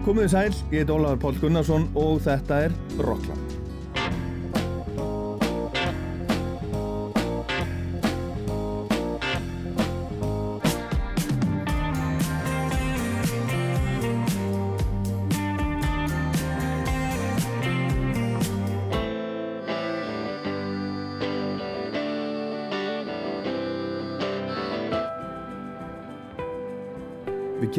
Komið 0.00 0.24
þið 0.24 0.30
sæl, 0.32 0.60
ég 0.72 0.80
heit 0.80 0.92
Ólafur 0.94 1.20
Pál 1.20 1.40
Gunnarsson 1.42 1.88
og 2.00 2.22
þetta 2.24 2.64
er 2.66 2.76
Rockland. 3.04 3.49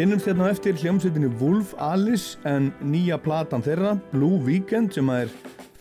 Kynnumst 0.01 0.25
hérna 0.25 0.47
eftir 0.49 0.73
hljómsveitinni 0.81 1.27
Wolf 1.37 1.75
Alice 1.77 2.39
en 2.49 2.71
nýja 2.81 3.19
platan 3.21 3.61
þeirra, 3.61 3.91
Blue 4.09 4.39
Weekend, 4.41 4.95
sem 4.95 5.05
er 5.13 5.29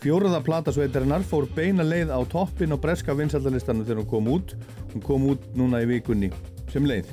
fjóraða 0.02 0.43
platasveitarinnar, 0.45 1.24
fór 1.24 1.46
beina 1.56 1.87
leið 1.87 2.12
á 2.12 2.20
toppin 2.29 2.77
og 2.77 2.83
breska 2.83 3.16
vinsaldalistanum 3.16 3.87
þegar 3.88 4.02
hún 4.02 4.10
kom 4.12 4.29
út. 4.34 4.52
Hún 4.93 5.06
kom 5.06 5.27
út 5.33 5.48
núna 5.56 5.80
í 5.80 5.88
vikunni 5.88 6.29
sem 6.69 6.84
leið. 6.84 7.09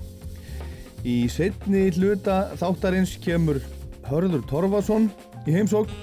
Í 1.07 1.15
setni 1.31 1.87
hluta 1.95 2.41
þáttarins 2.59 3.15
kemur 3.23 3.63
Hörður 4.09 4.43
Torfason 4.51 5.07
í 5.47 5.55
heimsók 5.55 5.93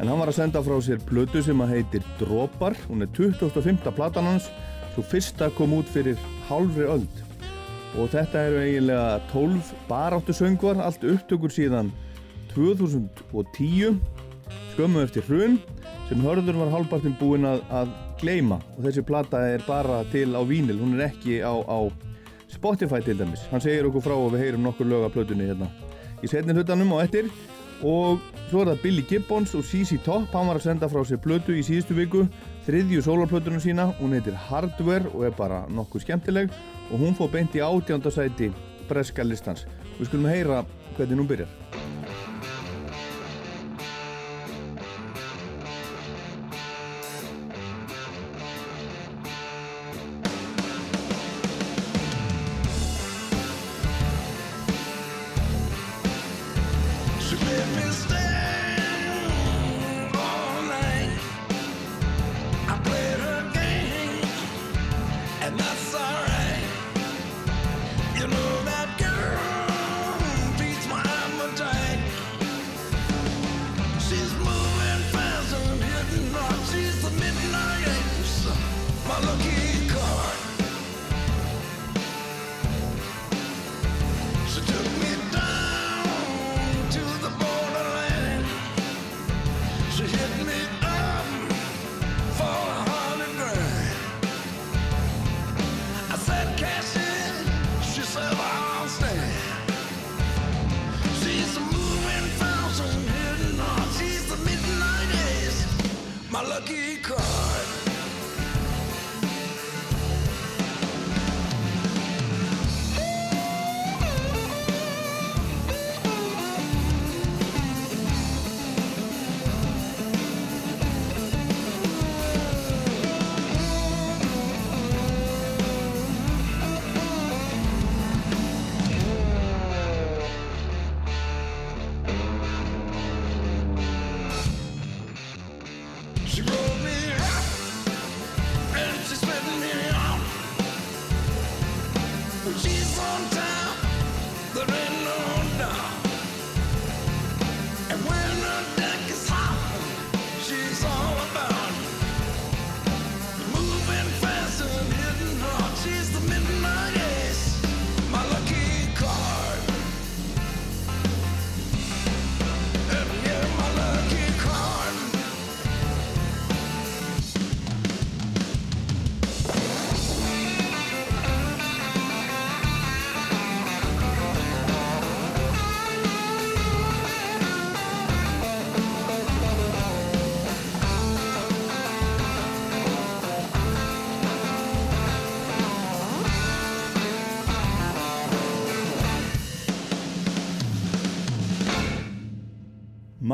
en 0.00 0.06
hann 0.08 0.22
var 0.22 0.32
að 0.32 0.38
senda 0.40 0.64
frá 0.64 0.78
sér 0.80 1.04
plötu 1.04 1.44
sem 1.44 1.60
að 1.60 1.76
heitir 1.76 2.12
Dropar. 2.22 2.80
Hún 2.88 3.04
er 3.04 3.12
25. 3.12 3.92
platan 3.92 4.32
hans, 4.32 4.48
svo 4.94 5.04
fyrsta 5.04 5.52
kom 5.58 5.76
út 5.82 5.92
fyrir 5.92 6.16
hálfri 6.48 6.88
öld 6.88 7.26
og 7.98 8.12
þetta 8.12 8.44
eru 8.46 8.60
eiginlega 8.62 9.18
12 9.32 9.72
baráttu 9.88 10.34
söngvar, 10.36 10.80
allt 10.84 11.04
upptökur 11.04 11.52
síðan 11.54 11.90
2010 12.54 13.98
skömmu 14.74 15.02
eftir 15.04 15.26
hrun 15.26 15.58
sem 16.08 16.22
hörður 16.24 16.58
var 16.62 16.72
hálfpartin 16.74 17.18
búinn 17.18 17.46
að, 17.48 17.62
að 17.70 17.92
gleima 18.20 18.60
og 18.76 18.86
þessi 18.86 19.04
plata 19.06 19.42
er 19.54 19.62
bara 19.66 20.02
til 20.12 20.30
á 20.34 20.42
vínil, 20.46 20.78
hún 20.80 20.96
er 20.98 21.08
ekki 21.10 21.40
á, 21.42 21.54
á 21.54 21.78
Spotify 22.50 22.98
til 23.04 23.18
dæmis, 23.18 23.46
hann 23.52 23.62
segir 23.62 23.86
okkur 23.86 24.04
frá 24.04 24.16
og 24.16 24.34
við 24.34 24.46
heyrum 24.46 24.66
nokkur 24.66 24.90
lög 24.90 25.06
af 25.06 25.14
plötunni 25.14 25.46
hérna 25.46 25.70
í 26.20 26.30
setni 26.30 26.54
hlutanum 26.56 26.94
og 26.96 27.04
eftir. 27.04 27.30
Og 27.80 28.20
svo 28.50 28.62
er 28.62 28.74
það 28.74 28.82
Billy 28.82 29.04
Gibbons 29.08 29.54
og 29.56 29.64
CC 29.64 29.96
Top 30.04 30.34
hann 30.34 30.50
var 30.50 30.58
að 30.60 30.66
senda 30.66 30.88
frá 30.90 31.00
sér 31.08 31.20
plötu 31.24 31.54
í 31.56 31.64
síðustu 31.64 31.96
viku 31.96 32.26
þriðju 32.66 33.04
sólarplötunum 33.06 33.62
sína, 33.62 33.90
hún 34.00 34.16
heitir 34.16 34.36
Hardware 34.48 35.10
og 35.14 35.24
er 35.28 35.36
bara 35.36 35.62
nokkuð 35.72 36.04
skemmtileg 36.04 36.52
og 36.90 36.98
hún 37.00 37.16
fór 37.18 37.32
beint 37.32 37.56
í 37.56 37.64
átjándasæti 37.64 38.50
breska 38.90 39.24
listans. 39.24 39.66
Við 39.98 40.10
skulum 40.10 40.30
heyra 40.30 40.64
hvernig 40.96 41.22
hún 41.22 41.30
byrjar. 41.30 41.89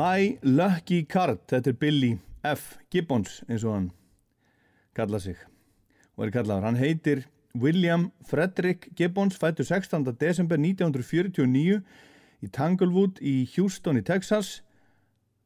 My 0.07 0.37
Lucky 0.43 1.01
Card, 1.09 1.39
þetta 1.49 1.71
er 1.71 1.77
Billy 1.81 2.09
F. 2.45 2.75
Gibbons 2.93 3.39
eins 3.47 3.63
og 3.65 3.73
hann 3.73 3.87
kalla 4.95 5.17
sig 5.19 5.35
og 6.15 6.27
er 6.27 6.31
kallaður. 6.35 6.67
Hann 6.67 6.77
heitir 6.79 7.23
William 7.57 8.05
Frederick 8.29 8.91
Gibbons, 8.95 9.39
fættur 9.41 9.65
16. 9.67 10.05
desember 10.21 10.59
1949 10.61 11.81
í 12.45 12.51
Tanglewood 12.53 13.19
í 13.19 13.49
Houston 13.55 13.99
í 13.99 14.05
Texas. 14.05 14.61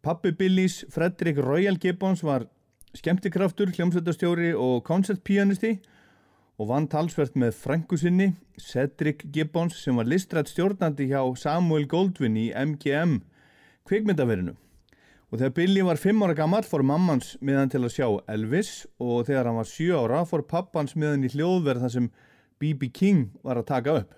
Pappi 0.04 0.34
Billys, 0.36 0.82
Frederick 0.94 1.42
Royal 1.42 1.80
Gibbons, 1.80 2.22
var 2.22 2.46
skemmtikraftur, 2.94 3.72
hljómsveitastjóri 3.72 4.52
og 4.54 4.84
koncertpianisti 4.86 5.78
og 6.60 6.74
vann 6.76 6.92
talsvert 6.92 7.40
með 7.40 7.56
frængu 7.64 7.98
sinni, 7.98 8.34
Cedric 8.60 9.26
Gibbons, 9.32 9.80
sem 9.80 9.98
var 9.98 10.12
listrætt 10.12 10.52
stjórnandi 10.52 11.10
hjá 11.10 11.24
Samuel 11.40 11.88
Goldwyn 11.90 12.38
í 12.38 12.52
MGM 12.52 13.22
kvikmyndaverinu. 13.92 14.56
Og 15.32 15.40
þegar 15.40 15.54
Billy 15.56 15.84
var 15.88 16.00
5 16.00 16.24
ára 16.26 16.36
gammal 16.36 16.66
fór 16.68 16.84
mammans 16.84 17.38
með 17.40 17.60
hann 17.62 17.70
til 17.72 17.80
að 17.86 17.94
sjá 17.94 18.08
Elvis 18.34 18.72
og 19.00 19.30
þegar 19.30 19.48
hann 19.48 19.60
var 19.62 19.70
7 19.70 19.94
ára 19.96 20.26
fór 20.28 20.44
pappans 20.48 20.98
með 21.00 21.14
hann 21.14 21.28
í 21.28 21.32
hljóðverð 21.32 21.86
þar 21.86 21.94
sem 21.94 22.10
B.B. 22.60 22.90
King 22.92 23.30
var 23.44 23.62
að 23.62 23.70
taka 23.70 23.94
upp. 24.02 24.18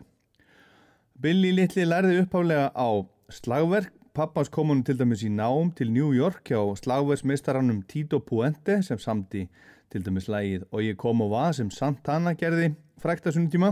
Billy 1.21 1.53
litli 1.53 1.85
lærði 1.85 2.23
upphálega 2.23 2.71
á 2.73 2.89
slagverk. 3.29 3.93
Pappans 4.13 4.49
kom 4.53 4.69
hann 4.69 4.83
til 4.85 4.97
dæmis 4.97 5.23
í 5.25 5.29
nám 5.33 5.71
til 5.77 5.89
New 5.93 6.11
York 6.13 6.49
hjá 6.49 6.59
slagverksmeistarannum 6.77 7.79
Tito 7.89 8.19
Puente 8.21 8.81
sem 8.85 8.99
samti 9.01 9.47
til 9.89 10.03
dæmis 10.05 10.27
lægið 10.29 10.67
Og 10.69 10.83
ég 10.85 10.97
kom 11.01 11.21
og 11.25 11.31
var 11.33 11.55
sem 11.57 11.71
Santana 11.73 12.35
gerði 12.37 12.75
frækta 13.01 13.33
sunnum 13.33 13.49
tíma. 13.49 13.71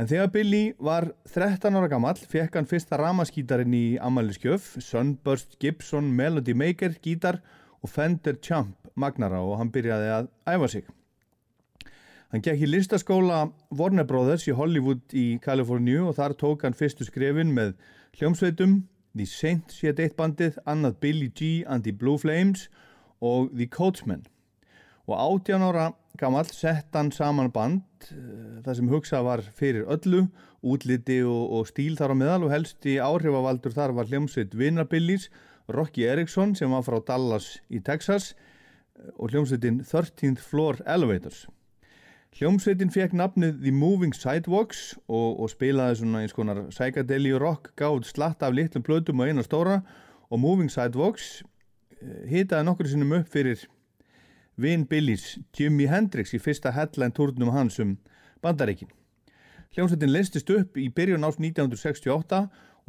En 0.00 0.08
þegar 0.08 0.30
Billy 0.32 0.60
var 0.80 1.10
13 1.28 1.74
ára 1.76 1.88
gamall 1.92 2.16
fekk 2.16 2.54
hann 2.56 2.68
fyrsta 2.68 2.96
ramaskítarinn 2.96 3.74
í 3.76 3.98
Amaliskjöf, 4.00 4.78
Sunburst 4.80 5.58
Gibson 5.60 6.06
Melody 6.16 6.54
Maker 6.56 6.94
gítar 7.04 7.42
og 7.84 7.92
Fender 7.92 8.38
Champ 8.40 8.88
magnara 8.96 9.42
og 9.44 9.58
hann 9.60 9.68
byrjaði 9.74 10.08
að 10.14 10.30
æfa 10.48 10.70
sig. 10.72 10.88
Hann 12.32 12.46
gekk 12.46 12.64
í 12.64 12.70
listaskóla 12.70 13.42
Warner 13.76 14.08
Brothers 14.08 14.48
í 14.48 14.56
Hollywood 14.56 15.04
í 15.12 15.36
Kaliforníu 15.44 16.08
og 16.08 16.16
þar 16.16 16.38
tók 16.40 16.64
hann 16.64 16.80
fyrstu 16.80 17.04
skrefin 17.04 17.52
með 17.52 17.76
hljómsveitum, 18.16 18.86
The 19.12 19.28
Saints 19.28 19.84
hétt 19.84 20.00
eitt 20.00 20.16
bandið, 20.16 20.56
annað 20.64 20.96
Billy 21.04 21.28
G 21.28 21.66
and 21.68 21.84
the 21.84 21.92
Blue 21.92 22.16
Flames 22.16 22.70
og 23.20 23.52
The 23.52 23.68
Coachman. 23.68 24.24
Og 25.10 25.16
18 25.18 25.62
ára 25.66 25.88
gamall 26.20 26.46
sett 26.54 26.94
hann 26.94 27.08
saman 27.10 27.50
band 27.50 28.10
uh, 28.12 28.60
það 28.62 28.76
sem 28.78 28.90
hugsað 28.92 29.24
var 29.26 29.40
fyrir 29.58 29.88
öllu, 29.90 30.28
útliti 30.62 31.16
og, 31.26 31.46
og 31.56 31.64
stíl 31.66 31.96
þar 31.98 32.14
á 32.14 32.16
meðal 32.20 32.44
og 32.46 32.52
helst 32.54 32.86
í 32.86 32.98
áhrifavaldur 33.02 33.74
þar 33.74 33.96
var 33.96 34.10
hljómsveit 34.10 34.54
Vinnarbillys, 34.54 35.26
Rocky 35.70 36.04
Erickson 36.06 36.54
sem 36.54 36.70
var 36.70 36.84
frá 36.86 37.00
Dallas 37.08 37.56
í 37.70 37.80
Texas 37.82 38.34
og 39.16 39.32
hljómsveitin 39.32 39.80
13th 39.82 40.44
Floor 40.44 40.78
Elevators. 40.86 41.48
Hljómsveitin 42.38 42.92
fekk 42.94 43.16
nafnið 43.18 43.58
The 43.64 43.74
Moving 43.74 44.14
Sidewalks 44.14 44.92
og, 45.08 45.40
og 45.42 45.50
spilaði 45.50 45.98
svona 46.04 46.22
eins 46.22 46.36
konar 46.36 46.62
psychedeli 46.70 47.32
rock, 47.34 47.72
gáð 47.74 48.04
slatt 48.12 48.44
af 48.46 48.54
litlum 48.54 48.86
plötum 48.86 49.24
og 49.24 49.32
eina 49.32 49.42
stóra 49.42 49.80
og 50.30 50.38
Moving 50.38 50.70
Sidewalks 50.70 51.40
hitaði 52.30 52.68
nokkur 52.68 52.90
sinnum 52.92 53.18
upp 53.18 53.32
fyrir 53.32 53.66
Vin 54.60 54.84
Billys 54.84 55.38
Jimi 55.56 55.86
Hendrix 55.88 56.34
í 56.36 56.40
fyrsta 56.42 56.72
headline 56.76 57.14
turnum 57.16 57.52
hans 57.54 57.78
um 57.80 57.94
bandareikin. 58.44 58.90
Hljómsveitin 59.72 60.12
listist 60.12 60.50
upp 60.52 60.76
í 60.76 60.88
byrjun 60.92 61.24
ás 61.24 61.38
1968 61.38 62.40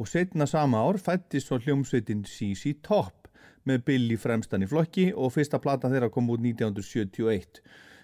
og 0.02 0.10
setna 0.10 0.48
sama 0.50 0.82
ár 0.82 0.98
fættist 1.00 1.48
svo 1.48 1.60
hljómsveitin 1.62 2.26
CC 2.28 2.74
Top 2.82 3.30
með 3.64 3.84
Billy 3.86 4.18
fremstan 4.18 4.66
í 4.66 4.68
flokki 4.68 5.08
og 5.14 5.32
fyrsta 5.36 5.62
plata 5.62 5.88
þeirra 5.92 6.10
kom 6.12 6.28
út 6.34 6.42
1971. 6.42 7.62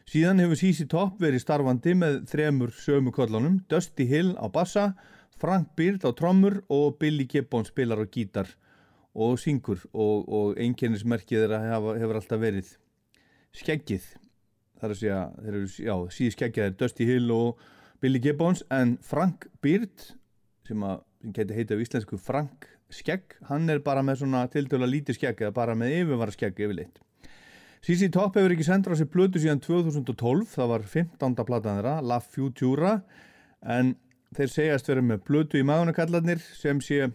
Síðan 0.08 0.40
hefur 0.40 0.60
CC 0.62 0.86
Top 0.88 1.18
verið 1.20 1.44
starfandi 1.44 1.96
með 1.98 2.22
þremur 2.30 2.72
sömu 2.72 3.12
kollunum, 3.12 3.60
Dusty 3.68 4.06
Hill 4.08 4.32
á 4.40 4.46
bassa, 4.48 4.92
Frank 5.36 5.74
Beard 5.76 6.06
á 6.08 6.10
trommur 6.16 6.62
og 6.72 6.96
Billy 7.02 7.28
Gibbon 7.28 7.66
spilar 7.68 8.00
á 8.00 8.06
gítar 8.06 8.48
og 9.18 9.36
syngur 9.42 9.82
og, 9.92 10.28
og 10.28 10.60
einkennismerkið 10.62 11.44
þeirra 11.44 11.64
hefur 11.98 12.20
alltaf 12.22 12.40
verið 12.40 12.76
skeggið. 13.56 14.06
Það 14.78 14.86
er 14.88 14.94
að 14.94 15.00
segja, 15.00 15.20
þeir 15.42 15.54
eru, 15.54 15.68
já, 15.82 15.94
síði 16.14 16.34
skeggið 16.36 16.64
er 16.64 16.78
Dusty 16.78 17.08
Hill 17.08 17.34
og 17.34 17.62
Billy 18.02 18.20
Gibbons 18.22 18.62
en 18.70 18.96
Frank 19.02 19.48
Beard 19.64 20.10
sem 20.68 20.82
að, 20.84 21.00
sem 21.22 21.34
geti 21.34 21.56
heitið 21.56 21.80
á 21.80 21.84
íslensku 21.84 22.18
Frank 22.20 22.68
Skegg, 22.88 23.34
hann 23.50 23.68
er 23.68 23.82
bara 23.84 24.00
með 24.04 24.22
svona 24.22 24.46
tildöla 24.48 24.86
lítið 24.88 25.18
skegg 25.18 25.42
eða 25.44 25.52
bara 25.58 25.74
með 25.76 25.94
yfirvara 25.98 26.32
skegg 26.32 26.56
yfirleitt. 26.64 27.02
CC 27.84 28.08
Top 28.12 28.38
hefur 28.38 28.54
ekki 28.54 28.64
sendur 28.66 28.96
á 28.96 28.98
sér 28.98 29.10
blödu 29.12 29.40
síðan 29.42 29.60
2012, 29.60 30.46
það 30.54 30.70
var 30.72 30.86
15. 30.94 31.36
platan 31.46 31.78
þeirra, 31.78 31.94
La 32.00 32.18
Futura, 32.24 32.94
en 33.60 33.92
þeir 34.36 34.52
segjast 34.54 34.88
verið 34.88 35.06
með 35.10 35.22
blödu 35.28 35.60
í 35.60 35.66
magunakallarnir 35.68 36.40
sem 36.40 36.80
sé 36.84 37.10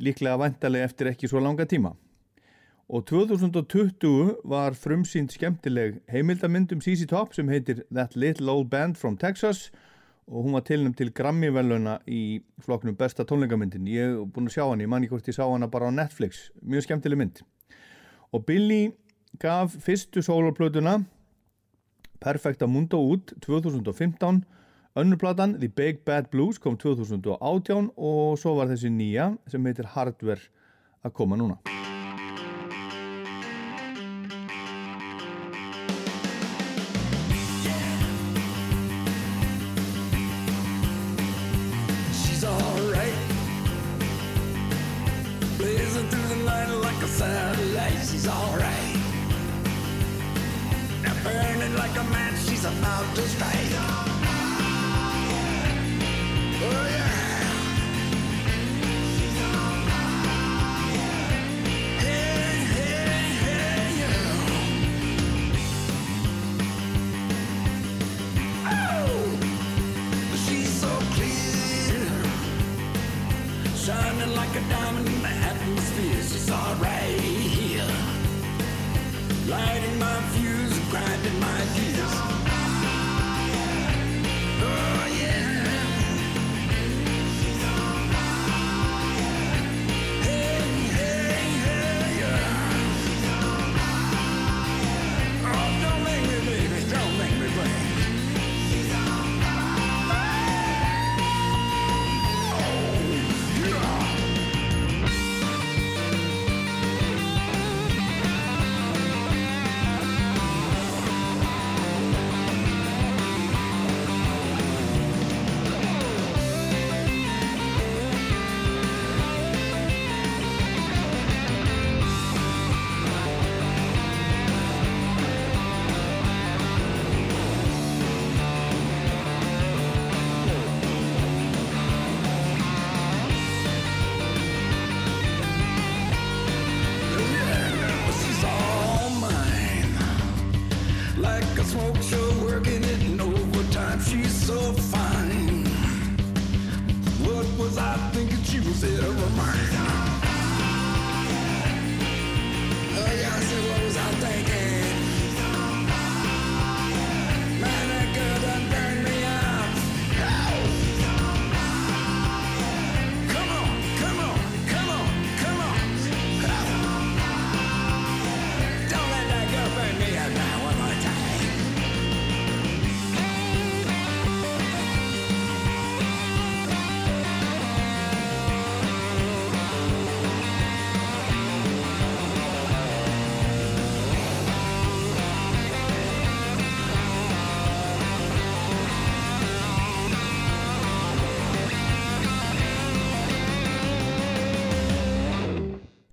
líklega 0.00 0.40
vantarlega 0.42 0.90
eftir 0.90 1.12
ekki 1.12 1.30
svo 1.30 1.42
langa 1.44 1.68
tíma. 1.70 1.94
Og 2.90 3.04
2020 3.06 4.40
var 4.50 4.74
frumsýnd 4.74 5.30
skemmtileg 5.30 6.00
heimildamynd 6.10 6.72
um 6.74 6.80
CC 6.82 7.06
Top 7.06 7.34
sem 7.36 7.48
heitir 7.48 7.84
That 7.94 8.16
Little 8.16 8.50
Old 8.50 8.66
Band 8.70 8.96
from 8.98 9.16
Texas. 9.16 9.70
Og 10.26 10.42
hún 10.42 10.52
var 10.52 10.64
tilnum 10.66 10.94
til 10.94 11.12
Grammy-veluna 11.14 12.00
í 12.10 12.40
flokknum 12.58 12.96
besta 12.98 13.22
tónleikamyndin. 13.22 13.86
Ég 13.86 14.10
hef 14.10 14.34
búin 14.34 14.50
að 14.50 14.56
sjá 14.56 14.64
hann, 14.66 14.82
ég 14.82 14.90
manni 14.90 15.06
hvort 15.06 15.30
ég 15.30 15.38
sá 15.38 15.44
hana 15.46 15.70
bara 15.70 15.86
á 15.86 15.94
Netflix, 15.94 16.50
mjög 16.66 16.88
skemmtileg 16.88 17.18
mynd. 17.18 17.42
Og 18.34 18.42
Billy 18.46 18.90
gaf 19.38 19.78
fyrstu 19.86 20.22
soloplötuna 20.26 21.04
Perfecta 22.20 22.66
Mundo 22.66 22.98
út 22.98 23.36
2015 23.46 24.42
önnurplatan 24.98 25.60
The 25.60 25.68
Big 25.68 26.02
Bad 26.04 26.32
Blues 26.34 26.58
kom 26.58 26.74
2018 26.76 27.92
og 27.96 28.38
svo 28.38 28.58
var 28.58 28.66
þessi 28.74 28.90
nýja 28.90 29.36
sem 29.46 29.62
heitir 29.66 29.94
Hardware 29.94 30.50
að 31.06 31.14
koma 31.14 31.38
núna 31.38 31.79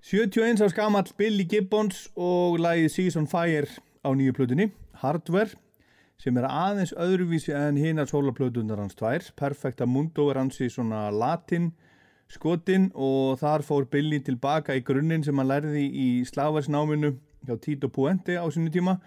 71 0.08 0.64
á 0.64 0.72
skamall 0.72 1.10
Billy 1.20 1.44
Gibbons 1.44 2.06
og 2.16 2.62
lagið 2.64 2.94
Seas 2.94 3.18
on 3.20 3.26
Fire 3.28 3.68
á 4.08 4.08
nýju 4.16 4.38
plötunni 4.38 4.70
Hardware 5.02 5.58
sem 6.16 6.38
er 6.40 6.46
aðeins 6.48 6.94
öðruvísi 6.96 7.52
en 7.52 7.76
hinar 7.76 8.08
sólarplötunar 8.08 8.80
hans 8.80 8.96
tvær. 8.96 9.26
Perfecta 9.36 9.84
Mundo 9.84 10.30
er 10.32 10.40
hans 10.40 10.62
í 10.64 10.70
svona 10.72 11.10
latin 11.12 11.74
skotin 12.32 12.88
og 12.96 13.42
þar 13.44 13.66
fór 13.68 13.90
Billy 13.92 14.22
tilbaka 14.24 14.78
í 14.80 14.86
grunninn 14.88 15.28
sem 15.28 15.36
hann 15.36 15.52
lærði 15.52 15.84
í 15.92 16.08
slagversnáminu 16.32 17.12
hjá 17.44 17.60
Tito 17.60 17.92
Puente 17.92 18.40
á 18.40 18.48
sinni 18.48 18.72
tíma. 18.72 19.02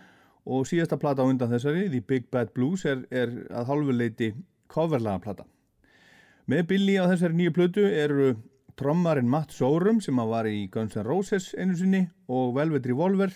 Og 0.44 0.68
síðasta 0.68 1.00
plata 1.00 1.24
á 1.24 1.30
undan 1.32 1.48
þessari, 1.48 1.88
The 1.88 2.04
Big 2.04 2.28
Bad 2.28 2.52
Blues 2.52 2.84
er, 2.84 3.06
er 3.08 3.32
að 3.48 3.72
hálfuleiti 3.72 4.34
coverlaga 4.68 5.24
plata. 5.24 5.48
Með 6.44 6.66
Billy 6.74 7.00
á 7.00 7.08
þessari 7.08 7.40
nýju 7.40 7.56
plötu 7.56 7.88
eru 7.88 8.34
trommarinn 8.78 9.28
Matt 9.30 9.54
Sorum 9.54 10.00
sem 10.04 10.16
var 10.16 10.46
í 10.48 10.68
Guns 10.72 10.96
N' 10.96 11.06
Roses 11.06 11.50
einu 11.58 11.76
sinni 11.78 12.02
og 12.28 12.54
Velvet 12.56 12.86
Revolver 12.86 13.32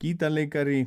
gítarleikari 0.00 0.86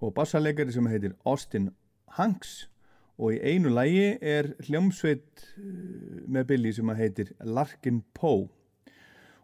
og 0.00 0.14
bassarleikari 0.16 0.72
sem 0.72 0.88
heitir 0.90 1.16
Austin 1.24 1.70
Hanks. 2.16 2.68
Og 3.16 3.32
í 3.32 3.40
einu 3.40 3.70
lægi 3.72 4.18
er 4.20 4.50
hljómsveit 4.66 5.46
eh, 5.56 6.24
með 6.28 6.48
Billy 6.50 6.72
sem 6.76 6.90
heitir 6.98 7.32
Larkin 7.40 8.02
Poe. 8.14 8.48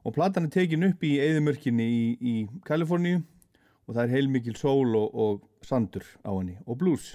Og 0.04 0.14
platan 0.16 0.48
er 0.48 0.52
tekin 0.52 0.84
upp 0.88 1.04
í 1.06 1.14
eðimörkinni 1.22 1.86
í, 1.86 2.04
í 2.20 2.34
Kaliforníu 2.66 3.22
og 3.86 3.94
það 3.94 4.04
er 4.04 4.14
heilmikil 4.16 4.56
sól 4.58 4.96
og, 4.98 5.14
og 5.14 5.66
sandur 5.66 6.04
á 6.26 6.30
henni 6.34 6.58
og 6.66 6.78
blues 6.80 7.14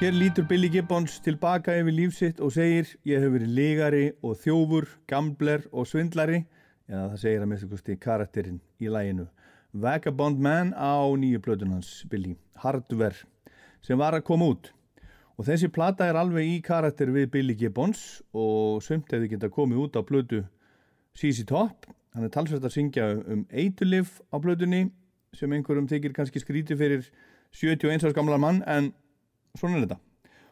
Hér 0.00 0.14
lítur 0.16 0.46
Billy 0.48 0.70
Gibbons 0.72 1.18
tilbaka 1.20 1.74
yfir 1.76 1.92
lífsitt 1.92 2.38
og 2.40 2.54
segir 2.54 2.88
ég 3.04 3.20
hef 3.20 3.34
verið 3.34 3.50
ligari 3.52 4.04
og 4.24 4.38
þjófur, 4.40 4.86
gambler 5.04 5.66
og 5.76 5.84
svindlari 5.90 6.38
eða 6.88 7.02
það 7.10 7.18
segir 7.20 7.42
að 7.44 7.50
mista 7.50 7.66
kosti 7.68 7.96
karakterinn 8.00 8.62
í 8.80 8.88
læginu 8.88 9.26
Vagabond 9.76 10.40
Man 10.40 10.70
á 10.72 11.04
nýju 11.20 11.42
plötun 11.44 11.74
hans 11.76 11.90
Billy, 12.08 12.32
Hardware 12.56 13.26
sem 13.84 14.00
var 14.00 14.16
að 14.16 14.24
koma 14.30 14.48
út. 14.54 14.70
Og 15.36 15.44
þessi 15.50 15.68
plata 15.68 16.08
er 16.08 16.16
alveg 16.16 16.48
í 16.48 16.56
karakter 16.64 17.12
við 17.12 17.28
Billy 17.36 17.58
Gibbons 17.60 18.22
og 18.32 18.80
sumt 18.80 19.12
hefði 19.12 19.34
geta 19.34 19.52
komið 19.52 19.84
út 19.84 20.00
á 20.00 20.02
blödu 20.08 20.46
CC 21.12 21.44
Top. 21.44 21.84
Hann 22.16 22.24
er 22.24 22.32
talsvægt 22.32 22.64
að 22.64 22.72
syngja 22.78 23.10
um 23.20 23.44
eitulif 23.52 24.16
á 24.32 24.40
blödunni 24.40 24.86
sem 25.36 25.52
einhverjum 25.52 25.92
þykir 25.92 26.16
kannski 26.16 26.40
skríti 26.40 26.80
fyrir 26.80 27.04
71 27.52 28.08
árs 28.08 28.16
gamla 28.16 28.40
mann 28.40 28.64
en 28.64 28.94
svona 29.58 29.78
er 29.78 29.86
þetta. 29.86 29.98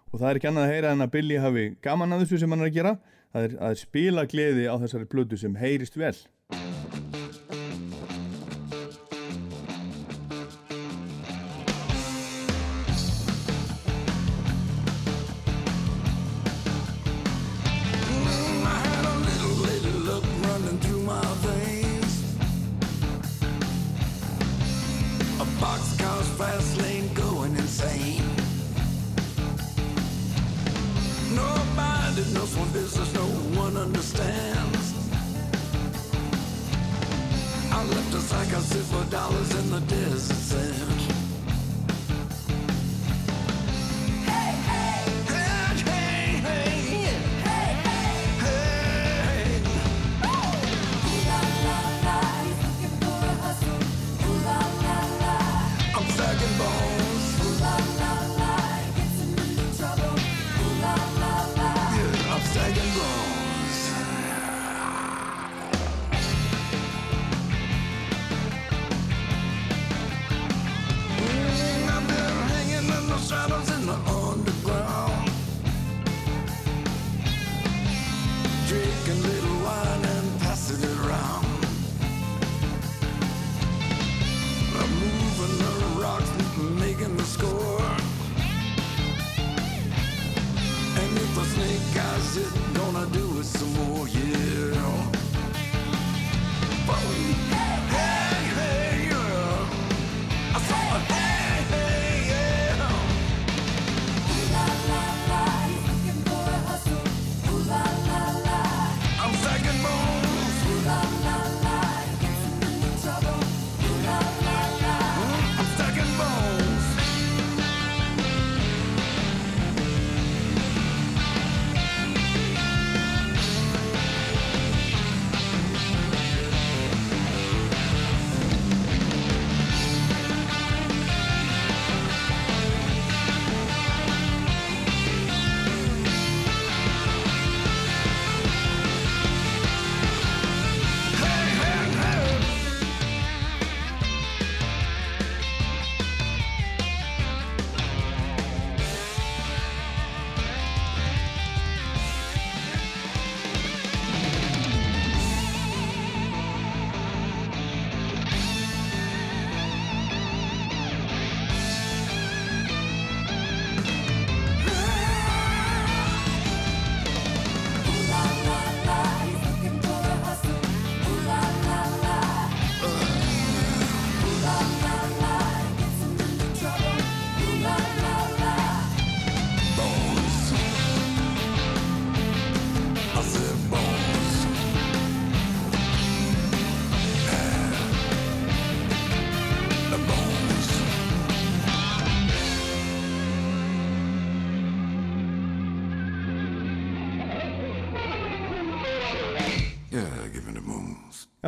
Og 0.09 0.17
það 0.19 0.29
er 0.31 0.41
ekki 0.41 0.51
annað 0.51 0.67
að 0.67 0.73
heyra 0.73 0.93
en 0.95 1.05
að 1.05 1.13
Billy 1.15 1.39
hafi 1.43 1.65
gaman 1.85 2.17
að 2.17 2.25
þessu 2.25 2.41
sem 2.43 2.55
hann 2.55 2.65
er 2.65 2.71
að 2.71 2.79
gera. 2.79 2.95
Það 3.35 3.47
er 3.47 3.57
að 3.69 3.79
spila 3.83 4.25
gleði 4.29 4.67
á 4.67 4.75
þessari 4.81 5.09
blödu 5.13 5.37
sem 5.37 5.57
heyrist 5.61 5.99
vel 6.01 6.17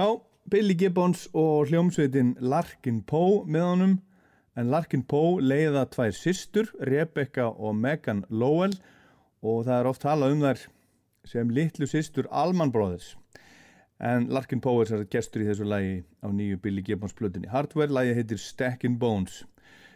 Já, 0.00 0.16
Billy 0.50 0.72
Gibbons 0.72 1.28
og 1.34 1.66
hljómsveitin 1.68 2.30
Larkin 2.40 3.02
Poe 3.04 3.42
með 3.44 3.64
honum. 3.66 3.90
En 4.56 4.70
Larkin 4.72 5.02
Poe 5.04 5.42
leiða 5.44 5.82
tvær 5.92 6.14
systur, 6.16 6.70
Rebecca 6.88 7.50
og 7.50 7.74
Megan 7.76 8.22
Lowell 8.30 8.72
og 9.44 9.66
það 9.66 9.74
er 9.74 9.88
oft 9.90 10.00
talað 10.06 10.36
um 10.36 10.44
þær 10.46 10.62
sem 11.28 11.52
litlu 11.52 11.90
systur 11.90 12.30
Allman 12.32 12.72
Brothers. 12.72 13.10
En 14.00 14.30
Larkin 14.32 14.62
Poe 14.64 14.86
er 14.86 14.88
sér 14.88 15.04
gestur 15.12 15.44
í 15.44 15.50
þessu 15.50 15.68
lagi 15.68 15.98
á 16.24 16.32
nýju 16.32 16.62
Billy 16.64 16.86
Gibbons 16.86 17.18
plötunni 17.18 17.52
Hardware, 17.52 17.92
lagi 17.92 18.16
heitir 18.16 18.40
Stackin' 18.40 18.96
Bones. 19.02 19.42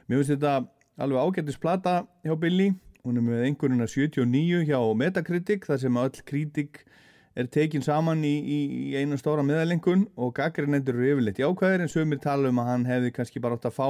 Mér 0.05 0.21
finnst 0.21 0.35
þetta 0.35 0.67
alveg 1.01 1.31
ágættis 1.31 1.63
plata 1.63 2.03
hjá 2.27 2.37
Billy. 2.37 2.75
Hún 3.07 3.23
er 3.23 3.25
með 3.31 3.47
einhverjuna 3.49 3.89
79 3.89 4.67
hjá 4.69 4.83
Metacritic 5.01 5.65
þar 5.71 5.81
sem 5.81 6.03
öll 6.05 6.27
kritik 6.29 6.85
er 7.35 7.49
tekin 7.51 7.83
saman 7.83 8.23
í, 8.27 8.35
í, 8.39 8.59
í 8.91 8.99
einu 8.99 9.19
stóra 9.19 9.43
meðalengun 9.47 10.07
og 10.15 10.35
gaggrinendur 10.37 10.99
eru 10.99 11.15
yfirleitt 11.15 11.41
jákvæðir 11.43 11.85
en 11.85 11.91
sömur 11.91 12.21
tala 12.23 12.51
um 12.51 12.61
að 12.63 12.71
hann 12.71 12.87
hefði 12.89 13.15
kannski 13.17 13.43
bara 13.43 13.59
átt 13.59 13.67
að 13.71 13.79
fá 13.79 13.89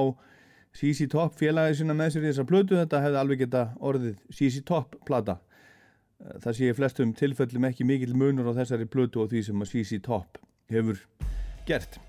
CC 0.75 1.07
Top 1.11 1.37
félagið 1.39 1.83
sinna 1.83 1.95
með 1.95 2.15
sér 2.15 2.25
í 2.25 2.31
þessa 2.33 2.47
plötu. 2.49 2.79
Þetta 2.81 3.03
hefði 3.05 3.21
alveg 3.21 3.43
geta 3.45 3.67
orðið 3.79 4.17
CC 4.35 4.65
Top 4.67 4.97
plata. 5.07 5.39
Það 6.43 6.57
sé 6.59 6.73
flestum 6.75 7.13
tilfellum 7.15 7.69
ekki 7.69 7.87
mikill 7.87 8.17
munur 8.17 8.49
á 8.51 8.59
þessari 8.59 8.89
plötu 8.91 9.23
og 9.23 9.31
því 9.31 9.45
sem 9.51 9.63
að 9.63 9.71
CC 9.75 10.01
Top 10.03 10.41
hefur 10.73 10.99
gert. 11.69 12.01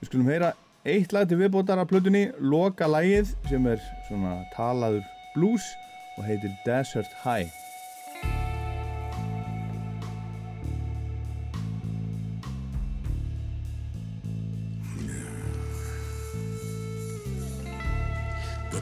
Við 0.00 0.10
skulum 0.10 0.32
heyra 0.32 0.54
eitt 0.88 1.12
lag 1.12 1.28
til 1.28 1.38
viðbótar 1.42 1.82
af 1.82 1.90
plötunni 1.92 2.28
loka 2.40 2.88
lagið 2.88 3.34
sem 3.50 3.70
er 3.70 3.82
svona 4.08 4.40
talaður 4.56 5.04
blues 5.36 5.68
og 6.16 6.26
heitir 6.26 6.54
Desert 6.66 7.12
High 7.22 7.67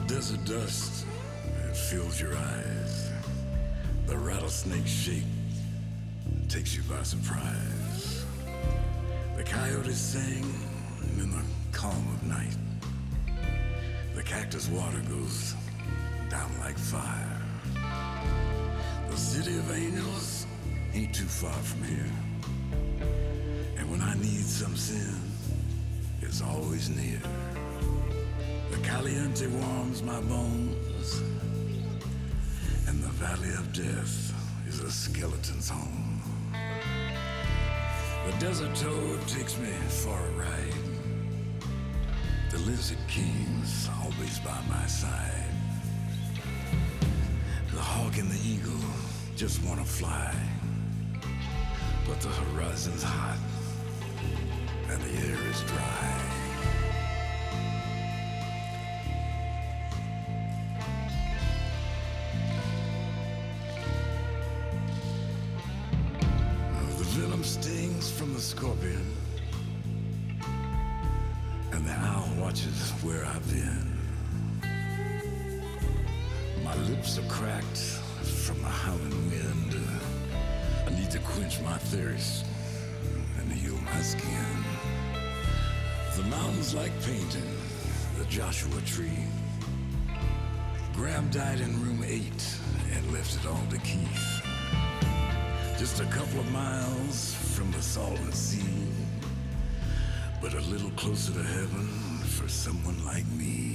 desert 0.07 0.43
dust, 0.45 1.05
it 1.69 1.75
fills 1.75 2.19
your 2.21 2.33
eyes. 2.33 3.11
The 4.05 4.17
rattlesnake 4.17 4.87
shake 4.87 5.25
takes 6.47 6.77
you 6.77 6.83
by 6.83 7.03
surprise. 7.03 8.23
The 9.35 9.43
coyotes 9.43 9.97
sing 9.97 10.45
in 11.19 11.29
the 11.29 11.43
calm 11.73 12.07
of 12.15 12.23
night. 12.23 12.55
The 14.15 14.23
cactus 14.23 14.69
water 14.69 15.01
goes 15.09 15.55
down 16.29 16.51
like 16.61 16.77
fire. 16.77 17.41
the 19.09 19.17
city 19.17 19.57
of 19.57 19.69
angels 19.71 20.47
ain't 20.93 21.13
too 21.13 21.25
far 21.25 21.51
from 21.51 21.83
here. 21.83 22.11
And 23.77 23.91
when 23.91 24.01
I 24.01 24.15
need 24.15 24.45
some 24.45 24.77
sin, 24.77 25.19
it's 26.21 26.41
always 26.41 26.89
near. 26.89 27.19
The 28.71 28.77
caliente 28.83 29.47
warms 29.47 30.03
my 30.03 30.19
bones, 30.21 31.21
and 32.87 33.01
the 33.01 33.09
valley 33.09 33.53
of 33.53 33.71
death 33.73 34.33
is 34.67 34.81
a 34.81 34.91
skeleton's 34.91 35.69
home. 35.69 36.21
The 38.25 38.33
desert 38.39 38.75
toad 38.75 39.25
takes 39.27 39.57
me 39.57 39.71
for 39.87 40.17
a 40.19 40.31
ride. 40.31 40.73
The 42.51 42.57
lizard 42.59 42.97
king's 43.07 43.89
always 44.03 44.39
by 44.39 44.59
my 44.67 44.85
side. 44.85 45.51
The 47.73 47.81
hawk 47.81 48.17
and 48.17 48.29
the 48.29 48.49
eagle 48.49 48.83
just 49.35 49.63
wanna 49.63 49.85
fly. 49.85 50.33
But 52.05 52.19
the 52.21 52.29
horizon's 52.29 53.03
hot 53.03 53.37
and 54.89 55.01
the 55.01 55.27
air 55.27 55.37
is 55.49 55.61
dry. 55.63 56.26
From 68.27 68.33
the 68.33 68.41
scorpion, 68.41 69.15
and 71.71 71.85
the 71.85 71.93
owl 71.93 72.27
watches 72.37 72.91
where 73.01 73.23
I've 73.23 73.49
been. 73.49 73.97
My 76.61 76.75
lips 76.89 77.17
are 77.17 77.29
cracked 77.29 77.77
from 78.43 78.61
the 78.61 78.67
howling 78.67 79.29
wind. 79.29 79.77
I 80.85 80.89
need 80.89 81.09
to 81.11 81.19
quench 81.19 81.61
my 81.61 81.77
thirst 81.77 82.45
and 83.39 83.49
heal 83.49 83.77
my 83.85 84.01
skin. 84.01 84.57
The 86.17 86.23
mountain's 86.23 86.73
like 86.73 86.91
painting 87.03 87.49
the 88.17 88.25
Joshua 88.25 88.81
tree. 88.81 89.23
Graham 90.93 91.29
died 91.29 91.61
in 91.61 91.81
room 91.81 92.03
eight 92.05 92.57
and 92.91 93.13
left 93.13 93.37
it 93.37 93.47
all 93.47 93.63
to 93.69 93.77
Keith. 93.77 94.36
Just 95.77 95.99
a 96.01 96.05
couple 96.05 96.39
of 96.39 96.51
miles 96.51 97.35
from 97.55 97.71
the 97.71 97.81
Salton 97.83 98.31
Sea, 98.31 98.63
but 100.41 100.55
a 100.55 100.61
little 100.61 100.89
closer 100.91 101.33
to 101.33 101.43
heaven 101.43 101.87
for 102.25 102.47
someone 102.47 103.05
like 103.05 103.27
me. 103.27 103.66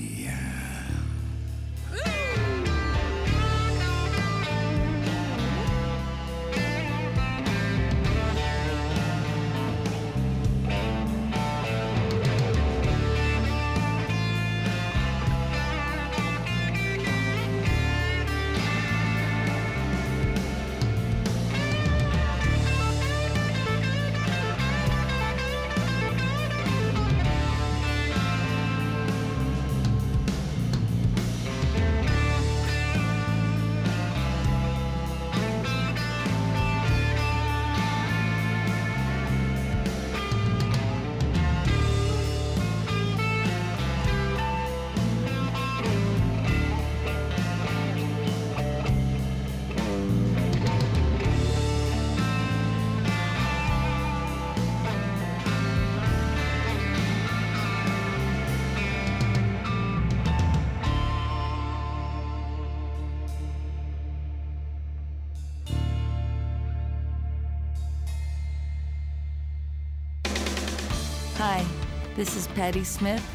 Patty 72.62 72.84
Smith 72.84 73.26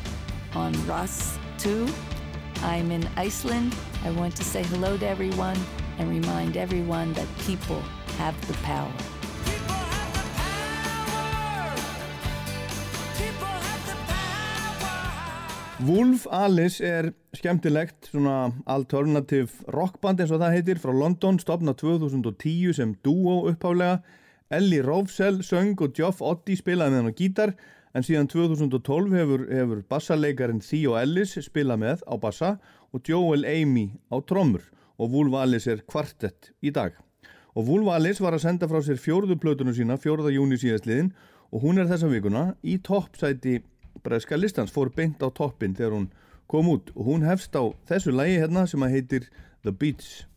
on 0.56 0.72
Ross 0.88 1.38
2. 1.58 1.86
I'm 2.64 2.92
in 2.92 3.04
Iceland. 3.18 3.76
I 4.06 4.12
want 4.12 4.34
to 4.38 4.44
say 4.46 4.64
hello 4.64 4.96
to 4.98 5.06
everyone 5.06 5.58
and 6.00 6.10
remind 6.10 6.56
everyone 6.56 7.12
that 7.12 7.28
people 7.46 7.82
have 8.18 8.36
the 8.48 8.54
power. 8.64 8.94
Wolf 15.84 16.26
Alice 16.32 16.80
er 16.80 17.12
skemmtilegt 17.36 18.08
svona 18.08 18.54
alternative 18.64 19.52
rockband 19.68 20.24
eins 20.24 20.32
og 20.32 20.40
það 20.40 20.56
heitir 20.56 20.80
frá 20.80 20.96
London, 20.96 21.36
stopnað 21.36 21.82
2010 21.84 22.80
sem 22.80 22.96
duo 23.04 23.42
upphálega 23.52 24.00
Ellie 24.48 24.80
Rovsell 24.80 25.44
söng 25.44 25.76
og 25.84 25.92
Geoff 25.92 26.24
Oddy 26.24 26.56
spilaði 26.56 26.96
með 26.96 27.04
hann 27.04 27.12
á 27.12 27.20
gítar 27.20 27.60
en 27.98 28.06
síðan 28.06 28.28
2012 28.30 29.16
hefur, 29.18 29.44
hefur 29.50 29.80
bassaleikarin 29.90 30.62
Theo 30.62 30.94
Ellis 31.00 31.34
spilað 31.42 31.82
með 31.82 32.04
á 32.06 32.14
bassa 32.22 32.52
og 32.94 33.10
Joel 33.10 33.48
Amy 33.50 33.90
á 34.14 34.22
trommur 34.22 34.68
og 35.02 35.14
Wolf 35.14 35.38
Alice 35.42 35.72
er 35.72 35.82
kvartett 35.90 36.52
í 36.62 36.70
dag. 36.74 36.94
Og 37.58 37.66
Wolf 37.66 37.90
Alice 37.96 38.22
var 38.22 38.38
að 38.38 38.46
senda 38.46 38.70
frá 38.70 38.84
sér 38.86 39.02
fjórðu 39.02 39.40
plötunum 39.42 39.74
sína 39.74 39.98
4. 39.98 40.30
júni 40.36 40.60
síðastliðin 40.62 41.12
og 41.50 41.66
hún 41.66 41.82
er 41.82 41.90
þessa 41.90 42.12
vikuna 42.12 42.46
í 42.62 42.78
toppsæti 42.86 43.60
breska 44.06 44.38
listans, 44.38 44.74
fór 44.74 44.92
beint 44.94 45.24
á 45.26 45.34
toppin 45.34 45.74
þegar 45.74 45.98
hún 45.98 46.10
kom 46.48 46.70
út 46.70 46.94
og 46.94 47.10
hún 47.10 47.26
hefst 47.26 47.58
á 47.58 47.66
þessu 47.90 48.14
lægi 48.14 48.42
hérna 48.44 48.68
sem 48.70 48.84
að 48.86 48.94
heitir 48.94 49.30
The 49.66 49.74
Beats. 49.74 50.28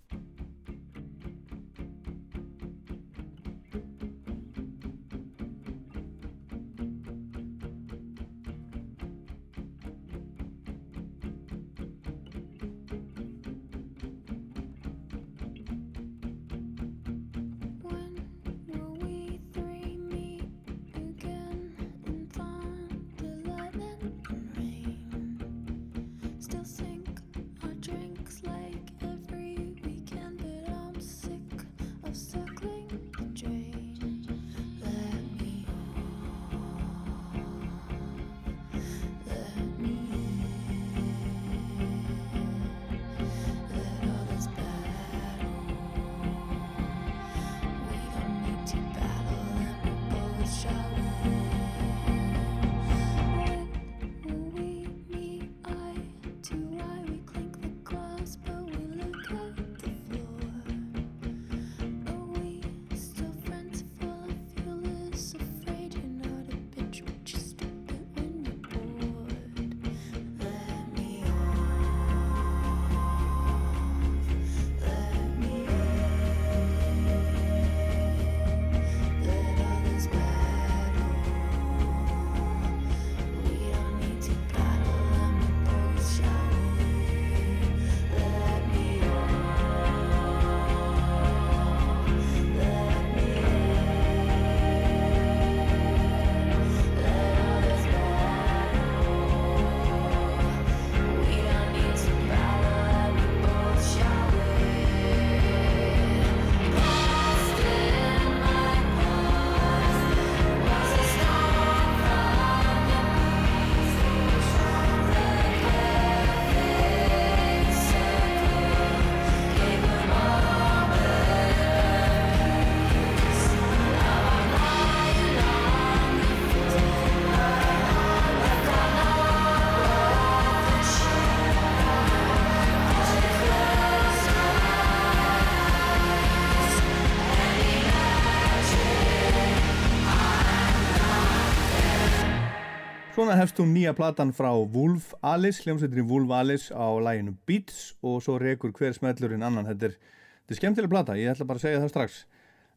Núna 143.21 143.35
hefst 143.37 143.59
hún 143.61 143.75
nýja 143.75 143.93
platan 143.93 144.31
frá 144.33 144.49
Wolf 144.73 145.11
Alice, 145.21 145.61
hljómsveitinni 145.61 146.07
Wolf 146.09 146.31
Alice 146.33 146.73
á 146.73 146.89
læginu 147.05 147.35
Beats 147.45 147.93
og 148.01 148.23
svo 148.25 148.39
rekur 148.41 148.73
hver 148.73 148.95
smellurinn 148.97 149.45
annan. 149.45 149.67
Þetta 149.69 149.91
er, 149.91 149.97
þetta 150.41 150.55
er 150.55 150.59
skemmtileg 150.61 150.93
plata, 150.93 151.17
ég 151.21 151.29
ætla 151.29 151.45
bara 151.45 151.61
að 151.61 151.67
segja 151.67 151.83
það 151.83 151.93
strax. 151.93 152.17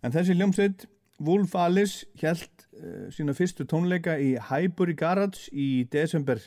En 0.03 0.11
þessi 0.11 0.35
hljómsveit, 0.35 0.83
Wolf 1.23 1.55
Alice, 1.55 2.09
held 2.19 2.65
uh, 2.75 3.07
sína 3.15 3.35
fyrstu 3.37 3.63
tónleika 3.69 4.17
í 4.19 4.33
Highbury 4.49 4.97
Garage 4.99 5.47
í 5.55 5.85
desember 5.93 6.41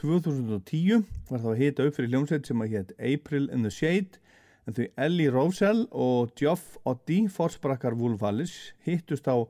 2010. 0.00 1.04
Var 1.28 1.44
þá 1.44 1.50
að 1.52 1.60
hita 1.60 1.90
upp 1.90 1.98
fyrir 1.98 2.14
hljómsveit 2.14 2.48
sem 2.48 2.64
að 2.64 2.72
hétt 2.78 2.96
April 2.96 3.50
in 3.52 3.68
the 3.68 3.74
Shade. 3.74 4.22
En 4.64 4.78
því 4.78 4.88
Ellie 4.96 5.34
Rosell 5.34 5.84
og 5.92 6.32
Geoff 6.40 6.80
Oddi, 6.88 7.26
forsprakkar 7.28 7.98
Wolf 8.00 8.24
Alice, 8.24 8.72
hittust 8.88 9.28
á 9.28 9.44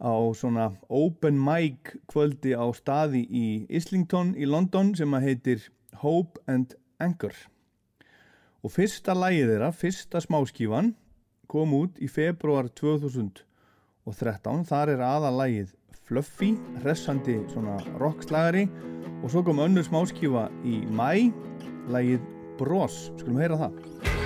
á 0.00 0.16
svona 0.34 0.70
open 0.88 1.36
mic 1.38 1.94
kvöldi 2.10 2.56
á 2.56 2.64
staði 2.72 3.26
í 3.28 3.46
Islington 3.68 4.32
í 4.34 4.48
London 4.48 4.94
sem 4.96 5.12
að 5.14 5.26
heitir 5.28 5.66
Hope 6.00 6.40
and 6.48 6.74
Anchor. 7.00 7.36
Og 8.64 8.72
fyrsta 8.72 9.14
lægið 9.16 9.54
þeirra, 9.54 9.70
fyrsta 9.72 10.20
smáskífan 10.24 10.94
kom 11.50 11.72
út 11.76 12.00
í 12.00 12.08
februar 12.08 12.68
2013 12.80 14.64
þar 14.68 14.94
er 14.94 15.04
aðalægið 15.04 15.76
Fluffy 16.10 16.54
hressandi 16.82 17.36
svona 17.52 17.76
rockslagari 18.00 18.66
og 19.20 19.28
svo 19.30 19.44
kom 19.46 19.62
önnur 19.62 19.86
smáskífa 19.86 20.48
í 20.66 20.80
mæ 20.90 21.30
lægið 21.90 22.24
Bros, 22.60 23.06
skulum 23.16 23.40
heyra 23.40 23.60
það 23.60 24.19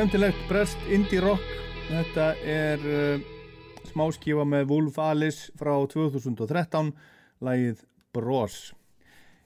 Skemmtilegt 0.00 0.46
brest 0.48 0.78
indie 0.88 1.20
rock. 1.20 1.42
Þetta 1.90 2.30
er 2.48 2.84
uh, 2.88 3.24
smáskífa 3.90 4.46
með 4.48 4.70
Wolf 4.70 4.96
Alice 4.96 5.52
frá 5.60 5.74
2013 5.92 6.88
lagið 7.44 7.82
Bros. 8.16 8.54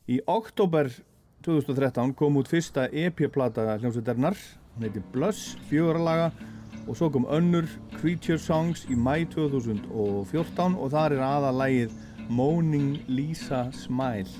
Í 0.07 0.21
oktober 0.31 0.93
2013 1.43 2.15
kom 2.15 2.39
út 2.39 2.53
fyrsta 2.53 2.87
EP-plata 2.87 3.67
hljómsveitarnar 3.81 4.39
hún 4.77 4.87
heiti 4.87 5.03
Blush, 5.11 5.59
fjöguralaga 5.67 6.31
og 6.85 7.01
svo 7.01 7.11
kom 7.11 7.27
önnur 7.35 7.67
Creature 7.97 8.39
Songs 8.39 8.87
í 8.87 8.95
mæ 8.95 9.25
2014 9.35 10.79
og 10.79 10.95
þar 10.95 11.19
er 11.19 11.27
aða 11.33 11.51
lagið 11.65 11.99
Moaning 12.31 13.01
Lisa 13.11 13.67
Smile 13.75 14.31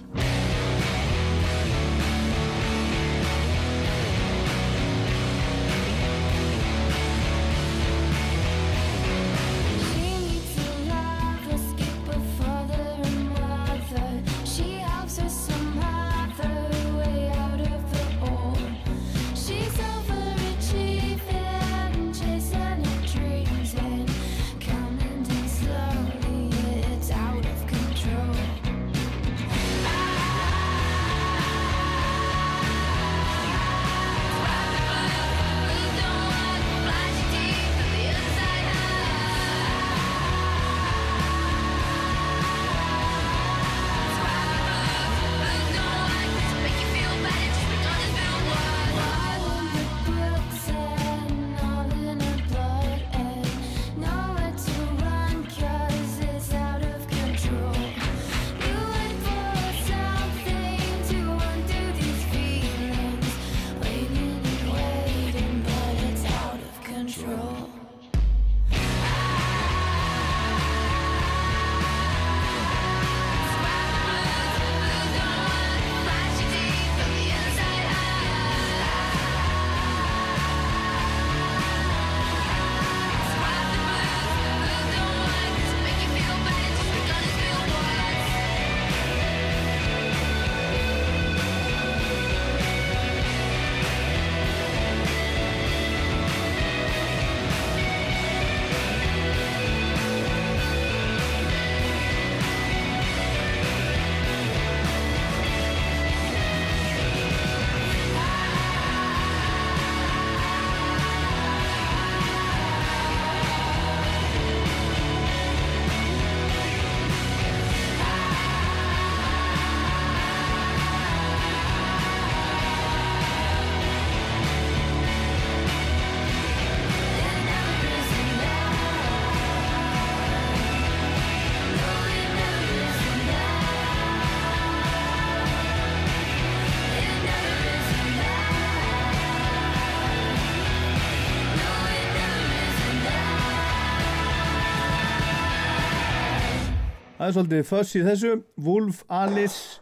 Það 147.25 147.31
er 147.31 147.37
svolítið 147.39 147.63
fuss 147.65 147.95
í 147.97 148.01
þessu. 148.05 148.31
Wolf 148.61 149.01
Alice 149.09 149.81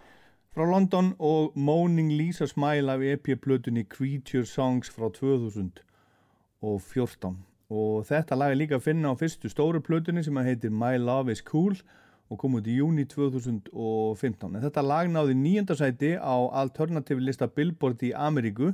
frá 0.54 0.62
London 0.62 1.18
og 1.18 1.50
Moaning 1.58 2.14
Lisa 2.14 2.46
Smile 2.46 2.94
af 2.94 3.02
EP-plötunni 3.02 3.82
Creature 3.90 4.46
Songs 4.46 4.86
frá 4.94 5.10
2014 5.16 7.32
og 7.66 8.06
þetta 8.06 8.38
lag 8.38 8.54
er 8.54 8.60
líka 8.60 8.78
að 8.78 8.84
finna 8.84 9.10
á 9.10 9.18
fyrstu 9.18 9.50
stóru 9.50 9.82
plötunni 9.82 10.22
sem 10.22 10.38
að 10.38 10.46
heitir 10.52 10.70
My 10.70 10.94
Love 11.02 11.34
is 11.34 11.42
Cool 11.42 11.74
og 12.30 12.38
kom 12.38 12.54
út 12.60 12.70
í 12.70 12.78
júni 12.78 13.10
2015 13.10 14.54
en 14.54 14.62
þetta 14.62 14.86
lag 14.86 15.10
náði 15.10 15.34
nýjönda 15.40 15.74
sæti 15.82 16.14
á 16.22 16.46
alternative 16.62 17.26
lista 17.26 17.50
Billboard 17.50 17.98
í 18.06 18.14
Ameríku 18.14 18.70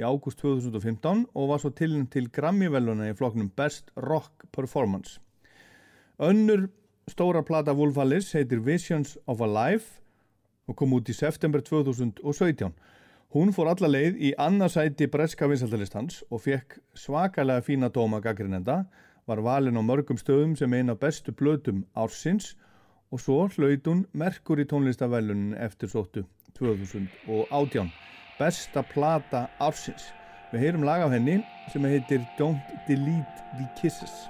í 0.00 0.08
ágúst 0.08 0.40
2015 0.40 1.36
og 1.36 1.52
var 1.52 1.60
svo 1.60 1.68
tilinn 1.68 2.08
til 2.08 2.32
Grammy-veluna 2.32 3.12
í 3.12 3.16
flokknum 3.20 3.52
Best 3.60 3.92
Rock 4.08 4.48
Performance. 4.56 5.20
Önnur 6.16 6.72
stóra 7.10 7.42
plata 7.42 7.72
Wolf 7.72 7.98
Alice 7.98 8.38
heitir 8.38 8.58
Visions 8.66 9.16
of 9.26 9.40
a 9.40 9.46
Life 9.46 10.00
og 10.66 10.74
kom 10.74 10.96
út 10.96 11.06
í 11.06 11.14
september 11.14 11.62
2017. 11.62 12.72
Hún 13.30 13.52
fór 13.54 13.70
alla 13.70 13.90
leið 13.92 14.18
í 14.18 14.32
annarsæti 14.42 15.06
breska 15.12 15.46
vinsaldalistans 15.46 16.24
og 16.30 16.42
fekk 16.48 16.80
svakalega 16.98 17.62
fína 17.62 17.92
dóma 17.94 18.18
gaggrinenda, 18.24 18.80
var 19.26 19.42
valin 19.42 19.78
á 19.78 19.82
mörgum 19.86 20.18
stöðum 20.18 20.58
sem 20.58 20.74
eina 20.74 20.98
bestu 20.98 21.30
blötum 21.30 21.84
ársins 21.94 22.56
og 23.14 23.22
svo 23.22 23.40
hlaut 23.54 23.86
hún 23.86 24.04
merkur 24.10 24.58
í 24.58 24.66
tónlistavælunin 24.66 25.54
eftir 25.62 25.92
sóttu 25.94 26.26
2018. 26.58 27.92
Besta 28.40 28.82
plata 28.82 29.46
ársins. 29.62 30.10
Við 30.50 30.66
heyrum 30.66 30.86
lag 30.86 31.06
af 31.06 31.14
henni 31.14 31.38
sem 31.70 31.86
heitir 31.86 32.26
Don't 32.38 32.80
Delete 32.90 33.46
the 33.60 33.70
Kisses. 33.78 34.26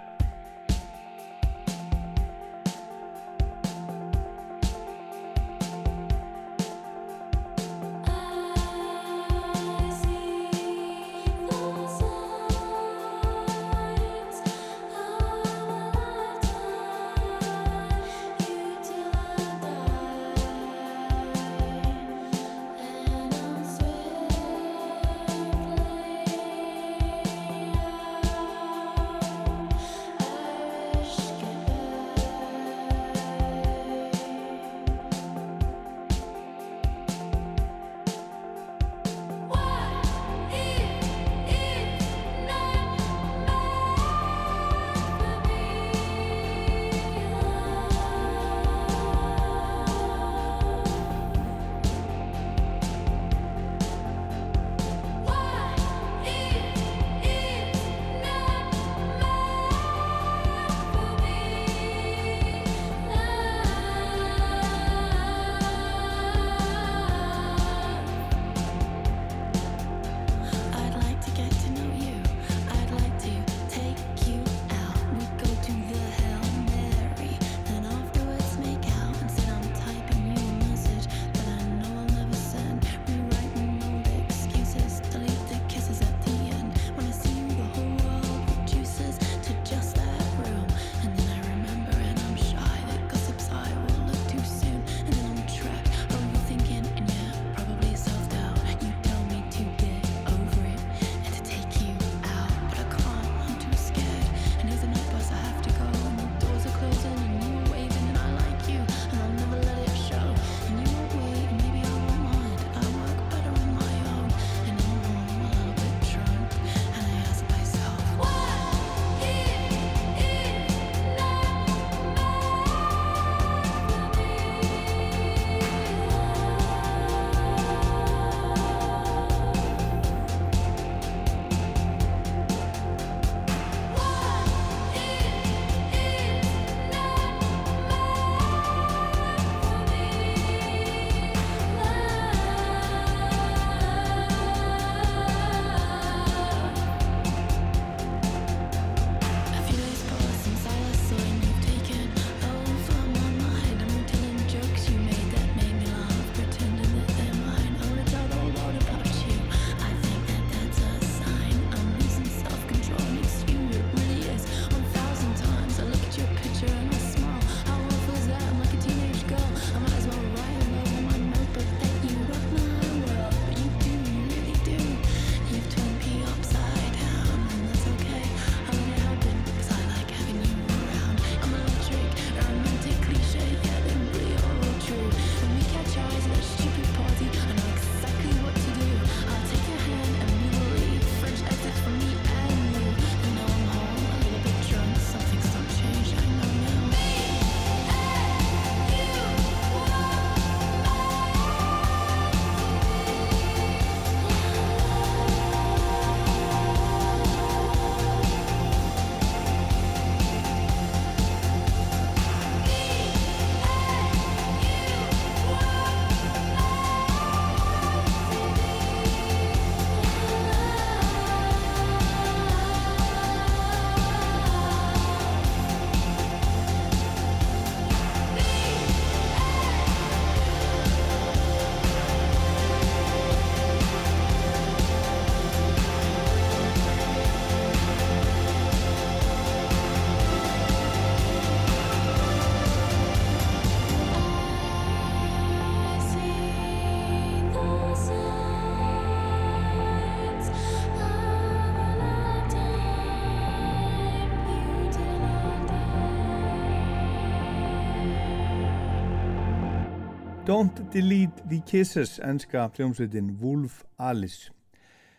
Don't 260.57 260.91
Delete 260.91 261.43
the 261.51 261.61
Kisses, 261.67 262.19
enska 262.25 262.71
hljómsveitin 262.77 263.27
Wolf 263.43 263.83
Alice. 263.99 264.49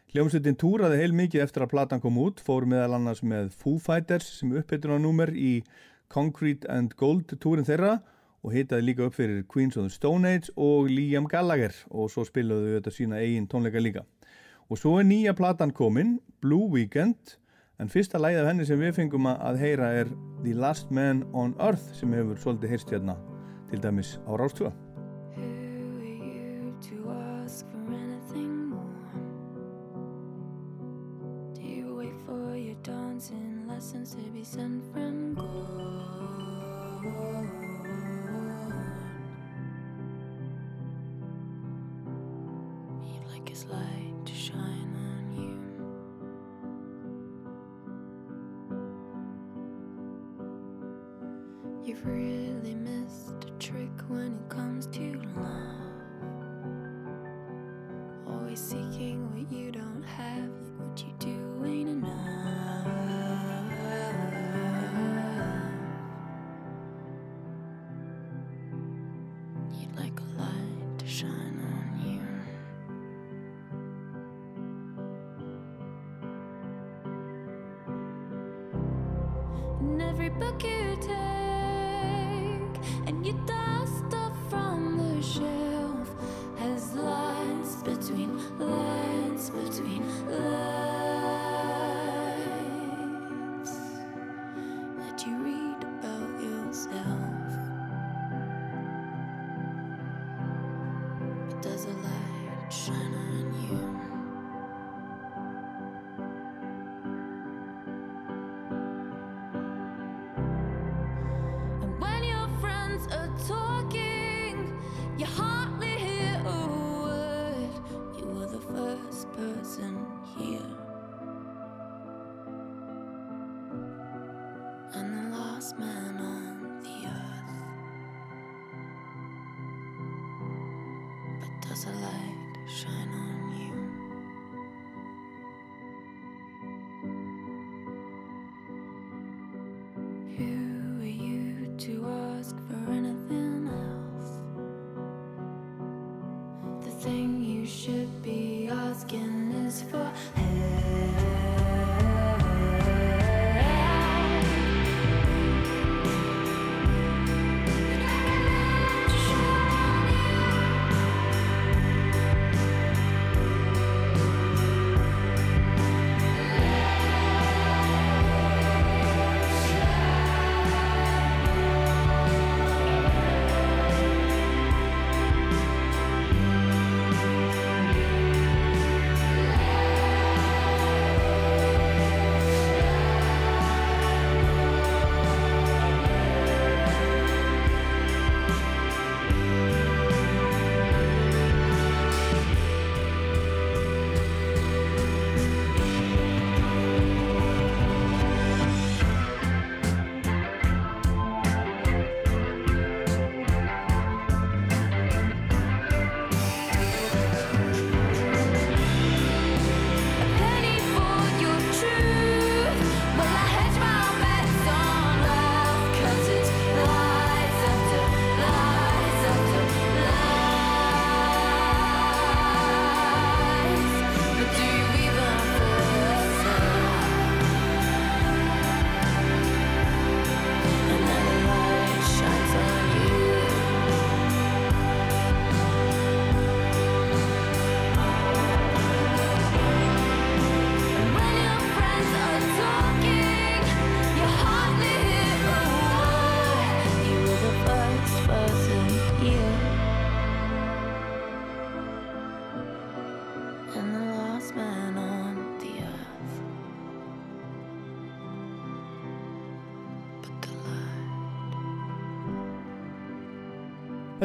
Hljómsveitin 0.09 0.55
túraði 0.57 0.97
heil 0.97 1.11
mikið 1.13 1.43
eftir 1.43 1.61
að 1.61 1.75
platan 1.75 2.01
kom 2.01 2.15
út, 2.17 2.39
fór 2.41 2.65
meðal 2.65 2.95
annars 2.97 3.21
með 3.21 3.51
Foo 3.53 3.77
Fighters 3.77 4.31
sem 4.39 4.55
uppbytuna 4.57 4.97
númer 5.03 5.29
í 5.37 5.59
Concrete 6.09 6.65
and 6.73 6.95
Gold 6.97 7.35
túrin 7.37 7.67
þeirra 7.67 7.99
og 8.41 8.55
hitaði 8.55 8.87
líka 8.87 9.05
upp 9.05 9.19
fyrir 9.19 9.43
Queens 9.45 9.77
of 9.77 9.85
the 9.85 9.93
Stone 9.93 10.25
Age 10.25 10.49
og 10.55 10.89
Liam 10.89 11.29
Gallagher 11.29 11.77
og 11.91 12.09
svo 12.15 12.25
spilaðu 12.25 12.71
þau 12.71 12.79
þetta 12.79 12.95
sína 12.97 13.21
eigin 13.21 13.45
tónleika 13.45 13.83
líka. 13.85 14.07
Og 14.73 14.81
svo 14.81 14.95
er 14.97 15.05
nýja 15.05 15.37
platan 15.37 15.69
komin, 15.69 16.17
Blue 16.41 16.65
Weekend, 16.73 17.37
en 17.77 17.93
fyrsta 17.93 18.17
lægið 18.17 18.41
af 18.41 18.51
henni 18.55 18.65
sem 18.65 18.81
við 18.81 18.97
fengum 19.03 19.29
að 19.35 19.61
heyra 19.61 19.93
er 20.01 20.09
The 20.41 20.57
Last 20.57 20.89
Man 20.89 21.27
on 21.29 21.53
Earth 21.61 21.93
sem 22.01 22.17
hefur 22.17 22.41
svolítið 22.41 22.73
heyrst 22.73 22.97
hérna 22.97 23.19
til 23.69 23.85
dæmis 23.85 24.17
á 24.25 24.33
Rástvöða. 24.33 24.86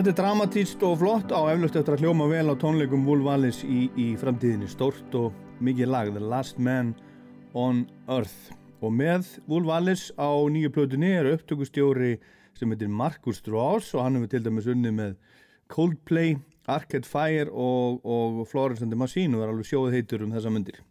Þetta 0.03 0.11
er 0.11 0.19
dramatíst 0.19 0.81
og 0.83 0.97
flott 0.99 1.31
á 1.31 1.47
eflust 1.53 1.77
eftir 1.79 1.95
að 1.95 2.01
hljóma 2.03 2.25
vel 2.27 2.51
á 2.51 2.59
tónleikum 2.59 3.05
Wolf 3.07 3.29
Alice 3.31 3.63
í, 3.63 3.85
í 3.95 4.07
framtíðinni. 4.19 4.67
Stórt 4.67 5.15
og 5.15 5.37
mikið 5.63 5.93
lag, 5.93 6.09
The 6.11 6.23
Last 6.27 6.59
Man 6.59 6.89
on 7.55 7.85
Earth. 8.11 8.51
Og 8.83 8.91
með 8.91 9.29
Wolf 9.47 9.71
Alice 9.71 10.11
á 10.19 10.27
nýju 10.51 10.73
plötunni 10.75 11.13
er 11.21 11.29
upptökustjóri 11.31 12.17
sem 12.59 12.75
heitir 12.75 12.91
Markus 12.91 13.39
Strauss 13.39 13.95
og 13.95 14.03
hann 14.03 14.19
hefur 14.19 14.33
til 14.33 14.43
dæmis 14.43 14.67
unnið 14.75 14.97
með 14.97 15.15
Coldplay, 15.71 16.35
Arcade 16.67 17.07
Fire 17.07 17.47
og, 17.55 18.03
og 18.03 18.43
Florence 18.51 18.83
and 18.83 18.91
the 18.91 18.99
Machine 18.99 19.39
og 19.39 19.47
er 19.47 19.55
alveg 19.55 19.71
sjóð 19.71 19.95
heitur 19.95 20.27
um 20.27 20.35
þessa 20.35 20.51
myndir. 20.51 20.83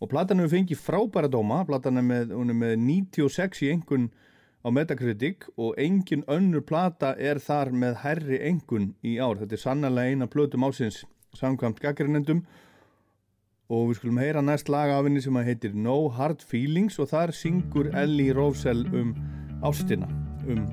Og 0.00 0.08
platan 0.08 0.40
hefur 0.40 0.56
fengið 0.56 0.80
frábæra 0.80 1.28
dóma, 1.28 1.60
platan 1.68 2.00
er 2.00 2.08
með, 2.08 2.32
er 2.32 2.56
með 2.64 2.78
96 2.88 3.66
í 3.68 3.74
einhvern 3.74 4.08
á 4.66 4.68
Metacritic 4.74 5.46
og 5.56 5.76
engin 5.78 6.24
önnur 6.26 6.64
plata 6.66 7.12
er 7.14 7.38
þar 7.38 7.70
með 7.70 8.00
herri 8.02 8.38
engun 8.48 8.94
í 9.06 9.14
ár. 9.22 9.38
Þetta 9.38 9.54
er 9.54 9.62
sannlega 9.62 10.10
eina 10.10 10.26
plötum 10.26 10.66
ásins 10.66 11.04
samkvæmt 11.38 11.78
gaggrinendum 11.84 12.42
og 13.70 13.90
við 13.90 14.00
skulum 14.00 14.18
heyra 14.22 14.42
næst 14.42 14.70
lag 14.72 14.90
af 14.90 15.06
henni 15.06 15.22
sem 15.22 15.38
að 15.38 15.52
heitir 15.52 15.78
No 15.86 16.08
Hard 16.08 16.42
Feelings 16.42 16.98
og 17.02 17.12
þar 17.14 17.34
syngur 17.34 17.92
Ellie 17.94 18.34
Rovsell 18.34 18.86
um 18.90 19.14
ástina, 19.62 20.10
um 20.50 20.66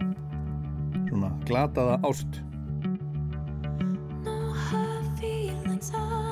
svona 1.09 1.33
glataða 1.45 2.01
ást. 2.09 2.41
No 4.25 4.53
hard 4.67 5.09
feelings, 5.19 5.93
honey. 5.93 6.22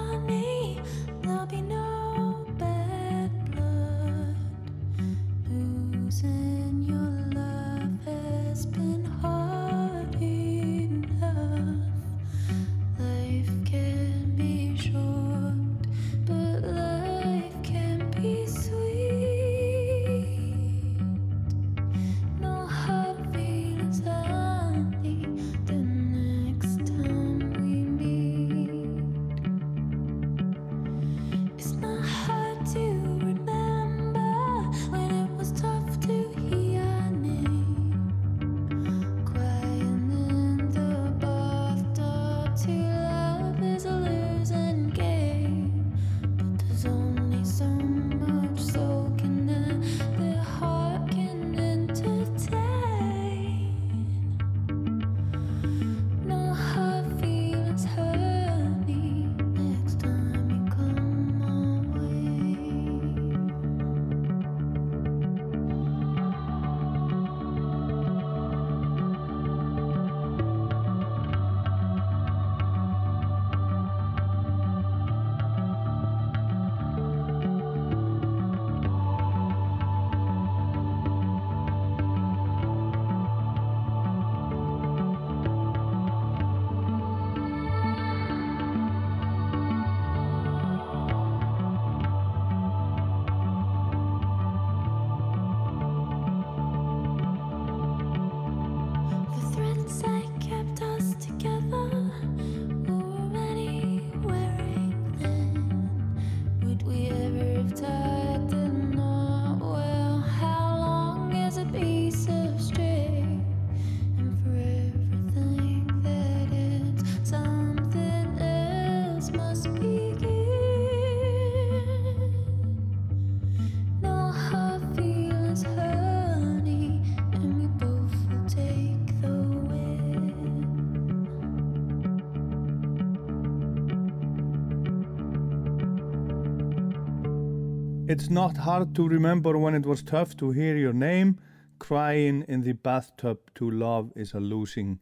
It's 138.12 138.30
not 138.30 138.58
hard 138.58 138.94
to 138.96 139.08
remember 139.08 139.58
when 139.58 139.74
it 139.74 139.86
was 139.86 140.04
tough 140.04 140.36
to 140.36 140.52
hear 140.52 140.76
your 140.76 140.92
name. 140.92 141.40
Crying 141.80 142.44
in 142.50 142.62
the 142.62 142.74
bathtub 142.74 143.38
to 143.56 143.72
love 143.72 144.12
is 144.18 144.34
a 144.34 144.40
losing 144.40 145.00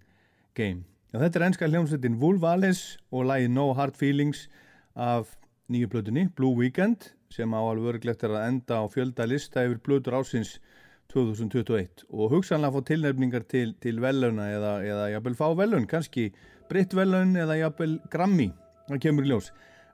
game. 0.53 0.85
Já, 1.11 1.17
Þetta 1.23 1.39
er 1.39 1.45
enska 1.47 1.69
hljómsveitin 1.71 2.19
Vulvalis 2.21 2.81
og 3.09 3.25
lagið 3.31 3.49
No 3.55 3.65
Hard 3.73 3.97
Feelings 3.97 4.43
af 4.93 5.31
nýju 5.73 5.89
plötunni 5.89 6.27
Blue 6.37 6.53
Weekend 6.53 7.07
sem 7.33 7.49
á 7.49 7.57
alveg 7.57 7.95
örglegt 7.95 8.27
er 8.27 8.35
að 8.35 8.45
enda 8.51 8.77
á 8.77 8.85
fjölda 8.93 9.25
lista 9.25 9.65
yfir 9.65 9.81
plötur 9.89 10.19
ásins 10.19 10.59
2021 11.09 12.05
og 12.13 12.35
hugsanlega 12.35 12.77
fá 12.77 12.87
tilnefningar 12.91 13.47
til, 13.49 13.73
til 13.81 14.03
veluna 14.05 14.51
eða, 14.53 14.75
eða 14.85 15.09
jafnvel 15.15 15.39
fá 15.41 15.47
velun, 15.57 15.89
kannski 15.89 16.29
britt 16.69 16.93
velun 16.93 17.33
eða 17.41 17.57
jafnvel 17.63 17.97
Grammy, 18.13 18.51
það 18.85 19.03
kemur 19.07 19.25
í 19.25 19.33
ljós. 19.33 19.49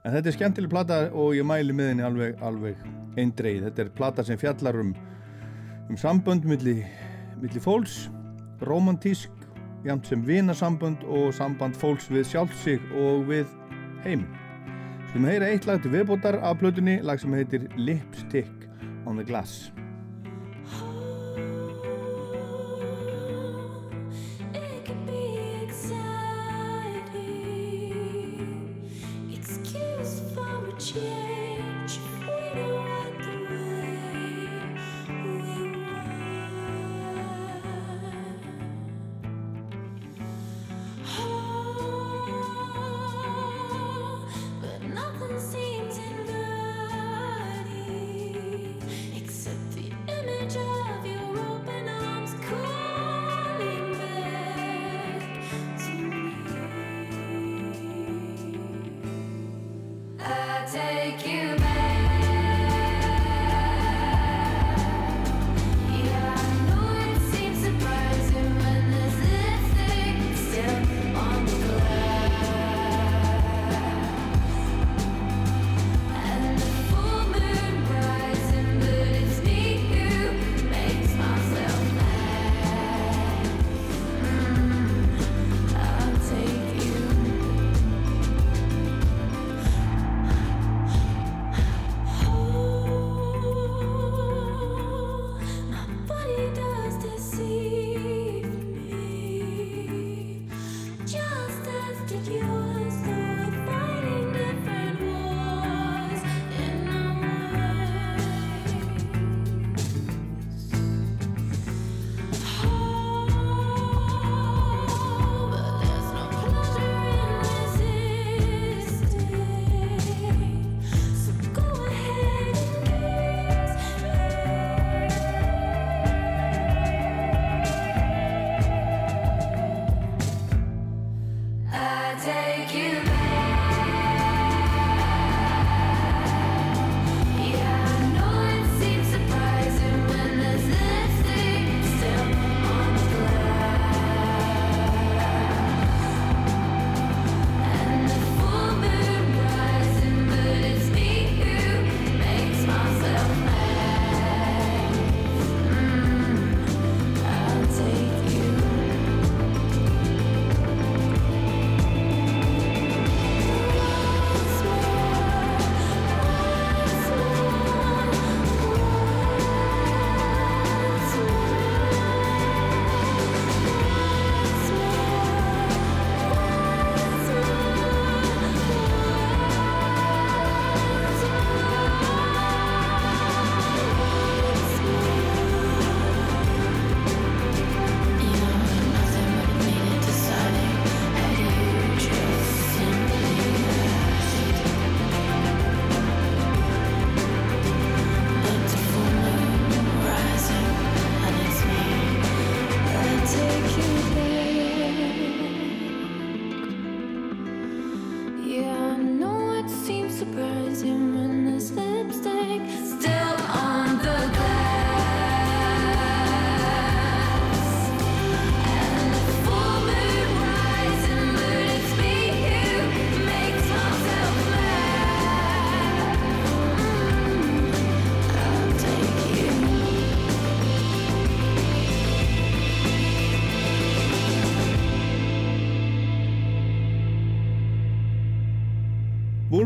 En 0.06 0.14
þetta 0.14 0.30
er 0.30 0.34
skemmtileg 0.36 0.70
plata 0.70 0.96
og 1.18 1.32
ég 1.34 1.46
mæli 1.46 1.74
með 1.74 1.88
henni 1.90 2.04
alveg, 2.06 2.36
alveg 2.46 2.82
eindreið. 3.18 3.64
Þetta 3.66 3.82
er 3.82 3.88
plata 3.96 4.24
sem 4.26 4.38
fjallar 4.38 4.78
um, 4.78 4.92
um 5.90 5.98
sambönd 5.98 6.46
milli, 6.46 6.76
milli 7.42 7.62
fólks, 7.62 8.04
romantísk, 8.70 9.32
jæmt 9.86 10.06
sem 10.06 10.22
vinasambönd 10.26 11.02
og 11.10 11.32
samband 11.34 11.74
fólks 11.80 12.06
við 12.12 12.28
sjálfsig 12.30 12.84
og 12.94 13.26
við 13.32 13.50
heim. 14.06 14.22
Skulum 15.08 15.26
heyra 15.26 15.50
eitt 15.50 15.66
lag 15.66 15.82
til 15.82 15.90
viðbótar 15.96 16.38
af 16.38 16.60
plötunni, 16.62 17.00
lag 17.02 17.18
sem 17.18 17.34
heitir 17.34 17.66
Lipstick 17.74 18.70
on 19.10 19.18
the 19.18 19.26
Glass. 19.26 19.72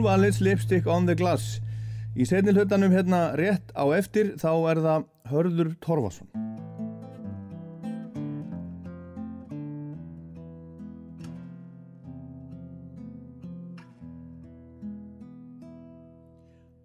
Wolvalis 0.00 0.40
Lipstick 0.40 0.86
on 0.86 1.04
the 1.04 1.14
Glass 1.14 1.60
Í 2.16 2.24
setni 2.24 2.54
hlutanum 2.56 2.92
hérna 2.94 3.34
rétt 3.36 3.68
á 3.76 3.84
eftir 3.92 4.30
þá 4.40 4.52
er 4.72 4.78
það 4.80 5.02
Hörður 5.28 5.72
Torfason 5.84 6.30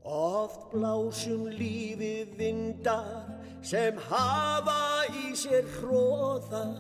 Oft 0.04 0.68
blásum 0.74 1.48
lífið 1.56 2.36
vindar 2.36 3.32
sem 3.64 3.96
hafa 4.10 5.08
í 5.24 5.32
sér 5.40 5.64
hróðar. 5.80 6.76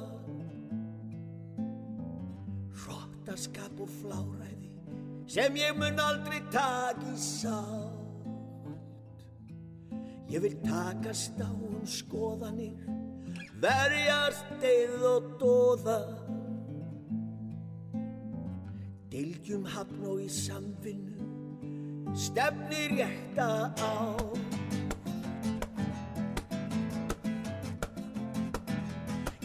Hróttaskap 2.84 3.80
og 3.82 3.90
fláræði 4.02 4.55
sem 5.28 5.55
ég 5.55 5.78
mun 5.78 5.99
aldrei 5.99 6.41
taki 6.51 7.15
sátt. 7.15 7.93
Ég 10.30 10.41
vil 10.41 10.57
takast 10.65 11.38
á 11.41 11.49
um 11.49 11.86
skoðanir, 11.86 12.82
verjast 13.61 14.65
og 15.03 15.36
dóða. 15.39 15.99
Dilgjum 19.09 19.65
hafn 19.69 20.01
og 20.09 20.26
í 20.26 20.30
samvinnu 20.30 21.15
stefnir 22.15 22.91
rétta 22.95 23.71
á 23.76 23.95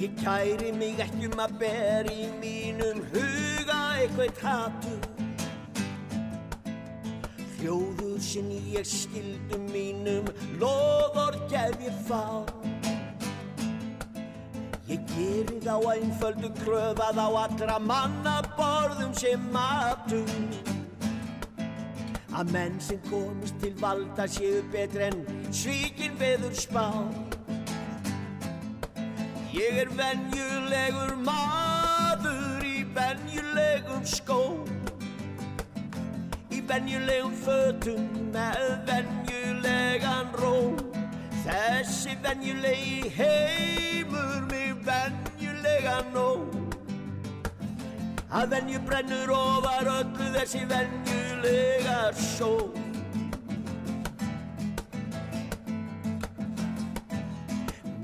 Ég 0.00 0.10
kæri 0.16 0.72
mig 0.72 1.00
ekki 1.04 1.28
um 1.28 1.42
að 1.44 1.56
ber 1.60 2.08
í 2.08 2.30
mínum 2.40 3.02
huga 3.12 3.80
eitthvað 4.00 4.38
hatur 4.40 5.19
Hljóður 7.60 8.16
sem 8.24 8.46
ég 8.72 8.86
skildum 8.88 9.66
mínum 9.68 10.28
loðor 10.56 11.34
gef 11.50 11.74
ég 11.84 11.96
fá. 12.06 12.40
Ég 14.88 15.02
geri 15.12 15.58
þá 15.60 15.74
einföldu 15.92 16.48
kröfað 16.62 17.20
á 17.20 17.28
allra 17.42 17.76
manna 17.84 18.38
borðum 18.56 19.12
sem 19.12 19.44
matur. 19.52 20.32
Að 22.32 22.54
menn 22.56 22.80
sem 22.80 23.02
komist 23.10 23.60
til 23.60 23.74
valda 23.82 24.24
séu 24.24 24.64
betri 24.72 25.10
en 25.10 25.20
svíkin 25.52 26.16
veður 26.16 26.56
spá. 26.56 26.88
Ég 29.52 29.82
er 29.84 29.92
venjulegur 30.00 31.12
maður 31.28 32.64
í 32.64 32.86
venjulegum 32.96 34.08
skó, 34.08 34.40
venjulegum 36.70 37.32
fötum 37.34 38.02
með 38.30 38.60
venjulegan 38.86 40.28
ró. 40.38 40.54
Þessi 41.42 42.14
venjulegi 42.22 43.10
heimur 43.16 44.44
mig 44.50 44.76
venjulegan 44.86 46.12
nó. 46.14 46.28
Að 48.30 48.52
venju 48.54 48.82
brennur 48.86 49.32
ofar 49.34 49.90
öllu 49.96 50.28
þessi 50.36 50.62
venjulega 50.70 51.98
sól. 52.14 52.70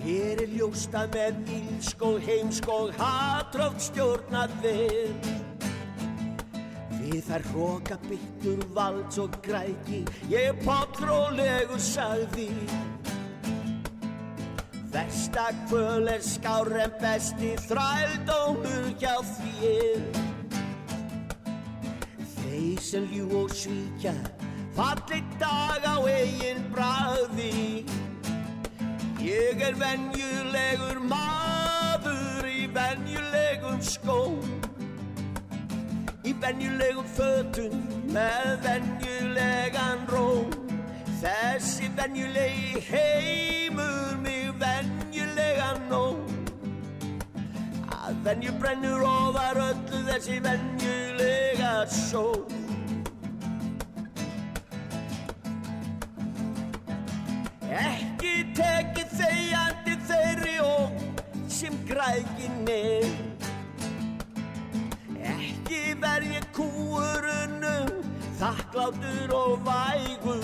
Mér 0.03 0.43
er 0.43 0.51
ljóstað 0.55 1.15
með 1.15 1.55
ílsk 1.61 2.03
og 2.07 2.19
heimsk 2.27 2.71
og 2.71 2.95
hatróft 2.99 3.93
stjórnað 3.93 4.59
við. 7.07 7.23
Þær 7.27 7.45
hróka 7.53 7.99
byttur 8.07 8.63
valds 8.75 9.19
og 9.19 9.37
græki, 9.45 10.05
ég 10.31 10.55
potrólegur 10.65 11.81
sagði. 11.81 12.51
Versta 14.93 15.51
kvöl 15.67 16.09
er 16.09 16.23
skár 16.25 16.71
en 16.81 16.93
besti 17.01 17.53
þrældómur 17.67 18.95
hjá 19.01 19.17
þér. 19.35 20.07
Þeir 22.37 22.81
sem 22.81 23.09
ljú 23.13 23.29
og 23.43 23.53
svíkja, 23.53 24.15
falli 24.77 25.21
dag 25.41 25.85
á 25.85 25.97
eigin 26.09 26.65
bræði. 26.73 27.85
Ég 29.21 29.61
er 29.61 29.77
venjulegur 29.77 31.03
maður 31.11 32.47
í 32.49 32.69
venjulegum 32.73 33.83
skóm. 33.85 34.56
Venjulegum 36.41 37.07
fötum 37.17 37.73
með 38.13 38.51
venjulegan 38.65 40.03
róm. 40.11 40.51
Þessi 41.21 41.89
venjulegi 41.97 42.83
heimur 42.91 44.19
mig 44.21 44.51
venjulegan 44.61 45.81
nó. 45.91 46.03
Að 48.07 48.21
venju 48.27 48.53
brennur 48.61 49.03
ofar 49.09 49.63
öllu 49.65 50.03
þessi 50.11 50.37
venjulega 50.45 51.73
sól. 51.91 52.45
Ekki 57.77 58.35
tekið 58.57 59.17
þegjandi 59.23 59.97
þeirri 60.13 60.59
og 60.69 61.01
sem 61.49 61.81
grækin 61.89 62.69
er. 62.71 63.36
Ekki 65.97 66.05
verð 66.05 66.33
ég 66.35 66.47
kúurunum, 66.53 67.89
þakklátur 68.37 69.31
og 69.33 69.61
vægur. 69.65 70.43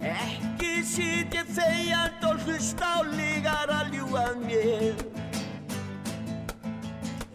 Ekki 0.00 0.82
sit 0.82 1.34
ég 1.34 1.46
þegjand 1.54 2.26
og 2.26 2.40
hlust 2.42 2.82
á 2.82 3.06
lígar 3.06 3.70
að 3.70 3.94
ljúa 3.94 4.24
mér. 4.42 4.98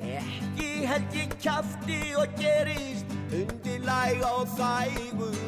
Ekki 0.03 0.69
held 0.91 1.15
ég 1.15 1.39
kjafti 1.39 2.01
og 2.19 2.35
gerist 2.35 3.07
undir 3.31 3.79
læg 3.87 4.19
og 4.27 4.43
þægur. 4.59 5.39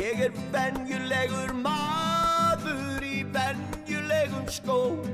Ég 0.00 0.24
er 0.30 0.42
venjulegur 0.56 1.52
maður 1.52 3.04
í 3.04 3.24
venjulegum 3.28 4.48
skóm 4.48 5.04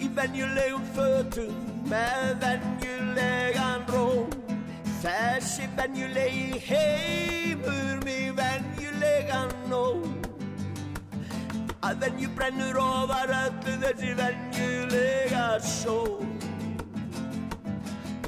Í 0.00 0.08
venjulegum 0.14 0.86
fötum 0.96 1.69
með 1.90 2.30
venjulegan 2.44 3.84
róm 3.90 4.32
Þessi 5.00 5.68
venjulegi 5.76 6.62
heimur 6.70 8.00
mig 8.06 8.32
venjulegan 8.38 9.54
nó 9.72 9.84
Að 11.80 12.02
venju 12.04 12.28
brennur 12.36 12.76
ofar 12.76 13.30
öllu 13.32 13.72
þessi 13.80 14.10
venjulega 14.18 15.44
sól. 15.64 16.26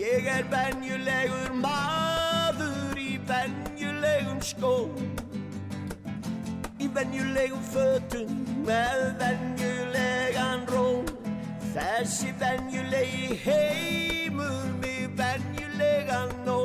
Ég 0.00 0.24
er 0.32 0.48
venjulegur 0.50 1.52
maður 1.60 2.96
í 2.96 3.20
venjulegum 3.28 4.40
skóm. 4.40 4.96
Í 6.80 6.88
venjulegum 6.96 7.62
fötum 7.74 8.32
með 8.64 9.04
venjulegan 9.20 10.64
róm 10.72 11.21
Þessi 11.72 12.34
venjulegi 12.36 13.36
heimur 13.46 14.66
mig 14.82 15.06
venjulegan 15.16 16.34
nó 16.44 16.58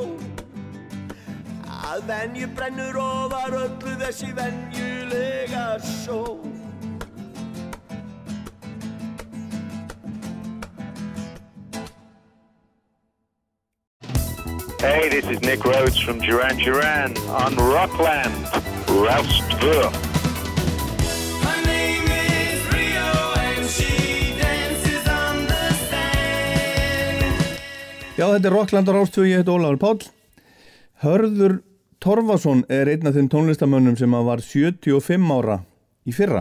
Að 1.88 2.02
venju 2.10 2.48
brennur 2.52 2.98
ofar 3.00 3.56
öllu 3.56 3.94
þessi 4.02 4.28
venjulega 4.36 5.78
sól 5.80 6.44
Hey, 14.78 15.08
this 15.08 15.24
is 15.24 15.40
Nick 15.40 15.64
Rhodes 15.64 15.98
from 15.98 16.18
Duran 16.18 16.58
Duran 16.58 17.16
on 17.32 17.56
Rockland, 17.56 18.36
Rouse 18.92 19.40
Já, 28.18 28.24
þetta 28.32 28.48
er 28.48 28.54
Rockland 28.56 28.88
og 28.90 28.96
Rástvö, 28.96 29.24
ég 29.30 29.38
heit 29.38 29.50
Ólafur 29.52 29.76
Páll. 29.78 30.06
Hörður 31.04 31.52
Torfason 32.02 32.64
er 32.66 32.88
einn 32.90 33.06
af 33.06 33.14
þeim 33.14 33.28
tónlistamönnum 33.30 33.94
sem 33.94 34.16
var 34.26 34.42
75 34.42 35.28
ára 35.30 35.60
í 36.02 36.14
fyrra. 36.16 36.40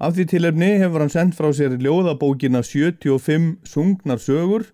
Af 0.00 0.16
því 0.16 0.24
tilefni 0.30 0.70
hefur 0.80 1.04
hann 1.04 1.12
sendt 1.12 1.36
frá 1.36 1.50
sér 1.52 1.76
ljóðabókina 1.84 2.64
75 2.64 3.60
sungnar 3.68 4.24
sögur 4.24 4.64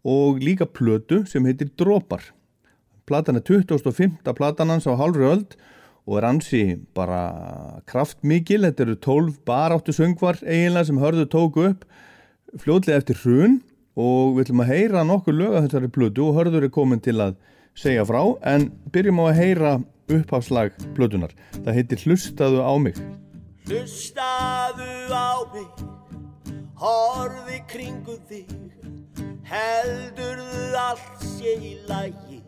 og 0.00 0.40
líka 0.40 0.64
plötu 0.64 1.26
sem 1.28 1.44
heitir 1.44 1.68
Dropar. 1.76 2.24
Platan 3.04 3.36
er 3.36 3.44
25. 3.44 4.16
platan 4.32 4.72
hans 4.72 4.88
á 4.88 4.96
hálfri 4.96 5.28
öld 5.28 5.60
og 6.08 6.22
er 6.22 6.30
ansi 6.32 6.64
bara 6.96 7.84
kraftmikil. 7.84 8.64
Þetta 8.64 8.88
eru 8.88 8.96
12 8.96 9.38
baráttu 9.44 9.92
söngvar 9.92 10.40
eiginlega 10.40 10.88
sem 10.88 11.04
hörðu 11.04 11.28
tóku 11.28 11.68
upp 11.74 11.84
fljótlega 12.64 13.04
eftir 13.04 13.20
hrun 13.20 13.60
og 13.96 14.36
við 14.36 14.46
ætlum 14.46 14.62
að 14.64 14.72
heyra 14.74 15.04
nokkur 15.08 15.36
lög 15.36 15.56
af 15.56 15.66
þessari 15.66 15.92
plötu 15.92 16.28
og 16.28 16.36
hörður 16.36 16.68
er 16.68 16.72
komin 16.72 17.02
til 17.02 17.16
að 17.24 17.36
segja 17.76 18.04
frá 18.08 18.20
en 18.52 18.68
byrjum 18.92 19.20
á 19.20 19.24
að 19.26 19.38
heyra 19.40 19.72
upphafslag 20.12 20.76
plötunar. 20.96 21.32
Það 21.64 21.78
heitir 21.80 22.04
Hlustaðu 22.04 22.62
á 22.62 22.74
mig. 22.78 23.00
Hlustaðu 23.66 24.92
á 25.10 25.34
mig, 25.54 25.84
horfi 26.78 27.60
kringu 27.72 28.18
þig, 28.28 28.52
heldurðu 29.48 30.72
allt 30.78 31.26
sé 31.36 31.56
í 31.58 31.76
lagi. 31.88 32.45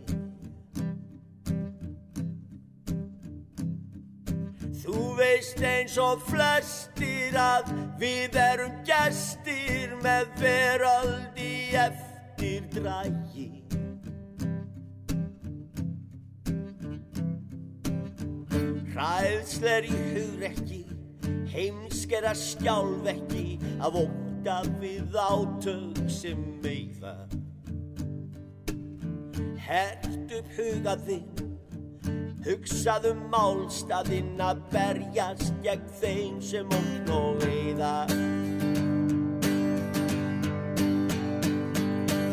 Þú 4.89 5.03
veist 5.18 5.59
eins 5.61 5.99
og 6.01 6.22
flestir 6.30 7.34
að 7.36 7.66
við 8.01 8.36
erum 8.41 8.70
gestir 8.89 9.91
með 10.01 10.30
veröld 10.41 11.36
í 11.36 11.76
eftir 11.76 12.64
drægi. 12.72 13.51
Hræðsler 18.95 19.91
í 19.91 19.99
hugrekki, 20.14 20.80
heimsk 21.53 22.14
er 22.16 22.30
að 22.30 22.41
skjálfekki 22.47 23.59
af 23.84 23.99
óta 24.01 24.62
við 24.80 25.18
átök 25.20 26.01
sem 26.09 26.41
meiða. 26.64 27.12
Hert 29.68 30.32
upp 30.32 30.57
hugaðinn, 30.57 31.47
hugsaðu 32.47 33.14
málstaðinn 33.32 34.39
að 34.43 34.61
berjast 34.72 35.55
gegn 35.64 35.86
þeim 36.01 36.36
sem 36.45 36.74
ótt 36.78 37.11
og 37.12 37.47
eyða. 37.49 37.95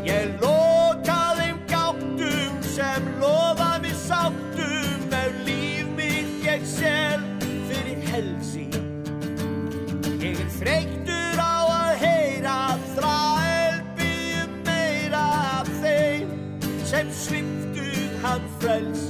Ég 0.05 0.35
loka 0.43 1.21
þeim 1.39 1.63
gáttum 1.71 2.59
sem 2.75 3.09
lofa 3.21 3.71
mér 3.81 3.97
sáttum 4.03 5.15
ef 5.21 5.39
líf 5.47 5.89
mitt 5.97 6.45
ég 6.45 6.67
sel 6.69 7.25
fyrir 7.71 8.05
helsi. 8.11 8.67
Ég 10.21 10.37
er 10.45 10.53
þreyttur 10.59 11.41
á 11.41 11.57
að 11.79 12.05
heyra 12.05 12.59
þrælbygjum 12.93 14.53
meira 14.69 15.25
af 15.57 15.73
þeim 15.81 16.37
sem 16.85 17.11
sviptu 17.25 17.89
hann 18.21 18.47
frelsi. 18.61 19.04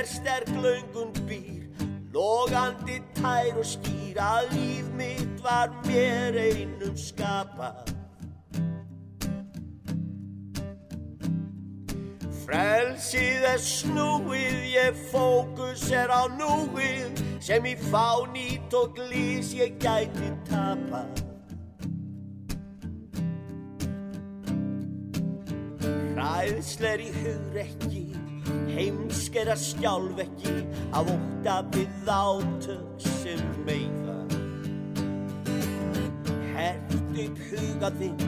Mér 0.00 0.08
sterk 0.08 0.48
löngun 0.48 1.12
býr, 1.28 1.68
logandi 2.12 3.02
tær 3.12 3.58
og 3.60 3.66
skýr 3.68 4.16
að 4.16 4.46
líf 4.54 4.86
mitt 4.96 5.42
var 5.44 5.74
mér 5.84 6.38
einum 6.40 6.94
skapað. 6.96 7.90
Frelsið 12.46 13.44
er 13.50 13.60
snúið, 13.60 14.56
ég 14.72 15.04
fókus 15.12 15.84
er 15.92 16.08
á 16.08 16.32
núið 16.32 17.20
sem 17.44 17.68
í 17.68 17.76
fánýtt 17.92 18.72
og 18.80 18.96
glís 18.96 19.52
ég 19.52 19.76
gæti 19.84 20.32
tapað. 20.48 21.12
Hræðsler 26.16 27.04
í 27.04 27.12
hugrekki, 27.20 28.09
heimsk 28.74 29.36
er 29.40 29.50
að 29.54 29.62
skjálfekki 29.64 30.52
af 30.96 31.08
ótta 31.12 31.56
við 31.74 32.10
átök 32.10 33.04
sem 33.04 33.40
meiða. 33.66 34.16
Hert 36.54 36.94
upp 37.24 37.40
hugaðinn, 37.50 38.22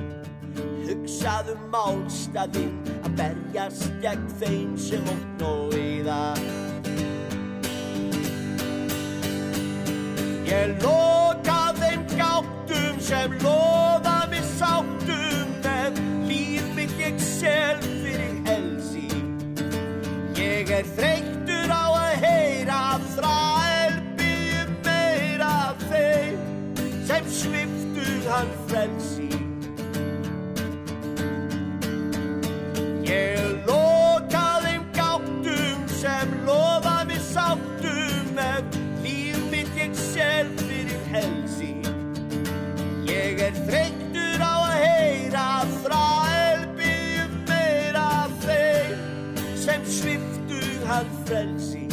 hugsaðu 0.86 1.56
málstaðinn 1.72 2.74
að 3.02 3.16
berjast 3.20 3.88
gegn 4.04 4.28
þeim 4.42 4.74
sem 4.80 5.08
ótt 5.14 5.46
og 5.48 5.76
eyða. 5.78 6.20
Ég 10.52 10.76
loka 10.84 11.60
þeim 11.80 12.04
gáttum 12.12 13.00
sem 13.00 13.38
lofa 13.40 14.18
mér 14.32 14.46
sáttum 14.58 15.56
ef 15.72 16.04
líf 16.28 16.74
mitt 16.76 16.98
ég. 17.00 17.18
Ég 17.42 18.01
er 20.72 20.86
þreyttur 20.96 21.68
á 21.68 21.84
að 21.92 22.22
heyra 22.22 22.76
þrælbygjum 23.12 24.70
meira 24.86 25.48
af 25.68 25.82
þeim 25.90 26.38
sem 27.08 27.26
sviftu 27.28 28.06
hann 28.24 28.52
frelsi. 28.70 29.28
Ég 33.04 33.68
loka 33.68 34.46
þeim 34.64 34.86
gáttum 34.96 35.84
sem 35.98 36.32
lofa 36.48 36.96
mér 37.10 37.20
sáttum 37.26 38.40
ef 38.46 38.80
líf 39.04 39.44
mitt 39.52 39.76
ég 39.76 39.92
sel 39.98 40.48
fyrir 40.62 41.04
helsi. 41.12 41.74
Ég 43.12 43.44
er 43.50 43.60
þreyttur 43.68 44.40
á 44.40 44.54
að 44.56 44.80
heyra 44.86 45.46
þrælbygjum 45.82 46.11
hann 50.92 51.12
frelsi. 51.26 51.86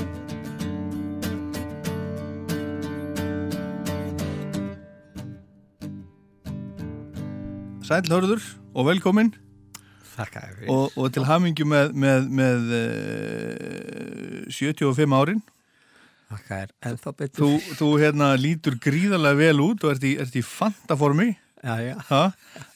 Sæll 7.89 8.09
hörður 8.11 8.43
og 8.77 8.85
velkomin 8.85 9.31
Þakka 10.13 10.41
og, 10.67 10.91
og 10.99 11.07
til 11.15 11.23
hamingju 11.25 11.65
með, 11.65 11.93
með, 11.95 12.25
með 12.35 12.73
uh, 12.75 14.49
75 14.51 15.15
árin. 15.15 15.39
Þakka 16.29 16.57
þér 16.59 16.73
ennþá 16.89 17.13
betur. 17.21 17.39
Þú, 17.39 17.75
þú 17.79 17.87
hérna 18.03 18.33
lítur 18.37 18.75
gríðarlega 18.83 19.39
vel 19.39 19.63
út 19.63 19.85
og 19.87 19.93
ert 19.95 20.03
í, 20.03 20.17
ert 20.19 20.35
í 20.35 20.43
fantaformi. 20.43 21.31
Já, 21.63 21.77
já, 21.87 21.95
Ha? 22.11 22.21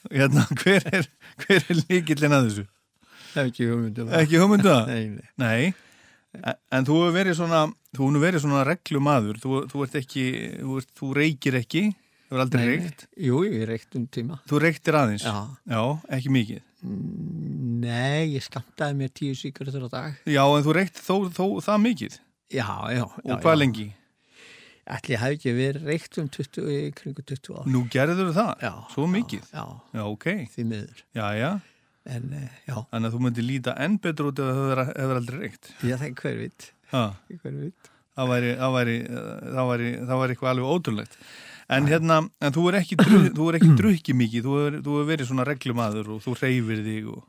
Hérna, 0.07 0.47
hver 0.61 0.87
er, 0.87 1.09
hver 1.43 1.67
er 1.67 1.83
líkillin 1.83 2.37
að 2.39 2.47
þessu? 2.47 2.65
er 3.33 3.49
ekki 3.49 3.67
hugmyndum. 3.69 4.13
Ekki 4.17 4.39
hugmyndu 4.39 4.69
það? 4.71 4.89
Nei, 4.93 5.03
nei. 5.11 5.27
Nei, 5.43 5.92
En- 6.33 6.55
en 6.71 6.85
þú 6.85 6.95
hefur 7.03 7.13
verið 7.19 7.35
svona, 7.37 7.59
þú 7.93 8.07
hefur 8.07 8.23
verið 8.23 8.41
svona 8.41 8.63
reglumadur, 8.65 9.37
þú, 9.43 9.51
þú 9.69 9.83
ert 9.85 9.95
ekki, 10.01 10.23
þú, 10.63 10.77
ert, 10.81 10.91
þú 10.97 11.09
reykir 11.19 11.57
ekki, 11.61 11.83
þú 12.29 12.33
er 12.37 12.41
aldrei 12.45 12.63
Nei, 12.65 12.77
reykt. 12.77 13.07
Jú, 13.21 13.41
ég 13.45 13.67
reykt 13.69 13.95
um 13.99 14.07
tíma. 14.07 14.39
þú 14.49 14.61
reyktir 14.65 14.97
aðeins, 14.97 15.23
Já. 15.27 15.35
Já, 15.69 15.83
ekki 16.17 16.29
mikið. 16.33 16.61
Nei, 17.83 18.33
ég 18.35 18.43
skamtaði 18.43 18.95
mér 18.99 19.11
tíu 19.13 19.35
síkuratur 19.37 19.85
á 19.87 19.89
dag. 19.93 20.15
Já, 20.25 20.43
en 20.43 20.63
þú 20.65 20.73
reykt 20.75 20.97
þó, 20.99 21.15
þó 21.29 21.45
það 21.63 21.83
mikið, 21.87 22.17
Já, 22.53 22.67
já. 22.93 23.03
og 23.03 23.37
hvað 23.41 23.53
já. 23.53 23.59
lengi? 23.61 23.87
Ætli 24.83 25.15
hef 25.15 25.37
ekki 25.37 25.51
verið 25.55 25.85
reykt 25.87 26.17
um 26.19 26.27
20, 26.27 26.65
í 26.67 26.91
kringu 26.97 27.23
20 27.23 27.53
ár. 27.55 27.67
Nú 27.71 27.85
gerður 27.93 28.33
það, 28.35 28.51
Já. 28.65 28.73
svo 28.91 29.05
mikið, 29.07 29.45
Já, 29.53 29.63
já, 29.93 30.03
ok, 30.03 30.25
því 30.51 30.65
miður. 30.67 31.03
já, 31.15 31.27
já, 31.39 31.51
En, 32.05 32.33
eh, 32.35 32.49
já, 32.67 32.75
þannig 32.91 33.07
að 33.09 33.13
þú 33.15 33.19
myndir 33.23 33.45
líta 33.47 33.73
enn 33.79 33.97
betur 34.03 34.27
út 34.31 34.39
ef 34.43 34.49
þú 34.57 34.63
hefur, 34.75 35.17
aldrei 35.17 35.39
reykt. 35.45 35.69
ég 35.87 35.99
það 36.01 36.15
hver 36.19 36.37
vitt. 36.41 36.69
Ha, 36.91 37.03
Hver 37.41 37.53
vitt. 37.61 37.89
það 38.17 38.31
væri, 38.33 38.49
það 38.59 38.73
væri, 38.77 38.95
það 39.55 39.69
væri, 39.71 39.91
það 40.03 40.19
væri 40.23 40.35
eitthvað 40.35 40.51
alveg 40.53 40.71
ótrúlegt. 40.73 41.17
En 41.73 41.87
hérna, 41.87 42.17
en 42.43 42.51
þú 42.53 42.65
er 42.69 42.75
ekki, 42.81 42.97
þú 43.37 43.45
er 43.49 43.57
ekki 43.59 43.69
drukki 43.79 44.13
mikið, 44.19 44.43
þú 44.49 44.57
er, 44.65 44.75
þú 44.83 44.97
er 44.99 45.07
verið 45.13 45.29
svona 45.31 45.45
reglumadur 45.47 46.09
og 46.17 46.25
þú 46.25 46.35
reyfir 46.41 46.83
þig 46.85 47.07
og... 47.15 47.23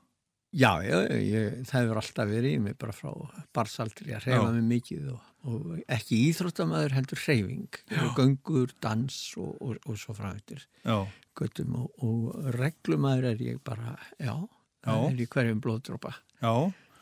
Já, 0.55 0.71
já, 0.87 0.99
ég, 1.19 1.55
það 1.67 1.81
hefur 1.83 1.99
alltaf 1.99 2.29
verið 2.31 2.53
í 2.55 2.59
mig 2.63 2.75
bara 2.79 2.93
frá 2.95 3.11
barsaldri 3.57 4.13
að 4.15 4.27
reyfa 4.29 4.45
Já. 4.45 4.53
mig 4.55 4.67
mikið 4.71 5.09
og, 5.11 5.23
og 5.51 5.73
ekki 5.97 6.19
íþróttamæður 6.29 6.95
heldur 6.95 7.23
reyfing, 7.27 7.79
göngur, 8.15 8.71
dans 8.85 9.17
og, 9.43 9.57
og, 9.59 9.81
og 9.83 9.99
svo 9.99 10.15
framhættir. 10.15 10.63
Já, 10.87 11.01
göttum 11.35 11.75
og, 11.81 11.89
og 12.07 12.53
reglumæður 12.55 13.33
er 13.33 13.43
ég 13.43 13.59
bara, 13.67 13.97
já, 14.23 14.37
Já. 14.85 14.95
er 15.11 15.21
ég 15.25 15.29
hverjum 15.33 15.61
blóðdrópa 15.65 16.15
já, 16.43 16.51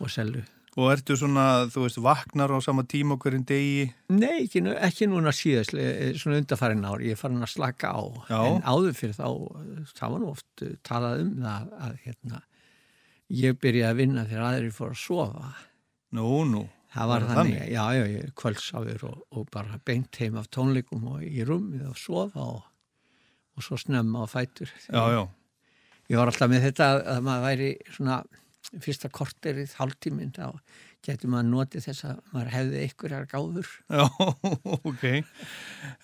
og 0.01 0.11
selju. 0.11 0.43
og 0.77 0.87
ertu 0.95 1.17
svona, 1.19 1.67
þú 1.69 1.83
veist, 1.85 1.99
vaknar 2.01 2.49
á 2.55 2.59
sama 2.65 2.83
tíma 2.89 3.19
hverjum 3.21 3.43
degi? 3.45 3.91
Nei, 4.09 4.45
ekki, 4.47 4.63
ekki 4.79 5.09
núna 5.11 5.33
síðast, 5.37 5.75
eh, 5.77 6.13
svona 6.17 6.39
undarfærin 6.41 6.85
ár, 6.89 7.03
ég 7.05 7.13
er 7.13 7.21
farin 7.21 7.43
að 7.45 7.53
slaka 7.53 7.91
á, 7.93 8.03
Já. 8.31 8.41
en 8.47 8.63
áður 8.63 8.95
fyrir 8.97 9.17
þá, 9.19 9.27
eh, 9.59 9.83
það 9.99 10.11
var 10.15 10.21
nú 10.23 10.31
oft 10.31 10.63
eh, 10.63 10.77
talað 10.83 11.21
um 11.27 11.35
það 11.43 11.75
að 11.89 11.99
hérna, 12.07 12.43
ég 13.33 13.59
byrjaði 13.61 13.91
að 13.91 13.97
vinna 14.01 14.25
þegar 14.29 14.47
aðrir 14.53 14.73
fór 14.77 14.91
að 14.95 15.03
sofa. 15.03 15.53
Nú, 16.13 16.45
nú. 16.45 16.65
Það 16.93 17.09
var 17.09 17.21
Var 17.21 17.29
það 17.29 17.37
þannig, 17.37 17.59
þannig? 17.59 17.73
já, 17.73 17.85
já, 17.97 18.05
ég 18.13 18.33
kvöldsáður 18.37 19.05
og, 19.09 19.21
og 19.33 19.47
bara 19.51 19.79
beint 19.85 20.17
heim 20.21 20.35
af 20.37 20.49
tónleikum 20.53 21.07
og 21.09 21.23
í 21.25 21.41
rúmið 21.49 21.87
og 21.89 21.97
sofa 21.97 22.43
og, 22.45 22.63
og 23.57 23.65
svo 23.65 23.79
snemma 23.81 24.25
á 24.25 24.27
fætur. 24.29 24.69
Já, 24.93 25.01
já, 25.17 25.23
Ég 26.13 26.21
var 26.21 26.29
alltaf 26.29 26.51
með 26.53 26.67
þetta 26.69 26.89
að, 26.93 27.03
að 27.15 27.21
maður 27.27 27.45
væri 27.49 27.69
svona 27.97 28.23
fyrsta 28.83 29.11
korterið, 29.13 29.75
hálftíminn 29.79 30.33
þá 30.37 30.47
getur 31.03 31.33
maður 31.33 31.49
notið 31.51 31.87
þess 31.89 32.07
að 32.07 32.19
maður 32.31 32.51
hefði 32.53 32.83
einhverjar 32.87 33.29
gáður 33.31 33.71
Já, 33.91 34.05
ok. 34.93 35.05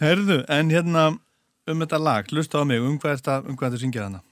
Herðu, 0.01 0.41
en 0.57 0.73
hérna 0.75 1.05
um 1.69 1.85
þetta 1.85 2.01
lag, 2.03 2.33
hlusta 2.33 2.65
á 2.65 2.65
mig, 2.67 2.83
um 2.83 2.97
hvað 2.99 3.21
þetta, 3.21 3.37
um 3.45 3.59
hvað 3.59 3.75
þetta 3.75 3.85
syngja 3.85 4.09
hana? 4.09 4.25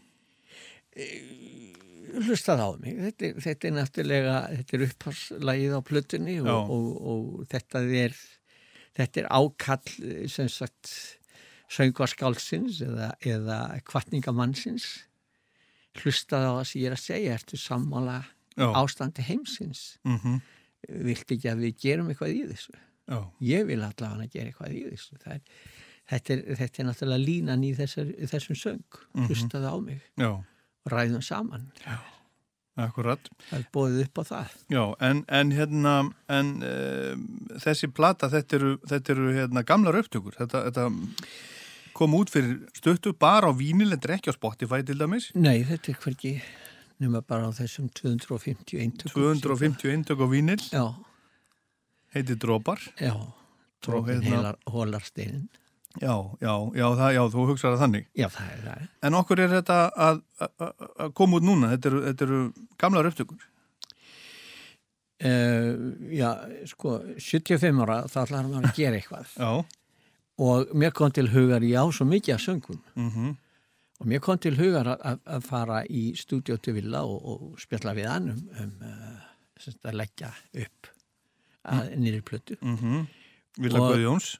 hlustað 2.25 2.63
á 2.65 2.69
mig 2.81 2.97
þetta, 3.01 3.31
þetta 3.45 3.69
er 3.69 3.75
náttúrulega 3.77 4.37
þetta 4.55 4.77
er 4.77 4.85
uppháslægið 4.87 5.77
á 5.77 5.81
plötunni 5.91 6.37
og, 6.41 6.49
Já. 6.49 6.57
og, 6.57 6.89
og 7.13 7.51
þetta 7.53 7.83
er 8.01 8.17
þetta 8.97 9.23
er 9.23 9.29
ákall 9.29 10.29
sem 10.33 10.49
sagt 10.53 10.93
söngvaskálsins 11.77 12.81
eða, 12.87 13.11
eða 13.27 13.59
kvartningamannsins 13.89 14.89
hlustað 16.03 16.49
á 16.49 16.53
það 16.59 16.67
sem 16.71 16.81
ég 16.81 16.91
er 16.91 16.97
að 16.97 17.05
segja 17.05 17.39
ertu 17.39 17.61
sammála 17.61 18.19
Já. 18.57 18.69
ástandi 18.73 19.25
heimsins? 19.27 19.97
Mm 20.07 20.39
vilt 20.87 21.33
ekki 21.35 21.51
að 21.51 21.63
við 21.65 21.79
gerum 21.83 22.11
eitthvað 22.11 22.35
í 22.35 22.43
þessu? 22.51 22.77
Já, 23.07 23.19
ég 23.47 23.65
vil 23.69 23.79
allavega 23.79 24.27
að 24.27 24.35
gera 24.35 24.51
eitthvað 24.51 24.75
í 24.75 24.83
þessu. 24.91 25.17
Er, 25.31 25.41
þetta, 26.11 26.35
er, 26.35 26.43
þetta 26.61 26.83
er 26.83 26.89
náttúrulega 26.89 27.23
línan 27.23 27.65
í 27.67 27.73
þessar, 27.79 28.13
þessum 28.33 28.59
söng. 28.59 29.01
Hlustaðu 29.29 29.73
á 29.73 29.77
mig. 29.83 30.05
Já, 30.19 30.31
ræðum 30.91 31.25
saman. 31.25 31.67
Akkurat. 32.77 33.31
það 33.49 33.59
er 33.59 33.69
bóðið 33.73 34.01
upp 34.05 34.19
á 34.21 34.23
það. 34.29 34.57
Já, 34.75 34.83
en, 35.09 35.23
en 35.33 35.53
hérna, 35.57 35.93
en 36.29 36.51
uh, 36.61 37.13
þessi 37.63 37.89
plata, 37.89 38.29
þetta 38.33 38.59
eru, 38.59 38.73
þetta 38.91 39.15
eru 39.15 39.31
hérna 39.39 39.63
gamlar 39.67 39.97
upptökur. 40.03 40.37
Þetta, 40.37 40.67
þetta 40.69 40.89
kom 41.97 42.15
út 42.19 42.31
fyrir 42.33 42.59
stuttu 42.77 43.13
bara 43.17 43.49
á 43.49 43.53
vínil, 43.57 43.93
er 43.97 44.15
ekki 44.19 44.31
á 44.33 44.37
Spotify 44.37 44.83
til 44.87 44.99
dæmis. 45.01 45.31
Nei, 45.35 45.63
þetta 45.65 45.93
er 45.95 46.01
hverki 46.05 46.33
nema 47.01 47.21
bara 47.25 47.49
á 47.49 47.53
þessum 47.57 47.89
250 47.97 48.79
eintökum 48.85 49.13
250 49.41 49.93
eintök 49.93 50.21
á 50.21 50.27
vínil, 50.33 50.61
Já, 50.73 50.85
heitir 52.15 52.37
Drópar. 52.41 52.81
já 53.01 53.13
Drópin 53.85 54.21
hérna- 54.23 54.31
heilar 54.31 54.57
hólarsteinin 54.73 55.49
Já, 55.97 56.13
já, 56.45 56.53
já, 56.77 56.87
það, 56.93 57.11
já, 57.17 57.23
þú 57.33 57.45
hugsaði 57.49 57.77
þannig. 57.81 58.07
Já, 58.21 58.27
það 58.29 58.49
er 58.53 58.59
það 58.67 58.89
En 59.09 59.15
okkur 59.17 59.41
er 59.41 59.49
þetta 59.55 59.77
að, 59.97 60.19
að, 60.45 60.65
að 61.07 61.13
koma 61.17 61.39
út 61.39 61.47
núna, 61.49 61.71
þetta 61.73 61.89
eru, 61.89 62.01
þetta 62.11 62.27
eru 62.27 62.41
gamlar 62.83 63.09
upptökur. 63.09 63.47
uh, 65.25 65.73
Já, 66.13 66.31
sko 66.69 66.99
75 67.17 67.81
ára 67.87 68.03
þá 68.13 68.19
ætlar 68.27 68.49
maður 68.51 68.69
að 68.71 68.77
gera 68.81 69.01
eitthvað 69.01 69.33
Já, 69.41 69.51
og 70.39 70.73
mér 70.77 70.93
kom 70.93 71.13
til 71.13 71.29
hugar, 71.33 71.65
já, 71.65 71.83
svo 71.93 72.07
mikið 72.09 72.35
að 72.35 72.43
söngum. 72.45 72.81
Mhm, 72.95 73.37
og 74.01 74.07
mér 74.11 74.21
kom 74.21 74.39
til 74.39 74.57
hugar 74.59 74.91
að, 74.93 75.21
að, 75.25 75.43
fara 75.47 75.79
í 75.89 76.11
stúdíó 76.19 76.59
til 76.61 76.75
Villa 76.77 77.01
og, 77.09 77.23
og 77.25 77.61
spjalla 77.61 77.95
við 77.97 78.11
hann 78.11 78.31
um, 78.35 78.43
um 78.61 78.73
uh, 78.85 79.79
að 79.89 79.97
leggja 79.97 80.33
upp 80.65 80.91
að 81.67 81.95
nýri 81.97 82.21
plötu. 82.23 82.59
Mhm, 82.61 83.07
Vila 83.59 83.81
Og- 83.81 83.95
Guðjóns. 83.95 84.35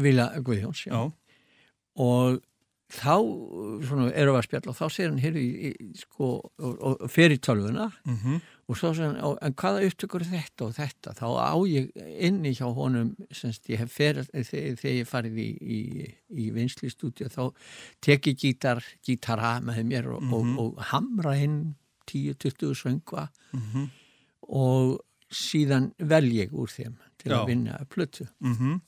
Villa 0.00 0.30
Guðjóns, 0.40 0.86
já. 0.88 0.94
Já, 0.96 1.12
og 2.00 2.40
þá 2.92 3.16
svona, 3.82 4.10
erum 4.14 4.36
við 4.36 4.40
að 4.40 4.44
spjalla 4.46 4.70
og 4.72 4.76
þá 4.78 4.84
segir 4.94 5.08
hann 5.10 5.22
hér 5.24 5.38
í, 5.40 5.46
sko, 5.98 6.28
og, 6.62 6.76
og 6.86 7.08
fer 7.10 7.34
í 7.34 7.38
tölvuna 7.42 7.88
mhm, 8.06 8.36
og 8.70 8.78
svo 8.78 8.92
segir 8.94 9.08
hann, 9.08 9.18
"Ó, 9.26 9.34
en 9.42 9.56
hvaða 9.58 9.82
upptökur 9.88 10.24
þetta 10.26 10.68
og 10.68 10.76
þetta, 10.76 11.14
þá 11.18 11.26
á 11.34 11.58
ég 11.66 11.90
inni 12.28 12.54
hjá 12.54 12.68
honum, 12.74 13.16
semst 13.34 13.66
ég 13.70 13.82
hef 13.82 13.90
ferð 13.90 14.30
þegar, 14.30 14.78
þegar 14.78 14.96
ég 15.00 15.10
farið 15.10 15.40
í, 15.42 15.48
í, 15.60 15.80
í 16.30 16.46
vinsli 16.54 16.90
stúdíu, 16.90 17.26
þá 17.26 17.50
tek 18.00 18.30
ég 18.30 18.38
gítar, 18.38 18.82
gítara 19.02 19.56
með 19.60 19.82
mér 19.90 20.10
og, 20.14 20.22
og, 20.30 20.54
og 20.58 20.82
hamra 20.92 21.34
inn 21.42 21.74
10-20 22.06 22.74
söngva 22.78 23.28
mhm, 23.52 23.90
og 24.46 25.00
síðan 25.26 25.90
vel 25.98 26.26
ég 26.30 26.54
úr 26.54 26.70
þeim 26.70 26.94
til 27.18 27.32
Já. 27.32 27.40
að 27.40 27.48
vinna 27.50 27.80
plötu. 27.90 28.28
Mhm, 28.38 28.78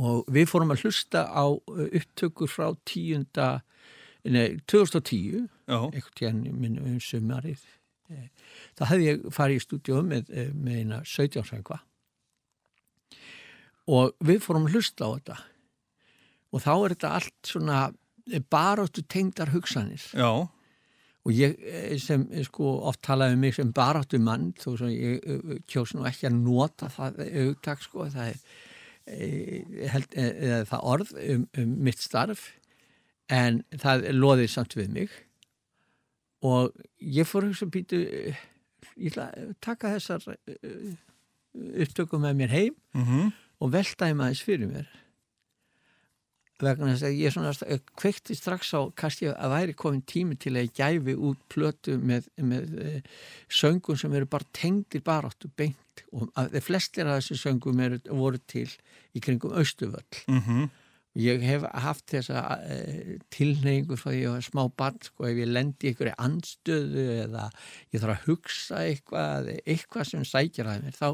og 0.00 0.24
við 0.32 0.48
fórum 0.50 0.72
að 0.74 0.86
hlusta 0.86 1.26
á 1.28 1.44
uh, 1.44 1.84
upptökur 1.88 2.50
frá 2.50 2.70
tíunda 2.88 3.62
nei, 4.24 4.58
2010 4.70 5.48
já, 5.66 5.78
einhvern 5.78 6.18
tíðan 6.18 6.42
minn 6.60 6.80
um 6.80 6.98
sumarið. 7.02 7.64
Eh, 8.12 8.28
þá 8.78 8.84
hefði 8.92 9.08
ég 9.08 9.24
farið 9.34 9.58
í 9.58 9.64
stúdíu 9.64 10.02
með, 10.06 10.30
eh, 10.30 10.52
með 10.52 10.82
eina 10.82 11.00
17 11.04 11.46
söngva 11.48 11.80
og 13.92 14.12
við 14.22 14.42
fórum 14.44 14.68
að 14.68 14.76
hlusta 14.76 15.08
á 15.08 15.10
þetta. 15.16 15.36
Og 16.52 16.62
þá 16.62 16.72
er 16.72 16.94
þetta 16.94 17.12
allt 17.18 17.48
svona 17.48 17.78
baráttu 18.52 19.02
tengdar 19.10 19.50
hugsanir. 19.50 20.04
Já, 20.14 20.46
og 21.22 21.32
ég 21.36 21.54
eh, 21.60 21.96
sem 22.02 22.24
eh, 22.32 22.42
sko 22.46 22.76
oft 22.88 23.02
talaði 23.06 23.36
um 23.36 23.44
mig 23.44 23.56
sem 23.56 23.72
baráttu 23.74 24.18
mann 24.22 24.50
þó 24.58 24.74
sem 24.80 24.92
ég 24.92 25.22
eh, 25.22 25.56
kjós 25.70 25.94
nú 25.94 26.06
ekki 26.08 26.28
að 26.28 26.38
nota 26.42 26.90
það 26.92 27.22
augtak 27.44 27.84
sko 27.84 28.08
það 28.10 28.32
er 28.32 28.38
eh, 28.38 28.71
held, 29.06 30.14
eh, 30.14 30.62
það 30.68 30.88
orð 30.94 31.12
um, 31.18 31.46
um 31.58 31.76
mitt 31.88 32.02
starf 32.02 32.48
en 33.32 33.62
það 33.82 34.08
loðið 34.14 34.50
samt 34.52 34.76
við 34.78 34.90
mig. 34.94 35.12
Og 36.42 36.72
ég 36.98 37.28
fór 37.28 37.46
að 37.46 37.52
hugsa 37.52 37.70
býtu 37.70 38.02
ég 38.96 39.12
ætla 39.12 39.28
að 39.30 39.52
taka 39.62 39.92
þessar 39.96 40.26
eh, 40.34 40.94
upptökum 41.84 42.24
með 42.24 42.38
mér 42.40 42.54
heim 42.56 42.76
mhm, 42.96 43.32
og 43.62 43.72
veltaði 43.74 44.18
maður 44.18 44.44
fyrir 44.48 44.70
mér 44.70 44.90
vegna 46.66 46.92
þess 46.92 47.06
að 47.08 47.16
ég 47.18 47.34
svona 47.34 47.52
st- 47.56 47.94
kveikti 47.98 48.36
strax 48.38 48.72
á 48.78 48.80
kannski 48.98 49.30
að 49.32 49.54
væri 49.54 49.76
komin 49.78 50.04
tími 50.08 50.36
til 50.40 50.54
að 50.56 50.66
ég 50.68 50.76
gæfi 50.78 51.16
út 51.16 51.40
plötu 51.52 51.96
með, 51.98 52.28
með 52.38 52.76
eh, 52.82 53.00
söngum 53.50 53.98
sem 53.98 54.14
eru 54.18 54.28
bara 54.30 54.48
tengdir 54.56 55.02
baráttu 55.06 55.50
beint 55.56 56.04
og 56.12 56.30
að 56.38 56.54
þeir 56.56 56.66
flestir 56.68 57.08
af 57.08 57.18
þessi 57.20 57.40
söngum 57.42 57.82
eru, 57.84 57.98
voru 58.16 58.40
til 58.48 58.68
í 59.12 59.20
kringum 59.24 59.52
Östuvöll 59.60 60.22
mhm, 60.30 60.70
ég 61.20 61.42
hef 61.44 61.66
haft 61.84 62.06
þessa 62.14 62.40
uh, 62.56 63.10
tilneyingu 63.34 63.98
frá 64.00 64.08
því 64.08 64.16
að 64.16 64.22
ég 64.22 64.32
var 64.32 64.46
smá 64.46 64.62
barn 64.80 65.02
sko 65.04 65.26
ef 65.28 65.40
ég 65.42 65.50
lendi 65.52 65.90
í 65.90 65.92
einhverju 65.92 66.14
andstöðu 66.24 67.04
eða 67.26 67.48
ég 67.92 68.00
þarf 68.00 68.14
að 68.14 68.24
hugsa 68.30 68.80
eitthvað 68.86 69.50
eitthvað 69.66 70.08
sem 70.08 70.24
sækir 70.24 70.70
að 70.72 70.86
mér 70.86 70.96
þá 70.96 71.08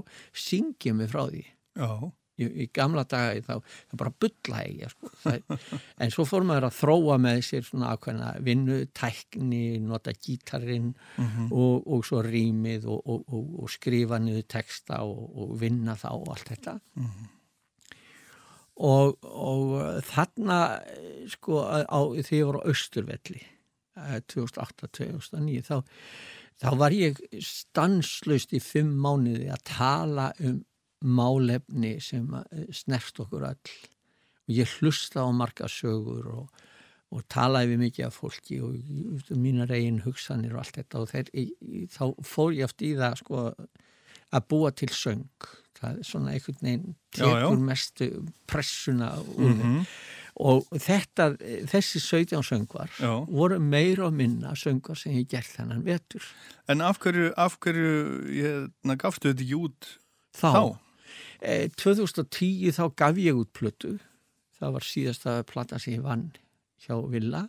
syngjum 0.47 1.03
við 1.03 1.11
frá 1.17 1.25
því. 1.33 1.43
Já, 1.79 1.91
í, 2.39 2.49
í 2.65 2.69
gamla 2.75 3.05
daga 3.09 3.39
þá, 3.45 3.73
þá 3.91 3.97
bara 4.03 4.15
bulla 4.25 4.65
ég 4.67 4.93
sko. 4.95 5.13
en 6.03 6.15
svo 6.15 6.27
fór 6.29 6.47
maður 6.49 6.69
að 6.71 6.77
þróa 6.79 7.19
með 7.23 7.41
sér 7.49 7.67
svona 7.67 7.95
ákveðna 7.95 8.35
vinnu, 8.47 8.83
tækni 8.97 9.65
nota 9.85 10.15
gítarinn 10.15 10.93
og, 11.51 11.83
og 11.87 12.07
svo 12.07 12.23
rýmið 12.25 12.87
og, 12.89 13.03
og, 13.05 13.27
og, 13.33 13.51
og 13.65 13.73
skrifa 13.73 14.21
niður 14.23 14.47
texta 14.51 15.03
og, 15.07 15.27
og 15.39 15.59
vinna 15.61 15.97
þá 15.99 16.09
og 16.15 16.31
allt 16.37 16.55
þetta. 16.55 16.79
Og, 18.79 19.17
og 19.27 19.73
þarna 20.07 20.59
eh, 20.87 21.23
sko 21.33 21.65
á, 21.67 21.99
því 22.15 22.39
ég 22.39 22.47
var 22.47 22.61
á 22.63 22.71
Östurvelli 22.71 23.41
eh, 23.43 24.21
2008-2009 24.31 25.65
þá, 25.67 25.81
þá 26.63 26.69
var 26.79 26.95
ég 26.95 27.19
stanslaust 27.43 28.55
í 28.55 28.63
fimm 28.63 28.95
mánuði 29.03 29.51
að 29.51 29.65
tala 29.73 30.29
um 30.39 30.61
málefni 31.05 31.97
sem 32.03 32.27
eh, 32.35 32.67
snert 32.75 33.21
okkur 33.23 33.47
öll. 33.51 33.77
Og 34.49 34.57
ég 34.57 34.79
hlusta 34.79 35.25
á 35.25 35.29
marga 35.35 35.69
sögur 35.71 36.31
og, 36.33 36.65
og 37.13 37.25
talaði 37.33 37.75
við 37.75 37.83
mikið 37.85 38.09
af 38.09 38.19
fólki 38.21 38.61
og 38.65 38.77
og 38.79 39.37
mínar 39.37 39.73
eigin 39.75 40.03
hugsanir 40.05 40.57
og 40.57 40.65
allt 40.65 40.81
þetta. 40.81 41.05
Og 41.05 41.13
þeir, 41.13 41.33
í, 41.35 41.47
í, 41.61 41.87
þá 41.93 42.05
fór 42.25 42.57
ég 42.57 42.69
oft 42.69 42.85
í 42.85 42.95
það 42.99 43.19
sko 43.23 43.49
að 44.29 44.49
búa 44.49 44.73
til 44.77 44.93
söng. 44.93 45.51
Það 45.79 45.99
er 46.01 46.07
svona 46.09 46.33
einhvern 46.35 46.65
veginn 46.65 46.87
Já, 47.15 47.23
já. 47.23 47.35
tekur 47.39 47.61
mestu 47.63 48.09
pressuna 48.51 49.13
mm 49.39 49.85
og 50.39 50.67
þetta, 50.79 51.33
þessi 51.69 52.01
17 52.03 52.45
söngvar 52.47 52.91
Já. 52.99 53.11
voru 53.27 53.59
meira 53.63 54.07
og 54.07 54.15
minna 54.17 54.55
söngvar 54.59 54.99
sem 54.99 55.17
ég 55.19 55.29
gert 55.31 55.51
þennan 55.57 55.85
vetur. 55.87 56.25
En 56.71 56.83
af 56.85 57.01
hverju, 57.03 57.33
af 57.37 57.59
hverju, 57.63 57.95
hérna, 58.31 58.99
gafstu 59.01 59.33
þetta 59.33 59.45
ekki 59.47 59.59
út 59.59 59.91
þá, 60.39 60.51
þá? 60.53 60.63
Eh, 61.41 61.69
2010 61.79 62.73
þá 62.75 62.85
gaf 62.99 63.17
ég 63.23 63.37
út 63.39 63.53
plötu 63.55 63.99
það 64.59 64.73
var 64.75 64.83
síðasta 64.87 65.37
plata 65.47 65.79
sem 65.79 65.95
ég 65.95 66.03
vann 66.03 66.33
hjá 66.83 66.97
Villa 67.13 67.45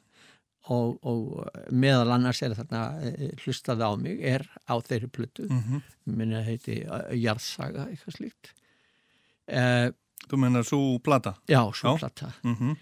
og, 0.69 0.99
og 1.01 1.47
meðal 1.73 2.11
annars 2.13 2.43
er 2.45 2.53
þarna 2.53 2.81
eh, 3.01 3.31
hlustaði 3.41 3.81
á 3.89 3.91
mig, 3.97 4.19
er 4.21 4.45
á 4.69 4.77
þeirri 4.77 5.09
plötu 5.09 5.47
Mhm. 5.49 5.81
minna 6.05 6.43
heiti 6.45 6.83
eh, 6.85 7.15
Jarðsaga, 7.17 7.87
eitthvað 7.89 8.17
slíkt 8.19 8.51
eh, 9.47 9.89
Þú 10.29 10.37
mennar 10.37 10.63
svo 10.67 10.99
plata? 11.01 11.33
já, 11.49 11.63
svo 11.73 11.95
Já. 11.95 11.99
plata 12.03 12.33
Mhm, 12.43 12.75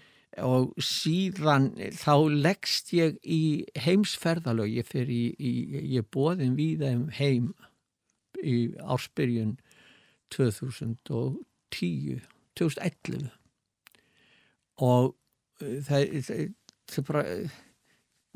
og 0.44 0.74
síðan 0.76 1.70
þá 1.96 2.12
leggst 2.30 2.92
ég 2.92 3.16
í 3.24 3.64
heimsferðalög 3.80 4.76
ég 4.76 4.86
fyrir 4.86 5.08
í, 5.08 5.24
í 5.40 5.94
ég 5.96 6.04
bóðin 6.12 6.54
víða 6.58 6.92
um 6.94 7.08
heim 7.16 7.54
í 8.44 8.74
ársbyrjun 8.78 9.56
2010 10.34 12.20
2011 12.58 13.28
og 14.84 15.14
uh, 15.62 15.80
það, 15.86 16.20
það, 16.26 16.44
það 16.92 17.08
bara 17.08 17.24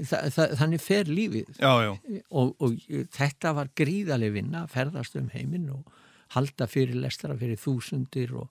þa 0.00 0.46
þannig 0.58 0.82
fer 0.82 1.10
lífið. 1.10 1.58
Já, 1.60 1.72
já, 1.84 1.92
og, 2.30 2.54
og 2.62 2.76
þetta 3.12 3.52
var 3.58 3.70
gríðaleg 3.78 4.34
vinna 4.36 4.64
að 4.64 4.74
ferðast 4.76 5.18
um 5.20 5.28
heiminn 5.34 5.68
og 5.72 6.00
halda 6.32 6.68
fyrirlestara 6.70 7.36
fyrir 7.40 7.60
þúsundir 7.60 8.32
og 8.40 8.48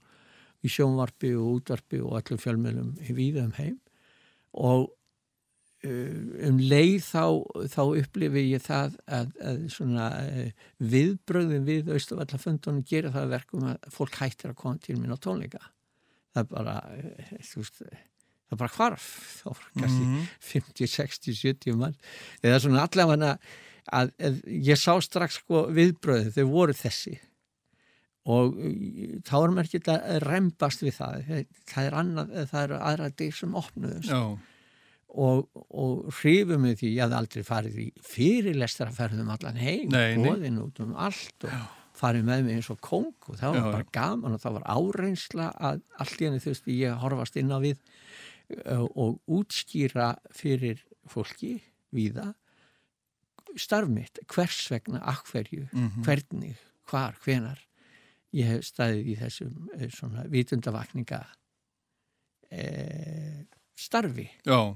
í 0.62 0.70
sjónvarpi 0.70 1.34
og 1.38 1.58
útvarpi 1.58 2.02
og 2.06 2.20
öllum 2.20 2.42
fjölmjölum 2.42 2.92
í 3.02 3.16
víða 3.18 3.48
um 3.48 3.56
heim. 3.58 3.78
Og 4.54 4.92
um 5.82 6.59
leið 6.61 7.07
þá, 7.07 7.23
þá 7.73 7.82
upplifi 8.03 8.43
ég 8.51 8.61
það 8.61 8.97
að, 9.09 9.32
að 9.41 9.63
svona 9.73 10.09
uh, 10.21 10.67
viðbröðin 10.91 11.65
við 11.65 11.89
Östuvallaföndunum 11.95 12.86
gera 12.86 13.13
það 13.13 13.25
að 13.25 13.34
verkum 13.36 13.65
að 13.71 13.89
fólk 13.95 14.19
hættir 14.21 14.53
að 14.53 14.59
koma 14.61 14.82
til 14.84 14.99
mín 14.99 15.15
á 15.15 15.17
tónleika. 15.21 15.63
Það 16.32 16.43
er 16.43 16.51
bara 16.51 16.75
þú 17.49 17.63
veist, 17.63 17.82
það 17.82 18.53
er 18.53 18.61
bara 18.61 18.75
hvarf. 18.75 19.09
Þá 19.39 19.49
var 19.49 19.65
kannski 19.82 20.21
50, 20.51 20.93
60, 20.93 21.41
70 21.41 21.82
mann 21.82 21.97
eða 22.45 22.61
svona 22.61 22.86
allavega 22.86 23.34
að, 23.89 24.13
að 24.21 24.39
ég 24.69 24.79
sá 24.79 24.93
strax 25.01 25.41
sko 25.41 25.65
viðbröðin, 25.73 26.34
þau 26.38 26.53
voru 26.53 26.77
þessi. 26.77 27.17
Og 28.29 28.53
þá 29.25 29.36
er 29.39 29.53
maður 29.55 29.67
ekki 29.67 29.82
að 29.89 30.19
rembast 30.27 30.84
við 30.86 30.93
það. 30.99 31.29
Það 31.71 31.88
er, 31.88 31.95
annað, 32.03 32.34
það 32.51 32.63
er 32.67 32.73
aðra 32.77 33.07
dyr 33.17 33.34
sem 33.34 33.55
opnuðust. 33.57 34.11
Já, 34.13 34.51
og, 35.12 35.47
og 35.76 36.07
hrifum 36.22 36.64
við 36.70 36.78
því 36.82 36.89
ég 36.95 37.01
hafði 37.03 37.18
aldrei 37.20 37.43
farið 37.43 37.78
í 37.84 37.88
fyrirlestarferðum 38.07 39.30
allan 39.34 39.57
heim, 39.59 39.89
nei. 39.91 40.16
góðin 40.24 40.59
út 40.64 40.80
um 40.86 40.93
allt 40.95 41.45
og 41.49 41.78
farið 42.01 42.24
með 42.30 42.43
mig 42.47 42.55
eins 42.59 42.70
og 42.72 42.80
kóng 42.82 43.09
og 43.28 43.36
það 43.38 43.51
var 43.57 43.62
Já, 43.66 43.72
bara 43.76 43.89
gaman 43.97 44.34
og 44.38 44.41
það 44.41 44.55
var 44.59 44.68
áreynsla 44.76 45.49
að 45.59 45.82
allt 46.01 46.22
í 46.22 46.26
henni 46.30 46.39
þú 46.43 46.53
veist 46.53 46.70
ég 46.72 47.01
horfast 47.03 47.36
inn 47.41 47.51
á 47.51 47.59
við 47.62 47.82
og 48.80 49.20
útskýra 49.32 50.14
fyrir 50.36 50.80
fólki 51.12 51.57
víða 51.95 52.32
starf 53.59 53.89
mitt, 53.91 54.20
hvers 54.32 54.62
vegna, 54.72 55.01
akkverju, 55.12 55.66
Mhm. 55.76 56.03
hvernig, 56.07 56.55
hvar, 56.88 57.16
hvenar 57.26 57.59
ég 58.34 58.47
hef 58.47 58.64
staðið 58.64 59.09
í 59.12 59.16
þessum 59.20 59.91
svona 59.91 60.24
vitundavakninga 60.32 61.26
eh, 62.51 63.43
starfi. 63.76 64.30
Já, 64.47 64.76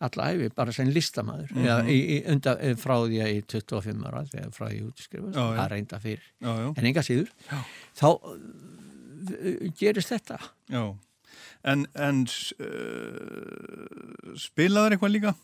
alla 0.00 0.30
æfi, 0.32 0.48
bara 0.56 0.72
sem 0.72 0.88
listamaður 0.88 1.50
Mhm. 1.52 1.64
eða 1.66 1.82
í, 1.92 1.96
í, 2.14 2.16
unda, 2.32 2.54
eh, 2.60 2.72
frá 2.74 2.94
því 3.04 3.18
að 3.24 3.30
í 3.36 3.42
25 3.54 4.06
ára 4.08 4.22
þegar 4.30 4.50
frá 4.56 4.66
því 4.70 4.78
útskrifast 4.88 5.36
það 5.36 5.68
reynda 5.74 5.98
fyrir, 6.00 6.24
já, 6.40 6.52
já, 6.62 6.68
en 6.78 6.84
enga 6.90 7.02
síður 7.04 7.28
Já. 7.50 7.58
þá 8.00 8.08
uh, 8.08 9.70
gerist 9.78 10.08
þetta 10.14 10.38
já. 10.72 10.84
En, 11.62 11.84
en 11.94 12.22
uh, 12.24 12.30
spilaður 14.40 14.92
eitthvað 14.96 15.12
líka? 15.14 15.34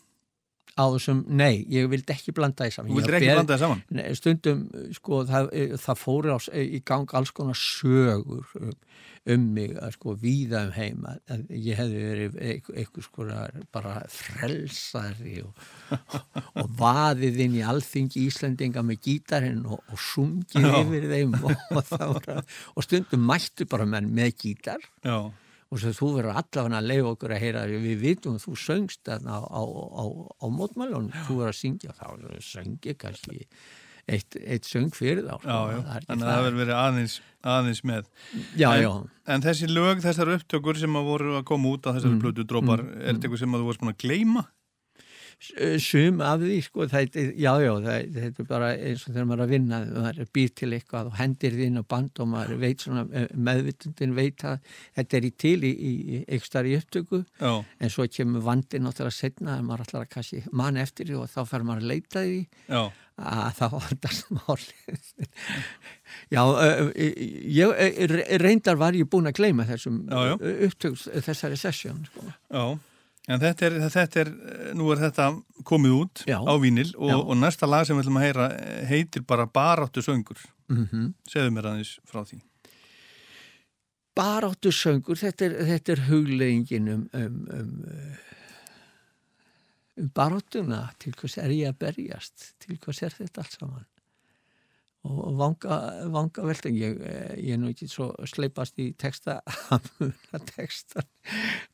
Á 0.77 0.85
þessum, 0.93 1.23
nei, 1.27 1.65
ég 1.73 1.87
vildi 1.91 2.13
ekki 2.13 2.33
blanda 2.37 2.67
því 2.67 2.75
saman. 2.77 2.91
Þú 2.91 2.93
Ég 2.93 2.99
vildir 3.01 3.17
ekki 3.17 3.27
beð- 3.31 3.37
blanda 3.39 3.55
það 3.57 3.63
saman? 3.65 3.83
Nei, 3.97 4.07
stundum, 4.19 4.59
sko, 4.97 5.21
það, 5.25 5.49
það 5.83 6.01
fóru 6.03 6.35
á, 6.35 6.37
í 6.53 6.81
gang 6.85 7.15
alls 7.17 7.31
konar 7.35 7.57
sögur 7.57 8.45
um, 8.61 8.73
um 9.27 9.47
mig, 9.57 9.73
að, 9.75 9.95
sko, 9.97 10.13
víða 10.21 10.61
um 10.67 10.75
heim 10.77 11.01
að, 11.09 11.17
að 11.33 11.41
ég 11.65 11.79
hefði 11.81 12.03
verið 12.05 12.37
eitthvað 12.43 13.07
sko 13.07 13.25
bara 13.75 13.95
frelsari 14.13 15.41
og, 15.43 15.65
og 16.61 16.69
vaðið 16.79 17.41
inn 17.47 17.57
í 17.59 17.65
alþingi 17.65 18.23
Íslendinga 18.29 18.85
með 18.87 19.01
gítarinn 19.09 19.65
og, 19.65 19.81
og 19.91 19.99
sungið 19.99 20.69
yfir 20.83 21.09
þeim 21.11 21.35
og, 21.41 22.31
og 22.77 22.85
stundum 22.87 23.25
mættu 23.27 23.67
bara 23.67 23.89
menn 23.89 24.13
með 24.15 24.33
gítar. 24.45 24.87
Já, 25.03 25.19
og 25.71 25.81
svo 25.81 25.91
þú 25.97 26.09
verður 26.17 26.37
allavega 26.39 26.77
að 26.79 26.87
leiða 26.91 27.09
okkur 27.13 27.33
að 27.35 27.41
heyra 27.43 27.65
við 27.71 27.97
vitum 28.05 28.37
þú 28.39 28.53
söngst 28.61 29.09
á, 29.11 29.17
á, 29.19 29.61
á, 29.61 30.03
á 30.39 30.45
mótmælunum, 30.47 31.11
þú 31.27 31.41
verður 31.41 31.51
að 31.53 31.59
syngja 31.59 31.95
þá 31.97 32.07
söngi 32.47 32.95
kannski 32.99 33.41
eitt, 34.07 34.37
eitt 34.39 34.63
söng 34.63 34.93
fyrir 34.95 35.25
þá 35.27 35.35
sko. 35.41 35.47
já. 35.51 35.79
Það 35.83 36.05
Þannig 36.07 36.23
að 36.23 36.31
það 36.31 36.43
verður 36.45 36.59
verið 36.61 36.77
aðeins, 36.79 37.15
aðeins 37.43 37.81
með. 37.83 38.05
já, 38.55 38.69
en, 38.71 38.83
já, 38.85 38.91
En 39.27 39.41
þessi 39.43 39.67
lög, 39.67 39.99
þessar 40.05 40.31
upptökur 40.37 40.79
sem 40.79 40.95
að 40.95 41.09
voru 41.11 41.33
að 41.35 41.43
koma 41.49 41.73
út 41.75 41.83
á 41.83 41.91
þessari 41.91 42.15
Mm, 42.15 42.21
plötu 42.23 42.45
drópar, 42.47 42.79
er 42.79 43.11
þetta 43.17 43.27
eitthvað 43.27 43.41
sem 43.43 43.57
að 43.57 43.59
þú 43.59 43.67
varst 43.67 43.81
búin 43.83 43.91
að 43.91 43.99
gleyma? 44.05 44.45
Sum 45.37 46.17
af 46.25 46.39
því 46.41 46.55
sko, 46.65 46.87
það, 46.89 47.17
já, 47.37 47.51
já, 47.61 47.69
það, 47.85 48.07
þetta 48.15 48.41
er 48.41 48.47
bara 48.49 48.69
eins 48.73 49.03
og 49.05 49.11
þegar 49.13 49.27
maður 49.29 49.43
er 49.43 49.45
að 49.45 49.51
vinna, 49.53 49.79
maður 49.93 50.29
býr 50.33 50.53
til 50.57 50.69
eitthvað 50.73 51.11
og 51.11 51.17
hendir 51.19 51.57
inn 51.67 51.77
á 51.77 51.83
band 51.93 52.21
og 52.23 52.29
maður 52.31 52.57
veit 52.63 52.81
svona, 52.81 53.03
eh, 53.13 53.27
meðvitundin 53.37 54.15
veit 54.17 54.41
að 54.49 54.57
þetta 54.97 55.19
er 55.19 55.27
í 55.29 55.31
til 55.45 55.59
í, 55.61 55.71
í, 55.77 55.93
eitthvað 56.25 56.71
í 56.71 56.73
upptöku. 56.79 57.21
Já, 57.37 57.51
en 57.79 57.93
svo 57.93 58.07
kemur 58.09 58.47
vandinn 58.49 58.87
náttúrulega 58.87 59.13
setna 59.19 59.59
en 59.59 59.69
maður 59.69 59.85
ætlar 59.85 60.07
að 60.07 60.13
kannski 60.17 60.41
mann 60.51 60.81
eftir 60.81 61.11
því 61.11 61.21
og 61.21 61.29
þá 61.35 61.39
fer 61.53 61.67
maður 61.69 61.85
að 61.85 61.91
leita 61.93 62.25
því. 62.25 62.41
Já, 62.73 62.81
að 63.37 63.53
það 63.61 63.77
vandast 63.77 64.33
málið. 64.41 65.15
Já, 66.33 66.43
ég 67.61 68.35
reyndar 68.41 68.81
var 68.81 68.97
ég 68.97 69.05
búin 69.09 69.29
að 69.29 69.37
gleyma 69.43 69.69
þessum 69.69 70.01
upptöks 70.09 71.07
þessari 71.29 71.61
sessjón 71.61 72.05
sko. 72.09 72.31
já. 72.49 72.65
En 73.27 73.41
þetta 73.41 73.65
er, 73.67 73.73
þetta 73.91 74.19
er, 74.21 74.29
nú 74.79 74.85
er 74.93 75.01
þetta 75.01 75.25
komið 75.67 75.95
út 75.97 76.21
Já. 76.29 76.37
á 76.39 76.53
vínil 76.63 76.93
og, 76.95 77.11
og 77.27 77.35
næsta 77.41 77.67
lag 77.67 77.83
sem 77.87 77.97
við 77.97 78.05
ætlum 78.05 78.19
að 78.21 78.23
heyra 78.27 78.45
eh, 78.55 78.83
heitir 78.87 79.25
bara 79.27 79.45
Baráttu 79.51 79.99
söngur. 80.05 80.39
mm 80.71 81.09
Segðu 81.27 81.51
mér 81.57 81.67
aðeins 81.73 81.97
frá 82.07 82.23
því. 82.23 82.39
baráttu 84.17 84.71
söngur 84.73 85.19
þetta 85.19 85.45
er, 85.45 85.53
þetta 85.67 85.91
er 85.93 85.99
hugleggingin 86.07 86.87
um, 86.89 87.03
um, 87.13 87.35
um, 87.53 87.73
um 90.01 90.09
baráttuna 90.17 90.79
til 91.01 91.13
hvers 91.19 91.37
er 91.37 91.53
ég 91.53 91.69
að 91.69 91.77
berjast 91.83 92.47
til 92.63 92.79
hvers 92.81 93.03
er 93.05 93.13
þetta 93.13 93.43
allt 93.43 93.59
saman 93.59 93.85
og, 95.07 95.37
vanga, 95.39 95.77
vanga 96.11 96.45
velta 96.47 96.69
ég, 96.73 96.97
ég 97.39 97.55
er 97.55 97.61
nú 97.61 97.71
ekki 97.71 97.87
svo 97.91 98.09
sleipast 98.27 98.79
í 98.83 98.89
texta 98.99 99.39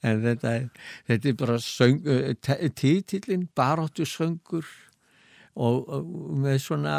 en 0.03 0.21
þetta 0.25 0.53
er, 0.53 0.67
þetta 1.09 1.31
er 1.31 1.37
bara 1.39 1.57
eh, 1.87 2.69
titillinn 2.77 3.47
baráttu 3.55 4.05
söngur 4.07 4.67
og, 5.55 5.89
og 5.89 6.37
með 6.43 6.59
svona 6.63 6.97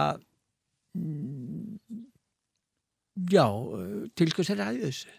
mm, 0.95 1.79
já, 3.31 3.47
til 4.17 4.35
hvers 4.35 4.51
er 4.55 4.63
að 4.65 4.83
þessu. 4.85 5.13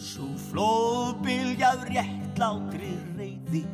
Sú 0.00 0.30
flóðbyljað 0.48 1.84
réttlátri 1.90 2.94
reyði 3.18 3.66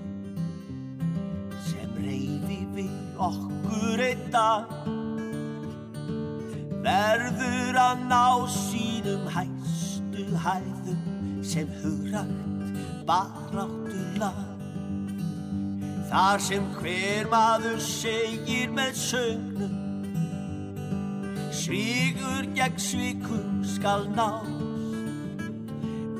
reyði 2.06 2.58
við 2.76 3.20
okkur 3.26 4.02
einn 4.06 4.24
dag. 4.34 4.74
Verður 6.86 7.80
að 7.82 8.04
ná 8.06 8.26
sínum 8.54 9.24
hæstu 9.34 10.26
hæðum 10.44 11.40
sem 11.46 11.70
hugrætt 11.82 12.36
baráttulag. 13.08 14.44
Þar 16.06 16.42
sem 16.42 16.70
hver 16.78 17.26
maður 17.32 17.82
segir 17.82 18.70
með 18.74 18.94
sögnum 19.02 19.74
svígur 21.56 22.46
gegn 22.54 22.78
svíkum 22.78 23.64
skal 23.66 24.06
nást. 24.14 24.52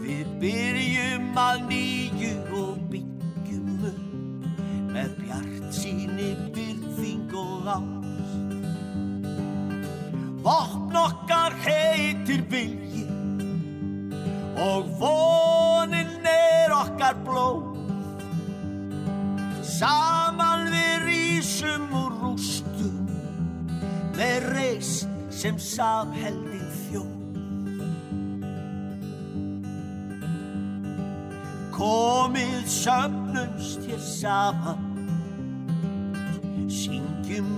Við 0.03 0.27
byrjum 0.43 1.39
að 1.39 1.63
nýju 1.71 1.86
byrðing 7.67 7.67
og 7.67 7.73
ást. 7.73 8.57
Vopn 10.47 10.97
okkar 10.97 11.53
heitir 11.65 12.43
vilji 12.51 13.07
og 14.57 14.87
vonin 15.01 16.27
er 16.27 16.73
okkar 16.73 17.19
blóð. 17.27 17.75
Saman 19.67 20.71
við 20.73 21.05
rísum 21.09 21.91
úr 21.93 22.15
rústum 22.23 23.11
með 24.17 24.49
reist 24.55 25.11
sem 25.35 25.59
samheldin 25.59 26.71
þjóð. 26.87 27.13
Komið 31.77 32.63
sömnumst 32.73 33.85
hér 33.85 34.01
saman 34.01 34.86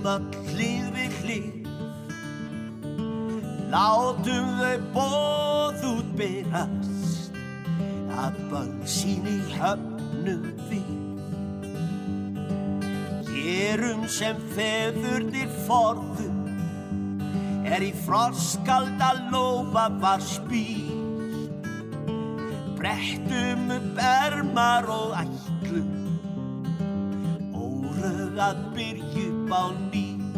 öll 0.09 0.29
hlið 0.51 0.93
við 0.97 1.17
hlið. 1.23 1.59
Látum 3.69 4.47
þau 4.57 4.77
bóð 4.95 5.83
út 5.85 6.07
berast 6.17 7.35
Að 8.17 8.37
bönn 8.49 8.79
sín 8.89 9.27
í 9.29 9.37
höfnum 9.53 10.47
við 10.71 10.87
Gerum 13.29 14.07
sem 14.09 14.39
feðurnir 14.55 15.53
forðu 15.67 16.31
Er 17.69 17.85
í 17.85 17.91
froskalda 18.07 19.11
lófa 19.29 19.85
var 20.01 20.25
spýr 20.25 20.89
Brettum 22.79 23.69
upp 23.77 24.01
ermar 24.01 24.89
og 24.89 25.13
ætlum 25.21 25.93
Órög 27.53 28.41
að 28.49 28.65
byrja 28.73 28.98
upp 29.49 29.53
á 29.53 29.65
nýtt 29.91 30.37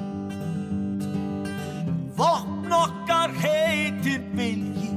Vopn 2.16 2.72
okkar 2.72 3.32
heitir 3.44 4.22
vilji 4.36 4.92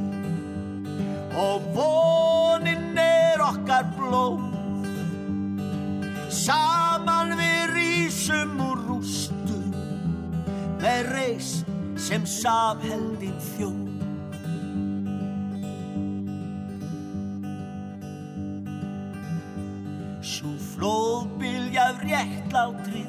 Og 1.35 1.63
vonin 1.75 2.99
er 2.99 3.41
okkar 3.43 3.89
blóð. 3.97 4.39
Saman 6.31 7.35
við 7.39 7.73
rísum 7.75 8.61
úr 8.63 8.85
rústum 8.87 9.75
Með 10.79 11.11
reis 11.11 11.51
sem 11.99 12.27
safheldin 12.29 13.39
þjóð. 13.57 13.83
Sú 20.21 20.55
flóðbyljað 20.75 22.03
réttlátri 22.05 23.04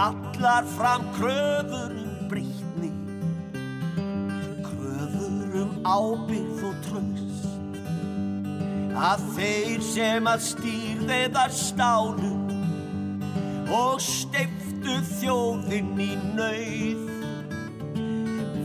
kallar 0.00 0.64
fram 0.64 1.02
kröfur 1.16 1.90
um 2.02 2.28
breytni 2.28 2.90
kröfur 4.64 5.56
um 5.62 5.72
ábyrð 5.84 6.62
og 6.68 6.76
tröst 6.86 7.44
að 9.10 9.26
þeir 9.36 9.84
sem 9.84 10.30
að 10.32 10.46
stýrðeðar 10.46 11.52
stálu 11.56 12.32
og 13.76 14.00
steiftu 14.04 14.96
þjóðinn 15.18 16.00
í 16.06 16.10
nöyð 16.38 17.04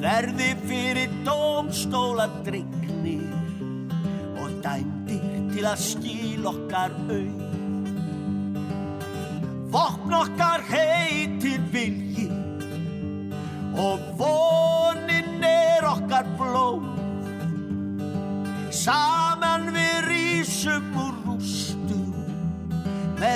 verði 0.06 0.52
fyrir 0.70 1.20
dómstóla 1.28 2.30
dregnir 2.48 3.28
og 4.40 4.56
dæmdir 4.64 5.52
til 5.52 5.68
að 5.68 5.84
skil 5.84 6.48
okkar 6.52 6.96
auð. 7.10 7.46
Vopn 9.76 10.14
okkar 10.16 10.62
heitir 10.70 10.95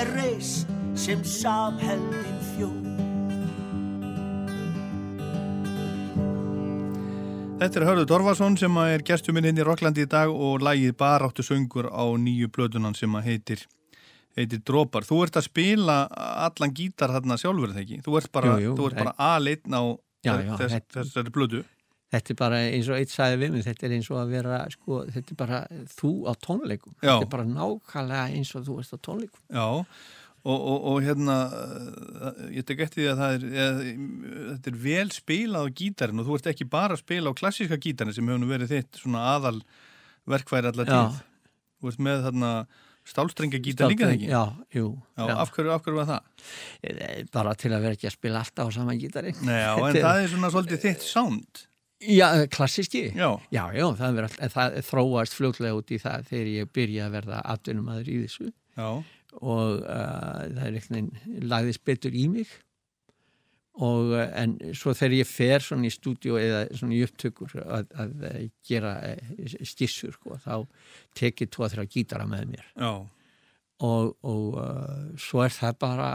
með 0.00 0.12
reis 0.16 0.50
sem 0.96 1.20
samheldin 1.26 2.36
þjóð. 2.54 2.76
Þetta 7.60 7.76
er 7.76 7.84
Hörður 7.84 8.06
Dorfarsson 8.08 8.56
sem 8.56 8.78
er 8.80 9.04
gestur 9.04 9.36
minn 9.36 9.50
inn 9.50 9.60
í 9.60 9.66
Rocklandi 9.66 10.06
í 10.06 10.08
dag 10.08 10.32
og 10.32 10.64
lagið 10.64 10.94
Baráttu 10.96 11.44
söngur 11.44 11.90
á 11.92 12.08
nýju 12.16 12.48
blödunan 12.48 12.96
sem 12.96 13.12
að 13.18 13.28
heitir, 13.28 13.66
heitir 14.38 14.62
Drópar. 14.64 15.04
Þú 15.04 15.20
ert 15.26 15.36
að 15.36 15.50
spila 15.50 15.98
allan 16.46 16.72
gítar 16.72 17.12
þarna 17.12 17.36
sjálfur 17.42 17.74
þegar 17.74 17.84
ekki? 17.84 18.00
Þú 18.06 18.16
ert 18.22 18.32
bara, 18.32 18.56
bara 18.96 19.14
aðleitn 19.34 19.76
á 19.76 19.82
Já, 20.20 20.32
þess, 20.32 20.48
já, 20.48 20.56
þess, 20.62 20.88
þessari 20.96 21.34
blödu. 21.36 21.62
Þetta 22.10 22.32
er 22.32 22.38
bara 22.40 22.56
eins 22.66 22.88
og 22.90 22.96
eitt 22.98 23.12
sagði 23.14 23.36
við 23.44 23.52
mig, 23.54 23.62
þetta 23.68 23.86
er 23.86 23.92
eins 23.94 24.08
og 24.10 24.16
að 24.18 24.32
vera, 24.34 24.56
sko, 24.74 24.96
þetta 25.14 25.30
er 25.34 25.38
bara 25.38 25.58
þú 25.94 26.10
á 26.26 26.32
tónleikum. 26.42 26.94
Já. 26.98 27.04
Þetta 27.12 27.26
er 27.28 27.34
bara 27.36 27.46
nákvæmlega 27.52 28.24
eins 28.34 28.50
og 28.58 28.64
þú 28.66 28.78
ert 28.82 28.96
á 28.96 28.98
tónleikum. 29.06 29.44
Já, 29.54 29.66
og, 30.40 30.58
og, 30.58 30.88
og 30.90 30.98
hérna, 31.06 31.36
uh, 31.52 32.42
ég 32.56 32.66
tek 32.66 32.82
eftir 32.86 33.04
því 33.04 33.08
að 33.12 33.22
það 33.22 33.36
er, 33.36 33.46
eð, 33.66 33.80
þetta 34.50 34.72
er 34.72 34.78
vel 34.88 35.06
spilað 35.14 35.70
á 35.70 35.74
gítarinn 35.82 36.22
og 36.24 36.26
þú 36.30 36.38
ert 36.40 36.50
ekki 36.54 36.66
bara 36.72 36.96
að 36.98 37.02
spila 37.04 37.30
á 37.30 37.38
klassíska 37.44 37.78
gítarinn 37.86 38.16
sem 38.16 38.30
hefur 38.32 38.50
verið 38.56 38.74
þitt 38.74 39.02
svona 39.04 39.24
aðal 39.36 39.58
verkværi 40.34 40.72
allar 40.72 40.90
Já. 40.90 40.96
tíð. 40.98 41.20
Þú 41.80 41.92
ert 41.94 42.02
með 42.10 42.24
þarna 42.26 42.52
stálstrengja 43.10 43.60
gítar 43.64 43.90
líka 43.90 44.08
þegar 44.10 44.18
ekki? 44.18 44.28
Já, 44.34 44.42
jú. 44.76 44.88
Já, 45.16 45.24
Af, 45.36 45.54
hverju, 45.54 45.70
af 45.76 45.86
hverju 45.86 45.98
var 46.02 46.08
það? 46.10 46.46
Eh, 46.82 47.22
Bara 47.32 47.54
til 47.58 47.70
að 47.72 47.86
vera 47.86 47.96
ekki 47.96 48.10
að 48.10 48.16
spila 48.18 48.42
alltaf 48.42 48.68
á 48.68 48.70
sama 48.76 48.94
gítari. 48.98 49.32
Nei, 49.46 49.56
já, 49.62 49.72
en 49.78 49.96
það 50.02 50.20
er 50.24 50.32
svona 50.34 50.50
svolítið 50.52 50.82
þitt 50.84 51.06
sound. 51.06 51.62
Já, 52.00 52.46
klassíski. 52.48 53.02
Já. 53.12 53.28
Já, 53.52 53.64
já, 53.76 53.84
það, 53.98 54.22
all- 54.24 54.48
það 54.54 54.78
þróast 54.88 55.34
fljótlega 55.36 55.76
út 55.76 55.90
í 55.92 55.98
það 56.00 56.22
þegar 56.30 56.50
ég 56.54 56.70
byrja 56.72 57.06
að 57.06 57.14
verða 57.18 57.40
atvinnumæður 57.54 58.08
í 58.08 58.18
þessu. 58.24 58.48
Já, 58.80 58.88
og 59.40 59.82
uh, 59.84 60.40
það 60.56 60.64
er 60.66 60.78
eitthvað 60.80 61.44
lagðist 61.52 61.84
betur 61.84 62.16
í 62.16 62.24
mig. 62.32 62.54
Og 63.80 64.10
uh, 64.16 64.24
en 64.40 64.56
svo 64.76 64.94
þegar 64.96 65.14
ég 65.20 65.28
fer 65.30 65.62
svona 65.64 65.86
í 65.88 65.92
stúdíu 65.94 66.34
eða 66.40 66.62
svona 66.76 66.96
í 66.96 67.02
upptökur 67.06 67.52
að, 67.62 67.92
að 68.02 68.24
uh, 68.30 68.40
gera 68.66 68.94
uh, 69.12 69.54
skissur 69.68 70.16
sko, 70.16 70.40
þá 70.42 70.56
tekið 71.20 71.52
tvo 71.54 71.66
að 71.68 71.76
þrjá 71.76 71.86
gítara 71.98 72.26
með 72.32 72.48
mér. 72.56 72.66
Já, 72.80 72.90
og, 73.86 74.10
og 74.24 74.58
uh, 74.60 75.04
svo 75.20 75.44
er 75.44 75.52
það 75.54 75.78
bara 75.84 76.10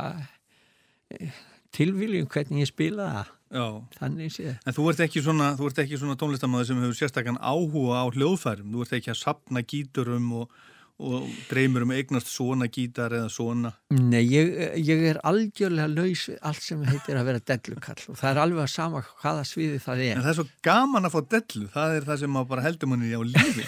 tilviljum 1.76 2.28
hvernig 2.32 2.66
ég 2.66 2.70
spila 2.74 3.08
það 3.14 3.32
já. 3.52 3.66
þannig 4.00 4.32
séð 4.36 4.54
En 4.66 4.74
þú 4.78 4.88
ert 4.92 5.04
ekki 5.06 5.22
svona, 5.26 5.52
svona 5.58 6.16
tónlistamæður 6.22 6.70
sem 6.72 6.86
hefur 6.86 7.00
sérstakann 7.02 7.38
áhuga 7.42 8.02
á 8.02 8.06
hljóðfærum. 8.16 8.72
Þú 8.74 8.86
ert 8.86 8.96
ekki 9.00 9.12
að 9.14 9.20
sapna 9.22 9.62
gíturum 9.62 10.32
og, 10.42 10.56
og 10.96 11.26
dreymur 11.50 11.84
um 11.84 11.92
eignast 11.92 12.30
svona 12.32 12.70
gítar 12.72 13.12
eða 13.18 13.28
svona. 13.30 13.74
Nei, 13.92 14.22
ég, 14.32 14.52
ég 14.80 15.02
er 15.12 15.20
algjörlega 15.28 15.90
laus 15.92 16.30
allt 16.42 16.64
sem 16.64 16.84
heitir 16.88 17.20
að 17.20 17.28
vera 17.30 17.42
dellukall 17.52 18.00
og 18.14 18.20
það 18.22 18.30
er 18.32 18.42
alveg 18.46 18.64
að 18.64 18.72
sama 18.72 19.02
hvaða 19.22 19.44
sviði 19.50 19.82
það 19.84 20.04
En 20.06 20.06
er. 20.08 20.22
það 20.24 20.32
er 20.32 20.38
svo 20.40 20.48
gaman 20.70 21.10
að 21.10 21.16
fá 21.18 21.20
dellu. 21.36 21.68
Það 21.76 21.98
er 22.00 22.08
það 22.12 22.22
sem 22.24 22.32
maður 22.38 22.52
bara 22.54 22.66
heldur 22.70 22.92
manni 22.94 23.12
á 23.12 23.22
lífi. 23.28 23.68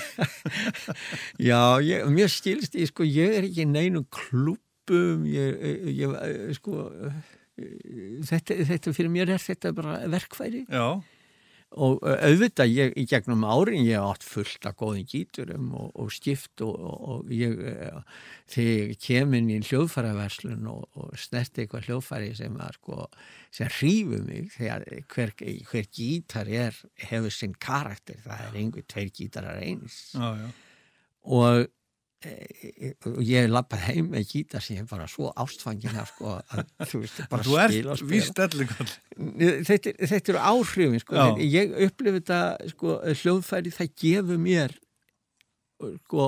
Já, 1.49 1.61
ég, 1.83 2.05
mér 2.15 2.31
skilst, 2.31 2.75
ég, 2.79 2.89
sko, 2.93 3.03
ég 3.07 3.35
er 3.41 3.47
ekki 3.49 3.65
í 3.65 3.69
neinum 3.69 4.07
klúbum, 4.13 5.25
ég, 5.27 5.59
ég, 5.99 6.15
sko, 6.57 6.87
þetta, 7.57 8.57
þetta 8.71 8.95
fyrir 8.95 9.13
mér 9.13 9.35
er 9.35 9.43
þetta 9.43 9.73
bara 9.75 9.99
verkfæri. 10.11 10.65
Já, 10.69 11.01
og 11.75 11.99
auðvitað 11.99 12.71
ég 12.71 12.93
í 12.95 13.03
gegnum 13.09 13.43
árin 13.43 13.83
ég 13.83 13.99
átt 13.99 14.23
fullt 14.23 14.65
af 14.69 14.77
góðin 14.79 15.07
gíturum 15.09 15.73
og, 15.75 15.89
og 15.99 16.13
skipt 16.15 16.63
og, 16.63 16.77
og, 16.79 17.01
og 17.11 17.33
ég 17.35 17.57
þegar 18.47 18.93
ég 18.93 19.01
kem 19.03 19.35
inn 19.35 19.49
í 19.51 19.57
hljóðfæraverslun 19.67 20.69
og, 20.71 20.85
og 20.95 21.17
snerti 21.19 21.65
eitthvað 21.65 21.89
hljóðfæri 21.89 22.31
sem 22.39 22.55
sko 22.77 23.09
sem 23.51 23.71
hrífu 23.79 24.21
mig 24.23 24.53
þegar 24.55 24.87
hver, 25.11 25.33
hver 25.67 25.89
gítar 25.91 26.47
er 26.47 26.79
hefur 27.09 27.35
sinn 27.35 27.57
karakter, 27.59 28.21
það 28.23 28.45
er 28.47 28.61
einhver 28.63 28.87
tveir 28.87 29.11
gítarar 29.11 29.59
eins. 29.59 29.99
Já, 30.15 30.39
já. 30.39 30.47
og 31.27 31.67
og 32.25 33.19
ég 33.21 33.45
lappað 33.51 33.83
heim 33.91 34.07
með 34.15 34.23
gítar 34.31 34.63
sem 34.65 34.79
ég 34.79 34.87
bara 34.89 35.05
svo 35.11 35.29
ástfangin 35.37 35.99
af 36.01 36.09
sko 36.15 36.31
að 36.39 36.63
þú 36.89 37.01
veist 37.03 37.19
bara 37.29 37.45
Þú 37.45 37.57
spila 37.69 37.93
og 37.93 38.01
spila. 38.01 38.87
þetta, 39.69 39.93
þetta 40.09 40.33
eru 40.33 40.41
áhrifin 40.51 41.03
sko. 41.03 41.27
Ég 41.45 41.75
upplifi 41.87 42.17
þetta 42.23 42.39
sko, 42.73 42.95
hljóðfæri 43.21 43.73
það 43.77 43.91
gefur 44.01 44.41
mér 44.47 44.73
sko, 46.07 46.23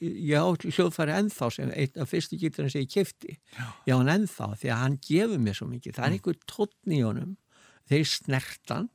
ég 0.00 0.40
á 0.40 0.48
hljóðfæri 0.56 1.12
ennþá 1.18 1.50
sem 1.52 1.72
einn 1.76 2.00
af 2.00 2.08
fyrstu 2.08 2.38
gítarinn 2.40 2.72
sem 2.72 2.86
ég 2.86 2.92
kefti 2.94 3.34
ég 3.84 3.92
á 3.92 4.00
hann 4.00 4.08
ennþá 4.14 4.48
því 4.56 4.70
að 4.72 4.82
hann 4.86 4.96
gefur 5.04 5.42
mér 5.44 5.58
svo 5.58 5.68
mikið. 5.68 5.98
Það 5.98 6.06
er 6.08 6.16
einhver 6.16 6.38
tónn 6.48 6.96
í 6.96 7.02
honum 7.04 7.34
þegar 7.84 8.00
ég 8.00 8.08
snert 8.08 8.72
hann 8.72 8.88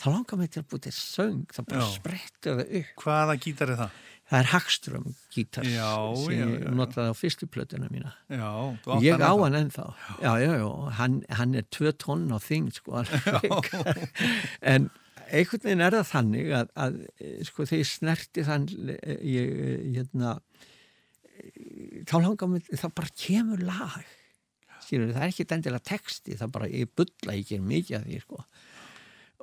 þá 0.00 0.06
langar 0.16 0.40
mér 0.40 0.48
til 0.50 0.62
að 0.64 0.70
búið 0.72 0.86
til 0.88 0.94
söng 0.96 1.44
það 1.52 1.68
bara 1.68 1.90
sprettur 1.92 2.56
það 2.62 2.72
upp. 2.80 2.96
Hvaða 3.04 3.36
gítar 3.44 3.74
er 3.76 3.82
það? 3.84 4.00
Það 4.32 4.38
er 4.38 4.48
Hagström 4.48 5.06
gítars 5.34 5.68
Já, 5.68 5.88
sem 6.16 6.32
já, 6.38 6.46
ég 6.48 6.62
já. 6.64 6.70
notaði 6.78 7.12
á 7.12 7.16
fyrstu 7.18 7.48
plötuna 7.52 7.90
mína. 7.92 8.14
Já, 8.32 8.48
Ég 9.04 9.20
á 9.20 9.32
hann 9.36 9.58
ennþá, 9.58 9.84
hann, 10.96 11.18
hann 11.28 11.54
er 11.60 11.66
tvö 11.68 11.92
tonn 12.00 12.30
á 12.32 12.38
þing, 12.40 12.70
sko, 12.72 13.02
en 14.72 14.88
einhvern 15.32 15.64
veginn 15.66 15.84
er 15.84 15.98
það 15.98 16.08
þannig 16.14 16.50
að, 16.56 16.72
að 16.86 16.96
sko, 17.48 17.66
þegar 17.68 17.82
ég 17.82 17.90
snerti 17.92 18.46
þann, 18.48 18.66
ég, 19.20 19.52
hérna, 19.98 20.34
þá 22.08 22.16
langar 22.24 22.52
mér, 22.54 22.66
það 22.72 22.96
bara 23.02 23.14
kemur 23.26 23.64
lag, 23.68 24.00
skilur, 24.86 25.12
það 25.12 25.22
er 25.26 25.32
ekki 25.34 25.48
endilega 25.58 25.88
texti, 25.92 26.36
það 26.40 26.56
bara, 26.56 26.72
ég 26.72 26.92
bulla, 26.96 27.36
ég 27.36 27.48
ger 27.52 27.64
mikið 27.68 27.98
af 28.00 28.08
því, 28.08 28.22
sko, 28.24 28.44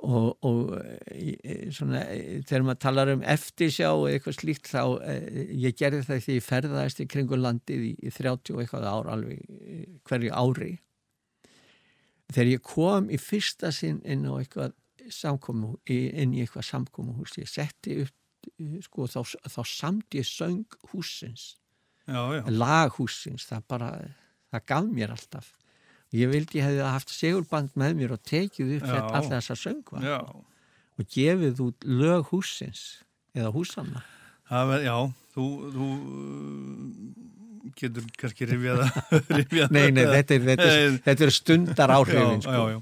og, 0.06 0.46
og 0.46 0.74
eh, 1.12 1.70
svona, 1.74 2.02
eh, 2.12 2.40
þegar 2.46 2.66
maður 2.66 2.82
talar 2.84 3.12
um 3.14 3.24
eftirsjá 3.34 3.90
og 3.92 4.06
eitthvað 4.10 4.38
slíkt 4.38 4.70
þá 4.70 4.82
ég 5.54 5.76
gerði 5.78 6.04
það 6.08 6.22
því 6.26 6.36
ég 6.38 6.46
ferðaðist 6.46 7.02
í 7.04 7.08
kringu 7.10 7.40
landið 7.40 7.88
í, 7.88 7.92
í 8.04 8.12
30 8.14 8.54
og 8.54 8.62
eitthvað 8.64 8.88
ár 8.90 9.10
alveg 9.14 9.42
hverju 10.08 10.32
ári. 10.34 10.72
Þegar 12.30 12.52
ég 12.52 12.64
kom 12.64 13.10
í 13.10 13.18
fyrsta 13.18 13.72
sinn 13.74 14.00
inn 14.06 14.28
á 14.28 14.38
eitthvað 14.38 14.76
samkomu, 15.10 15.74
inn 15.90 16.34
í 16.36 16.44
eitthvað 16.44 16.68
samkomuhús 16.68 17.38
ég 17.40 17.50
setti 17.50 18.00
upp 18.04 18.16
sko, 18.84 19.06
þá, 19.10 19.20
þá 19.50 19.62
samt 19.68 20.16
ég 20.16 20.26
söng 20.28 20.64
húsins 20.92 21.56
Já, 22.06 22.22
já. 22.38 22.42
laghúsins, 22.48 23.46
það 23.46 23.66
bara 23.70 23.90
það 24.50 24.64
gaf 24.72 24.88
mér 24.90 25.14
alltaf 25.14 25.50
Ég 26.12 26.30
vildi 26.32 26.58
hefði 26.64 26.82
haft 26.82 27.12
segurband 27.14 27.70
með 27.78 27.92
mér 28.00 28.12
og 28.16 28.22
tekið 28.26 28.76
upp 28.80 28.88
alltaf 28.90 29.28
þessa 29.30 29.54
söngva 29.60 30.00
Já, 30.02 30.16
og 30.98 31.06
gefið 31.14 31.60
út 31.68 31.86
lög 31.86 32.24
húsins 32.32 32.80
eða 33.36 33.52
húsanna. 33.54 34.02
ver, 34.50 34.82
já 34.88 34.96
þú, 35.36 35.44
þú 35.76 35.86
uh, 35.94 37.68
getur 37.78 38.06
kannski 38.18 38.48
rifjað 38.50 38.80
rifjað 39.38 39.70
Nei, 39.76 39.84
nei, 39.94 40.02
þetta 40.10 40.34
er, 40.34 40.44
þetta 40.48 40.66
er, 40.74 40.96
þetta 41.06 41.26
er 41.28 41.32
stundar 41.36 41.92
áhrifin, 41.94 42.42
sko. 42.42 42.56
já, 42.56 42.74
já. 42.74 42.80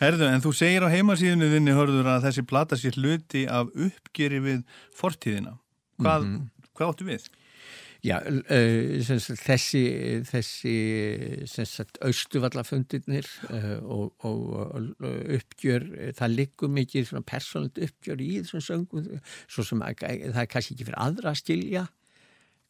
Herðu, 0.00 0.28
en 0.30 0.44
þú 0.46 0.52
segir 0.56 0.86
á 0.86 0.88
heimasíðunni 0.94 1.50
þinni, 1.54 1.74
hörður, 1.76 2.08
að 2.14 2.24
þessi 2.30 2.46
plata 2.48 2.78
sér 2.80 2.96
hluti 3.00 3.44
af 3.50 3.68
uppgeri 3.76 4.40
við 4.46 4.64
fortíðina. 4.96 5.56
Hvað, 6.00 6.24
Mhm. 6.24 6.48
hvað 6.78 6.94
áttu 6.94 7.08
við? 7.10 7.28
Já, 8.00 8.16
sem 9.04 9.18
sagt, 9.20 9.42
þessi, 9.44 9.82
þessi 10.24 10.74
sagt, 11.68 11.98
austuvallafundirnir 12.06 13.28
uh, 13.50 13.74
og, 13.84 14.14
og, 14.24 14.44
og 14.72 15.08
uppgjör, 15.36 15.84
eh, 15.98 16.12
það 16.16 16.36
liggur 16.38 16.72
mikið 16.72 17.10
svona 17.10 17.26
persónult 17.28 17.80
uppgjör 17.84 18.22
í 18.24 18.30
þessum 18.38 18.64
söngum, 18.64 19.10
svo 19.44 19.66
sem 19.68 19.84
að, 19.84 20.06
það 20.06 20.40
er 20.44 20.52
kannski 20.54 20.76
ekki 20.76 20.88
fyrir 20.88 21.02
aðra 21.02 21.34
að 21.34 21.42
skilja 21.42 21.84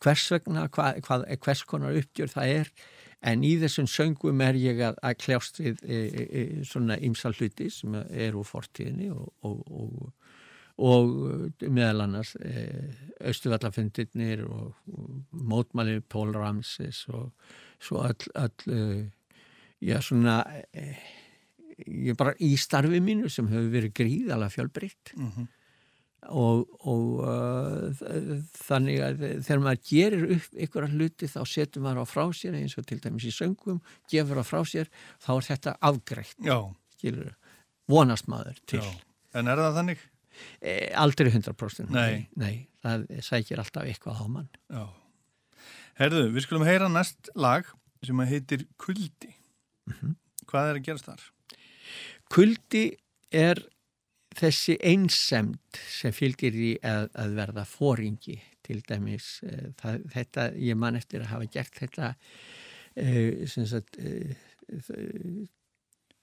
hvers 0.02 0.26
vegna, 0.32 0.66
hva, 0.72 0.90
hvað, 1.04 1.26
hvers 1.44 1.62
konar 1.68 1.98
uppgjör 2.00 2.32
það 2.32 2.54
er, 2.56 2.72
en 3.30 3.44
í 3.44 3.52
þessum 3.60 3.88
söngum 3.90 4.42
er 4.44 4.58
ég 4.58 4.80
að, 4.88 4.98
að 5.04 5.18
kljást 5.20 5.60
við 5.60 5.82
e, 5.84 5.98
e, 6.24 6.44
svona 6.66 6.96
ymsal 7.04 7.34
hluti 7.36 7.68
sem 7.72 7.94
er 8.00 8.38
úr 8.38 8.48
fortíðinni 8.48 9.10
og, 9.12 9.28
og, 9.46 9.62
og 10.80 11.14
uh, 11.28 11.68
meðal 11.68 12.06
annars 12.06 12.34
eh, 12.40 12.90
austuvallafundirnir 13.28 14.44
og, 14.48 14.74
mótmæli 15.30 16.00
Pól 16.08 16.32
Ramses 16.36 17.04
og 17.12 17.30
svo 17.80 18.04
all, 18.06 18.28
all 18.34 18.72
uh, 18.72 19.02
já 19.80 20.00
svona 20.04 20.42
eh, 20.72 21.00
ég 21.86 22.16
bara 22.18 22.34
í 22.40 22.54
starfi 22.60 23.00
mínu 23.00 23.30
sem 23.32 23.48
hefur 23.48 23.72
verið 23.72 23.96
gríðalega 23.96 24.52
fjölbreytt. 24.52 25.14
Og, 26.36 26.66
og 26.84 27.04
uh, 27.24 28.02
þannig 28.60 28.98
að 29.00 29.22
þegar 29.46 29.62
maður 29.64 29.86
gerir 29.88 30.26
upp 30.36 30.58
ykkur 30.66 30.88
hluti 30.92 31.28
þá 31.32 31.38
setur 31.48 31.84
maður 31.86 32.04
á 32.04 32.06
frá 32.12 32.24
sér 32.36 32.58
eins 32.58 32.76
og 32.76 32.84
til 32.88 33.00
dæmis 33.00 33.24
í 33.24 33.32
söngum 33.32 33.80
gefur 34.12 34.42
á 34.42 34.44
frá 34.44 34.60
sér, 34.68 34.92
þá 35.24 35.30
er 35.38 35.48
þetta 35.48 35.76
afgreitt. 35.88 36.36
Vonast 37.88 38.28
maður 38.28 38.60
til. 38.68 38.84
Já. 38.84 38.92
En 39.40 39.48
er 39.48 39.64
það 39.64 39.78
þannig? 39.80 40.04
E, 40.60 40.92
aldrei 40.98 41.32
100% 41.32 41.92
Nei. 41.94 42.28
nei, 42.36 42.54
það 42.84 43.06
sækir 43.24 43.62
alltaf 43.62 43.88
eitthvað 43.88 44.20
á 44.20 44.26
mann 44.28 44.48
Já. 44.68 44.86
Herðu, 46.00 46.30
við 46.32 46.46
skulum 46.46 46.64
heyra 46.68 46.88
næst 46.88 47.28
lag 47.36 47.68
sem 48.06 48.20
heitir 48.24 48.64
Kuldi. 48.80 49.34
Hvað 50.48 50.70
er 50.70 50.78
að 50.78 50.86
gerast 50.86 51.08
þar? 51.10 51.26
kuldi 52.30 52.86
er 53.34 53.60
þessi 54.38 54.76
einsemd 54.86 55.80
sem 55.90 56.14
fylgir 56.14 56.54
í 56.54 56.72
að, 56.86 57.08
að 57.18 57.36
verða 57.38 57.66
fóringi 57.66 58.38
til 58.66 58.78
dæmis 58.86 59.40
e, 59.42 59.72
það, 59.80 60.04
þetta, 60.14 60.44
ég 60.62 60.78
man 60.78 60.98
eftir 60.98 61.24
að 61.24 61.32
hafa 61.32 61.48
gert 61.50 61.80
þetta 61.80 62.12
e, 62.94 63.48
sem 63.50 63.66
sagt 63.66 63.98
e, 63.98 64.36
e, 64.70 65.00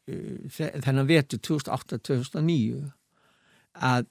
þennan 0.07 1.09
vetu 1.09 1.41
2008-2009 1.43 2.85
að 3.83 4.07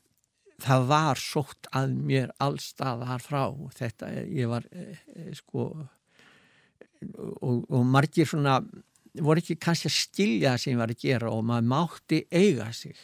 það 0.63 0.87
var 0.89 1.21
sótt 1.21 1.69
að 1.77 1.95
mér 2.09 2.33
allstaðar 2.43 3.23
frá. 3.25 3.43
Þetta, 3.77 4.11
ég 4.25 4.49
var 4.51 4.67
e, 4.73 4.87
e, 5.13 5.29
sko 5.37 5.69
og, 5.77 7.67
og 7.69 7.83
margir 7.85 8.29
svona 8.29 8.61
voru 9.25 9.41
ekki 9.41 9.59
kannski 9.61 9.91
að 9.91 9.97
skilja 9.97 10.55
það 10.55 10.63
sem 10.63 10.75
ég 10.75 10.81
var 10.81 10.93
að 10.93 11.05
gera 11.05 11.33
og 11.33 11.45
maður 11.49 11.71
mátti 11.73 12.23
eiga 12.31 12.71
sig. 12.77 12.97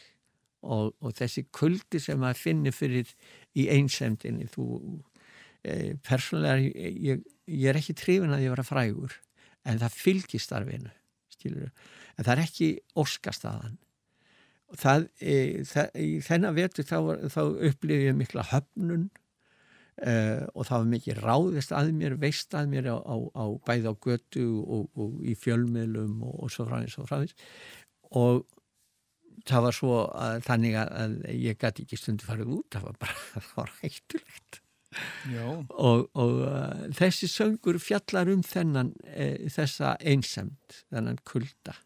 Og, 0.62 0.92
og 1.02 1.14
þessi 1.18 1.48
kuldi 1.50 1.98
sem 1.98 2.20
maður 2.22 2.38
finnir 2.38 2.74
fyrir 2.76 3.08
í 3.58 3.66
einsemdinni 3.74 4.46
þú 4.52 4.66
e, 5.66 5.96
persónulega 6.06 6.60
ég, 6.62 7.24
ég, 7.50 7.64
er 7.66 7.78
ekki 7.80 7.96
trefin 7.98 8.30
að 8.30 8.44
ég 8.44 8.54
vera 8.54 8.66
frægur 8.66 9.16
en 9.66 9.80
það 9.80 9.96
fylgir 9.98 10.42
starfinu 10.42 10.92
skilur 11.34 11.66
en 11.66 12.22
það 12.22 12.32
er 12.36 12.44
ekki 12.44 12.68
óskastaðan. 12.94 13.74
og 13.74 13.91
það, 14.78 15.08
e, 15.20 15.34
það 15.68 15.98
í 16.02 16.12
þennan 16.24 16.56
vetur 16.56 16.86
þá, 16.88 16.98
þá 17.32 17.42
upplifði 17.70 18.08
ég 18.10 18.16
mikla 18.18 18.46
höfnun 18.52 19.10
Uh, 20.00 20.48
og 20.56 20.64
það 20.66 20.80
var 20.80 20.86
mikið 20.88 21.18
ráðist 21.20 21.72
að 21.76 21.90
mér, 21.94 22.14
veist 22.18 22.54
að 22.56 22.70
mér 22.72 22.86
á, 22.90 22.96
á, 22.96 23.16
á 23.38 23.44
bæði 23.68 23.90
á 23.92 23.94
götu 24.02 24.46
og, 24.64 24.86
og 24.98 25.18
í 25.20 25.34
fjölmiðlum 25.36 26.16
og, 26.24 26.32
og 26.42 26.50
svo 26.50 26.64
frá 26.66 26.78
og 26.80 27.10
frá 27.10 27.18
og 28.16 28.40
það 29.46 29.66
var 29.66 29.76
svo 29.76 29.98
að, 30.08 30.38
þannig 30.48 30.78
að, 30.80 31.14
ég 31.36 31.60
gæti 31.60 31.84
ekki 31.84 32.00
stundu 32.00 32.26
farið 32.26 32.54
út, 32.56 32.66
það 32.72 32.88
var 32.88 32.98
bara 33.04 33.44
það 33.52 33.76
hættulegt. 33.82 34.60
Og, 35.76 36.08
og 36.18 36.34
uh, 36.48 36.82
þessi 36.96 37.28
söngur 37.30 37.78
fjallar 37.80 38.32
um 38.32 38.42
þennan 38.44 38.94
uh, 39.12 39.48
þessa 39.52 39.94
einsemd, 40.00 40.82
þennan 40.88 41.20
kulda 41.28 41.76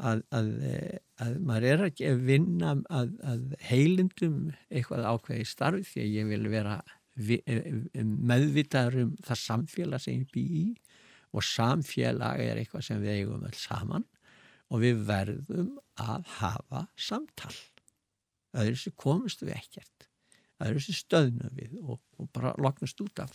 að, 0.00 0.22
að, 0.36 0.48
eh, 0.66 0.98
að 1.24 1.36
maður 1.46 1.66
er 1.70 1.84
ekki 1.88 2.08
að 2.10 2.22
vinna 2.28 2.74
að, 2.88 3.12
að 3.32 3.42
heilindum 3.68 4.38
eitthvað 4.70 5.08
ákveði 5.12 5.46
starfi 5.48 5.86
því 5.90 6.04
að 6.04 6.14
ég 6.16 6.30
vil 6.32 6.52
vera 6.52 6.76
vi- 7.16 7.42
eh, 7.46 8.04
meðvitaður 8.04 9.00
um 9.04 9.12
það 9.26 9.42
samfélag 9.44 10.04
sem 10.04 10.20
ég 10.22 10.30
bý 10.34 10.44
í 10.60 10.66
og 11.30 11.46
samfélag 11.46 12.42
er 12.44 12.60
eitthvað 12.62 12.86
sem 12.88 13.02
við 13.02 13.20
eigum 13.20 13.44
öll 13.46 13.58
saman 13.58 14.06
og 14.70 14.82
við 14.84 15.04
verðum 15.06 15.72
að 16.00 16.26
hafa 16.38 16.86
samtal. 16.98 17.54
Öðru 18.54 18.78
sem 18.78 18.94
komist 18.98 19.42
við 19.44 19.56
ekkert 19.58 20.08
öðru 20.60 20.82
sem 20.84 20.96
stöðnum 20.96 21.54
við 21.56 21.76
og, 21.80 22.00
og 22.20 22.28
bara 22.34 22.52
loknast 22.60 23.00
út 23.00 23.22
af 23.24 23.32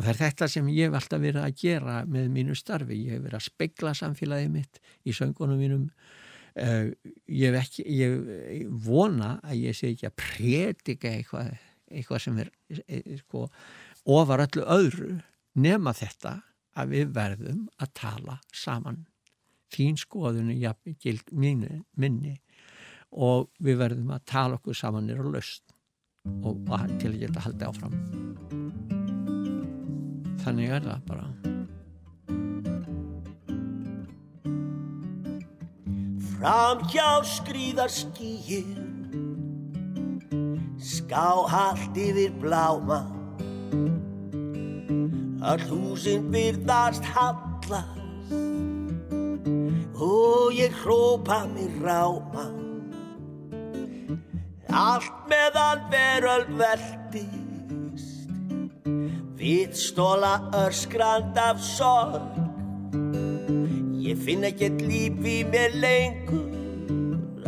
og 0.00 0.06
það 0.06 0.14
er 0.14 0.20
þetta 0.22 0.46
sem 0.48 0.68
ég 0.72 0.88
hef 0.88 0.94
alltaf 0.96 1.20
verið 1.20 1.42
að 1.44 1.56
gera 1.60 1.94
með 2.08 2.28
mínu 2.32 2.54
starfi, 2.56 2.96
ég 3.04 3.18
hef 3.18 3.24
verið 3.26 3.36
að 3.36 3.46
spegla 3.50 3.90
samfélagið 3.98 4.52
mitt 4.54 4.78
í 5.04 5.12
söngunum 5.12 5.60
mínum. 5.60 5.82
Uh, 6.56 6.88
ég 7.28 7.54
ekki 7.60 7.84
ég 7.84 8.62
vona 8.86 9.34
að 9.44 9.60
ég 9.60 9.76
sé 9.76 9.90
ekki 9.92 10.08
að 10.08 10.16
predika 10.22 11.12
eitthvað, 11.12 11.50
eitthvað 11.92 12.22
sem 12.24 12.40
er 12.40 12.48
e, 12.88 13.18
sko, 13.20 13.44
ofar 14.16 14.46
öllu 14.46 14.64
öðru 14.64 15.10
nema 15.60 15.92
þetta 15.94 16.38
að 16.80 16.96
við 16.96 17.12
verðum 17.20 17.60
að 17.76 17.92
tala 18.00 18.38
saman. 18.56 19.04
Þín 19.70 20.00
skoðun 20.00 20.50
er 20.56 20.64
jafn 20.64 20.96
gild 21.04 21.28
minni, 21.30 21.84
minni 21.92 22.38
og 23.12 23.52
við 23.60 23.84
verðum 23.84 24.16
að 24.16 24.26
tala 24.32 24.58
okkur 24.58 24.80
saman 24.80 25.12
er 25.12 25.20
á 25.20 25.28
og, 25.28 26.56
og 26.56 26.98
til 26.98 27.12
að 27.12 27.22
geta 27.26 27.46
haldið 27.46 27.68
áfram 27.68 28.19
þannig 30.44 30.74
er 30.76 30.84
það 30.86 31.00
bara. 31.08 31.26
Fram 36.30 36.84
hjá 36.88 37.08
skrýðar 37.28 37.92
skíin 37.92 38.86
Skáhalt 40.80 41.96
yfir 42.00 42.32
bláma. 42.40 43.02
Öll 45.50 45.64
húsin 45.68 46.30
byrðast 46.32 47.04
hallast 47.12 48.00
Og 50.00 50.56
ég 50.56 50.72
hrópa 50.80 51.44
mér 51.52 51.76
ráma. 51.84 52.46
Allt 54.72 55.28
meðan 55.28 55.84
veröld 55.92 56.56
veltist 56.56 57.39
Vitstóla 59.40 60.48
öskrand 60.68 61.36
af 61.36 61.60
sorg. 61.76 62.20
Ég 63.96 64.18
finn 64.20 64.44
ekkert 64.44 64.82
líf 64.84 65.16
í 65.24 65.38
mér 65.48 65.72
lengur. 65.80 66.50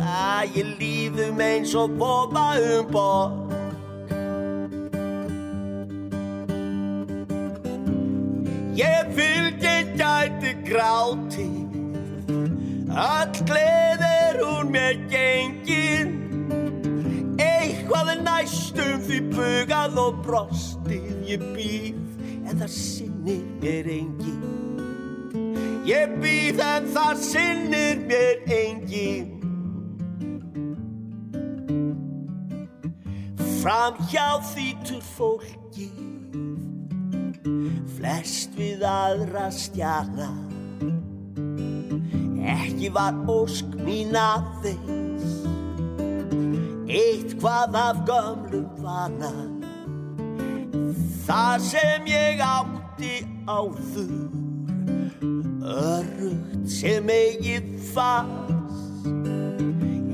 Að 0.01 0.57
ég 0.57 0.71
lífum 0.79 1.43
eins 1.45 1.75
og 1.77 1.93
boba 2.01 2.47
um 2.57 2.89
borg. 2.89 3.53
Ég 8.73 9.13
fylgdi 9.13 9.77
gæti 9.93 10.57
gráti, 10.65 11.49
öll 12.89 13.41
gleðir 13.45 14.41
hún 14.41 14.73
mér 14.73 14.97
gengin, 15.13 16.17
eitthvað 17.37 18.15
er 18.17 18.23
næstum 18.25 19.03
því 19.05 19.27
bugað 19.37 20.07
og 20.09 20.23
brostið 20.83 21.29
ég 21.33 21.47
býð, 21.55 22.03
en 22.43 22.59
það 22.59 22.75
sinnir 22.77 23.47
mér 23.61 23.95
engin. 23.99 24.63
Ég 25.83 26.13
býð 26.23 26.61
en 26.63 26.85
það 26.95 27.17
sinnir 27.19 27.97
mér 28.07 28.37
engin 28.55 29.31
Fram 33.59 33.97
hjá 34.07 34.39
þýtur 34.53 35.03
fólkið 35.17 35.99
Flest 37.97 38.55
við 38.55 38.85
aðra 38.87 39.49
stjana 39.51 40.31
Ekki 42.55 42.93
var 42.95 43.19
ósk 43.27 43.75
mín 43.83 44.15
aðeins 44.15 45.43
Eitt 46.87 47.35
hvað 47.43 47.75
af 47.75 48.05
gömlum 48.07 48.71
vana 48.79 49.52
Það 51.23 51.59
sem 51.63 52.07
ég 52.11 52.41
átti 52.43 53.13
áður 53.47 54.09
Örugt 55.63 56.65
sem 56.67 57.07
eigið 57.07 57.69
fast 57.93 59.07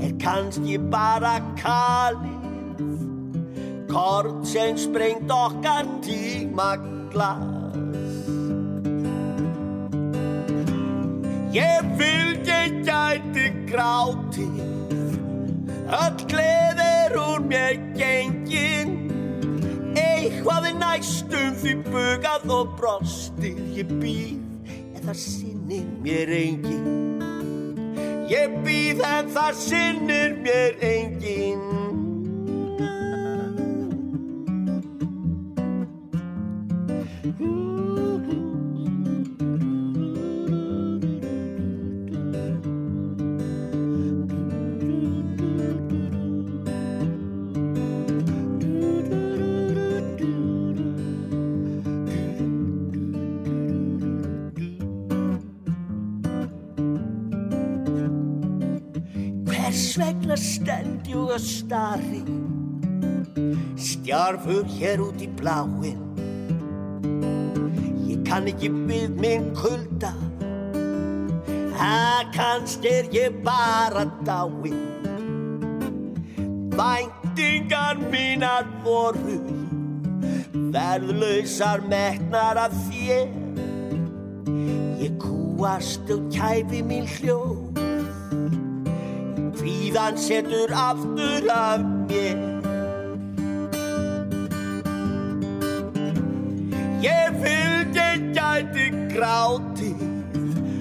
Er 0.06 0.14
kannski 0.22 0.78
bara 0.94 1.40
kalið 1.58 2.94
Kort 3.90 4.46
sem 4.46 4.78
sprengt 4.78 5.34
okkar 5.34 5.90
tíma 6.06 6.76
glas 7.10 7.82
Ég 11.58 11.92
fylg 11.98 12.54
ég 12.54 12.82
gæti 12.86 13.50
grátið 13.74 14.62
Öll 15.90 16.26
gleðir 16.30 17.18
úr 17.18 17.42
mér 17.50 17.80
gengin 17.98 19.09
Eitthvað 19.98 20.70
er 20.70 20.78
næstum 20.78 21.58
því 21.62 21.76
bugað 21.90 22.54
og 22.54 22.76
brostið 22.80 23.60
Ég 23.80 23.94
býð 24.02 24.38
en 24.98 25.04
það 25.08 25.20
sinnir 25.24 25.90
mér 26.04 26.34
engin 26.38 26.88
Ég 28.30 28.60
býð 28.66 29.02
en 29.08 29.34
það 29.34 29.62
sinnir 29.64 30.36
mér 30.44 30.78
engin 30.86 31.79
og 61.30 61.40
starri 61.40 62.24
Stjarfur 63.78 64.66
hér 64.66 65.02
út 65.06 65.22
í 65.22 65.28
bláin 65.40 66.00
Ég 68.10 68.24
kann 68.26 68.50
ekki 68.50 68.70
við 68.90 69.14
minn 69.22 69.50
kulda. 69.58 70.12
Það 71.78 72.32
kannski 72.36 72.92
er 72.92 73.10
ég 73.14 73.38
bara 73.46 74.06
dáin 74.26 74.82
Væntingar 76.80 78.02
mínar 78.10 78.66
voru 78.84 79.40
Verðlausar 80.74 81.86
metnar 81.90 82.60
af 82.62 82.74
þér. 82.90 83.30
Ég 85.02 85.18
kúast 85.22 86.10
og 86.14 86.28
kæfi 86.34 86.84
mín 86.86 87.08
hljóð 87.18 87.89
Kvíðan 89.60 90.16
setur 90.16 90.72
aftur 90.72 91.50
af 91.52 91.82
mér. 92.08 92.38
Ég 97.04 97.36
fylgdi 97.44 98.08
gæti 98.36 98.86
grátið 99.12 100.00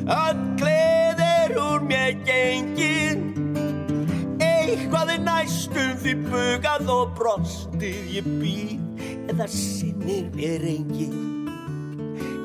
Öll 0.06 0.44
gleðir 0.60 1.56
úr 1.59 1.82
mér 1.90 2.14
gengin. 2.26 3.26
Eitthvað 4.38 5.14
er 5.16 5.22
næstum 5.26 5.98
því 6.02 6.14
bugað 6.28 6.92
og 6.94 7.16
brostið 7.18 8.14
Ég 8.18 8.30
býð 8.38 8.78
en 9.28 9.34
það 9.40 9.52
sinnir 9.56 10.30
mér 10.36 10.66
engin 10.70 11.18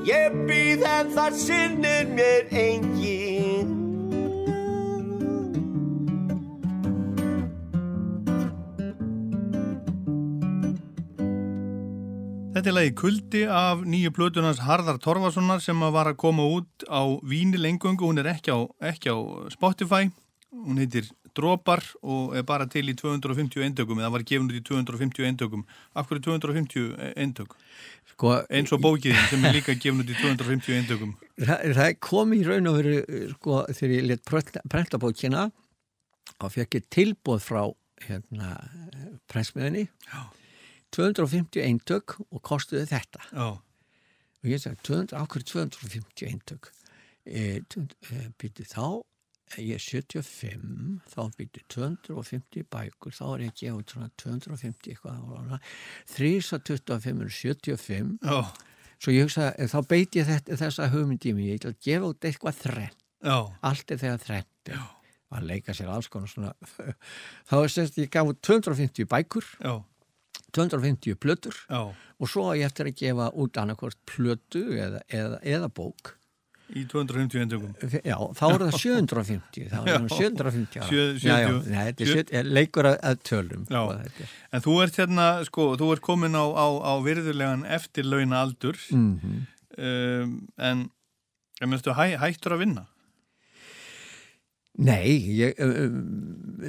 Ég 0.09 0.41
býð 0.49 0.83
en 0.89 1.13
það 1.13 1.39
sinnir 1.45 2.09
mér 2.17 2.49
engin 2.65 3.32
Þetta 12.63 12.71
er 12.71 12.75
lagi 12.77 12.91
Kuldi 12.95 13.39
af 13.51 13.81
nýju 13.83 14.09
plötunans 14.15 14.61
Harðar 14.63 14.95
Torfasonar 15.03 15.59
sem 15.59 15.81
var 15.91 16.07
að 16.07 16.15
koma 16.21 16.45
út 16.47 16.85
á 16.87 17.03
Vínil 17.27 17.65
engöngu, 17.67 18.07
hún 18.07 18.21
er 18.21 18.29
ekki 18.31 18.53
á, 18.55 18.63
ekki 18.87 19.11
á 19.11 19.19
Spotify, 19.51 20.05
hún 20.47 20.77
heitir 20.79 21.09
Dropar 21.35 21.81
og 21.99 22.37
er 22.39 22.45
bara 22.47 22.63
til 22.71 22.85
í 22.87 22.93
250 22.95 23.65
eindökum, 23.65 23.99
eða 23.99 24.13
var 24.13 24.23
gefin 24.23 24.47
út 24.47 24.55
í 24.55 24.61
250 24.63 25.27
eindökum. 25.27 25.65
Af 25.91 26.07
hverju 26.07 26.23
250 26.29 26.85
eindök? 27.19 27.51
Sko, 28.13 28.31
Eins 28.47 28.71
og 28.71 28.79
bókiðin 28.85 29.27
sem 29.27 29.43
er 29.43 29.57
líka 29.57 29.75
gefin 29.75 29.99
út 29.99 30.13
í 30.13 30.15
250 30.21 30.77
eindökum. 30.77 31.11
það, 31.43 31.65
það 31.81 31.89
kom 32.07 32.31
í 32.31 32.39
raun 32.47 32.69
og 32.71 32.77
veru 32.79 33.25
sko, 33.33 33.57
þegar 33.73 33.97
ég 33.97 34.07
let 34.07 34.31
prenta 34.71 35.01
bókina 35.03 35.49
og 36.39 36.55
fekk 36.55 36.79
ég 36.79 36.87
tilbúð 36.95 37.43
frá 37.43 37.65
hérna, 38.07 38.53
prensmiðinni 39.27 39.83
250 40.93 41.63
eintök 41.63 42.17
og 42.29 42.41
kostuði 42.45 42.85
þetta. 42.91 43.23
Já, 43.31 43.49
og 44.43 44.51
ég 44.51 44.61
sagði 44.61 44.83
200, 44.89 45.17
ákveður 45.23 45.49
250 45.53 46.29
eintök? 46.29 46.71
E, 47.23 47.41
e, 47.63 48.21
byrju 48.41 48.67
þá 48.67 48.87
ég 49.61 49.77
er 49.77 49.83
75 49.83 51.03
þá 51.13 51.21
byrju 51.37 51.63
250 51.71 52.65
bækur 52.73 53.15
þá 53.15 53.23
er 53.29 53.43
ég 53.45 53.53
að 53.53 53.61
gefa 53.61 53.77
út 53.77 53.93
svona 53.93 54.09
250 54.23 54.91
eitthvað 54.93 55.53
3 56.15 56.31
að 56.57 56.65
25 56.71 57.23
er 57.23 57.33
75 57.37 58.11
já, 58.23 58.39
svo 58.97 59.13
ég 59.13 59.27
hugsaði, 59.27 59.69
þá 59.71 59.79
beiti 59.93 60.21
ég 60.21 60.29
þetta, 60.31 60.57
þessa 60.63 60.89
mig, 61.05 61.23
ég 61.23 61.61
ætla 61.61 61.71
að 61.71 61.79
gefa 61.87 62.09
út 62.09 62.27
eitthvað 62.27 62.59
þrenn 62.63 62.99
já, 63.23 63.37
allt 63.61 63.95
er 63.95 64.03
þegar 64.03 64.27
þrennt 64.27 64.73
er. 64.73 64.83
Að 65.33 65.47
leika 65.49 65.73
sér 65.73 65.89
alls 65.89 66.11
konar 66.13 66.29
svona 66.29 66.51
þá 67.49 67.55
er 67.57 67.71
semst 67.73 67.95
ég 67.97 68.11
gaf 68.13 68.27
út 68.29 68.41
250 68.45 69.07
bækur. 69.09 69.47
Já, 69.63 69.79
250 70.53 71.15
plötur 71.19 71.55
já, 71.69 71.79
og 72.19 72.29
svo 72.29 72.49
á 72.49 72.57
ég 72.57 72.65
eftir 72.69 72.89
að 72.91 72.99
gefa 73.01 73.29
út 73.35 73.57
annarkvort 73.61 73.97
plötu 74.09 74.61
eða, 74.77 75.01
eða, 75.09 75.39
eða 75.43 75.69
bók 75.73 76.13
í 76.73 76.85
250 76.89 77.41
eindökum. 77.43 77.73
já, 78.01 78.15
þá 78.33 78.43
er 78.49 78.61
það 78.63 78.77
750 78.79 79.65
þá 79.69 79.75
er 79.83 79.97
það 79.99 80.13
750 80.17 80.79
ára 80.79 80.87
Sjö- 80.89 81.17
já, 81.19 81.35
já, 81.43 81.49
70 81.51 81.67
nei, 81.73 81.83
þetta 81.89 82.01
er 82.05 82.07
sjö- 82.13 82.23
sjö- 82.23 82.37
er 82.39 82.47
leikur 82.57 82.87
að, 82.89 82.95
að 83.11 83.19
tölum. 83.29 83.65
En 84.53 84.63
þú 84.63 84.77
ert 84.85 84.95
hérna, 85.01 85.27
sko, 85.45 85.65
þú 85.77 85.89
ert 85.93 86.01
komin 86.07 86.33
á, 86.39 86.45
á, 86.49 86.67
á 86.81 86.93
virðulegan 87.05 87.65
eftirlauna 87.67 88.39
aldur 88.45 88.79
Mhm. 88.89 89.43
um, 89.77 90.33
en, 90.57 90.89
en 91.61 91.69
meðstu 91.69 91.93
hæ, 91.93 92.15
hættur 92.23 92.55
að 92.57 92.63
vinna? 92.65 92.85
Nei, 94.81 95.19
ég, 95.37 95.59
um, 95.61 95.99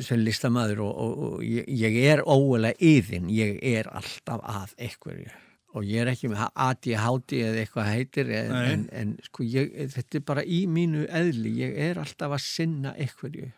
sem 0.05 0.21
listamaður 0.21 0.83
og, 0.85 0.93
og, 0.93 1.23
og 1.25 1.45
ég, 1.47 1.65
ég 1.73 1.97
er 2.13 2.21
ógulega 2.29 2.77
yðin, 2.85 3.31
ég 3.33 3.57
er 3.65 3.89
alltaf 3.89 4.43
að 4.45 4.75
einhverju. 4.77 5.33
Og 5.75 5.87
ég 5.89 6.05
er 6.05 6.13
ekki 6.13 6.29
með 6.31 6.45
ADHD 6.67 7.39
eða 7.41 7.63
eitthvað 7.63 7.89
heitir 7.91 8.29
en, 8.37 8.53
en, 8.61 8.85
en 8.95 9.15
sko 9.25 9.47
ég, 9.49 9.73
þetta 9.97 10.21
er 10.21 10.27
bara 10.29 10.45
í 10.45 10.61
mínu 10.71 11.09
eðli, 11.09 11.57
ég 11.65 11.81
er 11.89 11.99
alltaf 12.03 12.37
að 12.37 12.45
sinna 12.45 12.93
einhverju. 12.95 13.49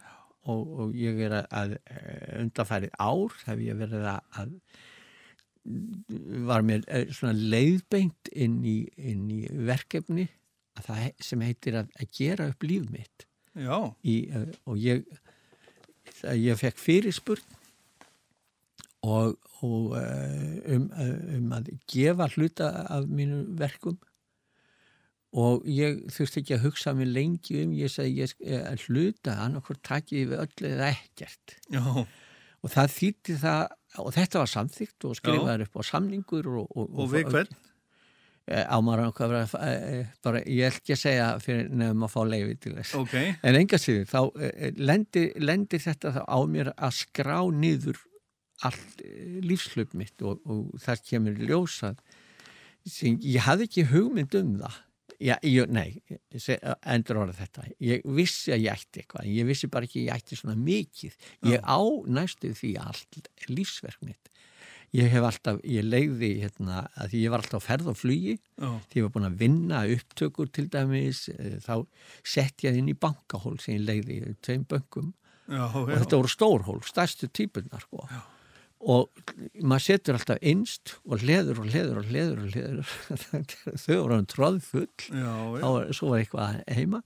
Og, 0.46 0.62
og 0.62 0.94
ég 0.94 1.18
er 1.26 1.40
að, 1.40 1.50
að 1.58 1.76
undarfærið 2.38 2.94
ár 3.02 3.34
hef 3.48 3.62
ég 3.66 3.80
verið 3.82 4.06
að, 4.14 4.20
að 4.38 4.54
var 6.46 6.62
mér 6.62 6.84
eh, 6.86 7.08
svona 7.10 7.34
leiðbeint 7.34 8.30
inn 8.30 8.60
í, 8.62 8.78
inn 8.96 9.26
í 9.34 9.42
verkefni 9.66 10.28
að 10.78 10.86
það, 10.86 11.06
sem 11.26 11.42
heitir 11.42 11.80
að, 11.80 11.90
að 11.98 12.12
gera 12.14 12.46
upp 12.52 12.66
líf 12.66 12.86
mitt 12.94 13.26
í, 13.56 14.16
uh, 14.30 14.50
og 14.68 14.80
ég 14.80 15.06
ég 16.36 16.58
fekk 16.58 16.78
fyrirspurn 16.80 17.54
og, 19.06 19.36
og 19.62 19.96
uh, 19.96 20.74
um, 20.74 20.90
uh, 20.90 21.16
um 21.38 21.54
að 21.56 21.72
gefa 21.90 22.28
hluta 22.34 22.70
af 22.90 23.08
mínu 23.08 23.44
verkum 23.58 23.98
og 25.36 25.66
ég 25.68 26.00
þurfti 26.12 26.42
ekki 26.42 26.56
að 26.56 26.64
hugsa 26.64 26.94
mig 26.96 27.10
lengi 27.10 27.60
um 27.64 27.74
ég 27.76 27.92
sagði 27.92 28.24
eh, 28.24 28.62
að 28.62 28.86
hluta 28.86 29.36
annarkvort 29.44 29.82
takið 29.84 30.30
við 30.32 30.44
öllu 30.46 30.70
eða 30.70 30.92
ekkert? 30.94 31.56
Já, 31.74 31.82
og 32.62 32.72
það 32.72 32.94
þýtti 32.96 33.38
það 33.42 33.64
og 34.02 34.12
þetta 34.16 34.42
var 34.42 34.52
samþygt 34.52 35.08
og 35.08 35.18
skrifaður 35.18 35.66
upp 35.66 35.78
á 35.80 35.82
samningur 35.90 36.50
og, 36.52 36.66
og, 36.72 36.88
og 36.92 37.12
við 37.12 37.30
hvern? 37.34 37.58
Eh, 38.46 38.62
á 38.62 38.78
maður 38.78 39.08
að 39.08 39.32
vera 39.32 39.62
eh, 39.66 40.10
bara, 40.22 40.40
ég 40.46 40.68
ætl 40.68 40.78
ekki 40.78 40.92
að 40.94 41.00
segja 41.00 41.30
fyrir 41.42 41.64
nefnum 41.66 42.04
að 42.06 42.12
fá 42.12 42.20
leiði 42.30 42.52
til 42.62 42.74
þess 42.76 42.92
Ok, 43.00 43.14
En 43.42 43.56
enga 43.58 43.80
síður, 43.82 44.04
þá 44.06 44.20
eh, 44.38 44.68
lendir, 44.78 45.32
lendir 45.42 45.82
þetta 45.82 46.12
þá 46.14 46.20
á 46.30 46.38
mér 46.46 46.70
að 46.76 46.92
skrá 47.00 47.40
niður 47.50 47.98
allt 48.68 49.02
eh, 49.02 49.40
lífslöp 49.42 49.96
mitt 49.98 50.22
og, 50.22 50.38
og 50.46 50.78
það 50.78 51.02
kemur 51.10 51.42
ljósað 51.42 51.98
sem 52.86 53.18
ég 53.26 53.42
hafði 53.48 53.66
ekki 53.66 53.88
hugmynd 53.90 54.38
um 54.38 54.54
það 54.62 54.82
Já, 55.16 55.38
ég, 55.48 55.70
nei, 55.72 56.02
endur 56.84 57.22
orðið 57.22 57.38
þetta. 57.40 57.62
Ég 57.80 58.02
vissi 58.18 58.52
að 58.52 58.66
ég 58.66 58.74
ætti 58.74 59.00
eitthvað, 59.00 59.28
ég 59.32 59.46
vissi 59.48 59.68
bara 59.72 59.88
ekki 59.88 60.02
að 60.02 60.10
ég 60.10 60.18
ætti 60.20 60.36
svona 60.36 60.56
mikið. 60.60 61.14
Ég 61.48 61.62
á 61.64 61.80
næstu 62.18 62.50
því 62.52 62.72
allt 62.82 63.30
lífsverk 63.48 64.02
mitt. 64.04 64.28
Ég 64.96 65.10
hef 65.12 65.26
alltaf, 65.28 65.58
ég 65.66 65.84
leiði 65.84 66.30
hérna, 66.40 66.86
að 66.96 67.12
því 67.12 67.22
ég 67.24 67.32
var 67.32 67.42
alltaf 67.42 67.64
á 67.64 67.66
ferð 67.66 67.90
og 67.92 67.98
flugi, 68.00 68.36
Já. 68.56 68.68
því 68.88 69.00
ég 69.00 69.06
var 69.06 69.12
búin 69.16 69.28
að 69.28 69.40
vinna 69.42 69.82
upptökur 69.92 70.48
til 70.52 70.68
dæmis, 70.72 71.26
eh, 71.34 71.58
þá 71.60 71.86
sett 72.24 72.64
ég 72.64 72.78
inn 72.78 72.88
í 72.88 72.96
bankahól 72.96 73.58
sem 73.60 73.76
ég 73.76 73.84
leiði 73.84 74.20
í 74.22 74.36
tveim 74.40 74.64
bönkum. 74.64 75.12
Já, 75.46 75.66
og 75.68 75.90
já. 75.90 75.98
þetta 76.00 76.18
voru 76.18 76.32
stórhól, 76.32 76.80
stærstu 76.86 77.28
típunar 77.28 77.84
sko. 77.84 78.06
og 78.86 79.08
maður 79.64 79.82
setur 79.82 80.14
alltaf 80.18 80.42
innst 80.42 80.96
og 81.08 81.22
leður 81.24 81.62
og 81.62 81.70
leður 81.72 82.00
og 82.02 82.10
leður 82.12 82.42
og 82.44 82.50
leður 82.54 82.90
þau 83.82 83.96
voru 84.02 84.14
hann 84.18 84.28
tróðfull 84.28 85.06
þá 85.08 85.64
var, 85.64 85.88
svo 85.96 86.10
var 86.12 86.20
eitthvað 86.20 86.58
heima. 86.76 87.00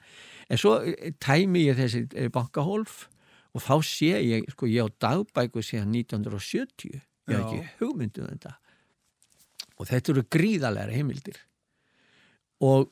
En 0.50 0.58
svo 0.58 0.80
eh, 0.82 1.14
tæmi 1.22 1.62
ég 1.68 1.78
þessi 1.78 2.02
eh, 2.14 2.28
bankahólf 2.28 3.06
og 3.54 3.62
þá 3.64 3.76
sé 3.86 4.18
ég 4.18 4.50
sko 4.50 4.66
ég 4.70 4.86
á 4.86 4.88
dagbæku 5.06 5.62
síðan 5.62 5.94
1970 5.94 7.00
ég 7.30 7.38
hef 7.38 7.46
ekki 7.46 7.84
hugmyndu 7.84 8.24
um 8.24 8.30
þetta. 8.32 8.54
Og 9.80 9.88
þetta 9.88 10.12
eru 10.12 10.24
gríðalega 10.36 10.96
heimildir. 10.96 11.38
Og 12.60 12.90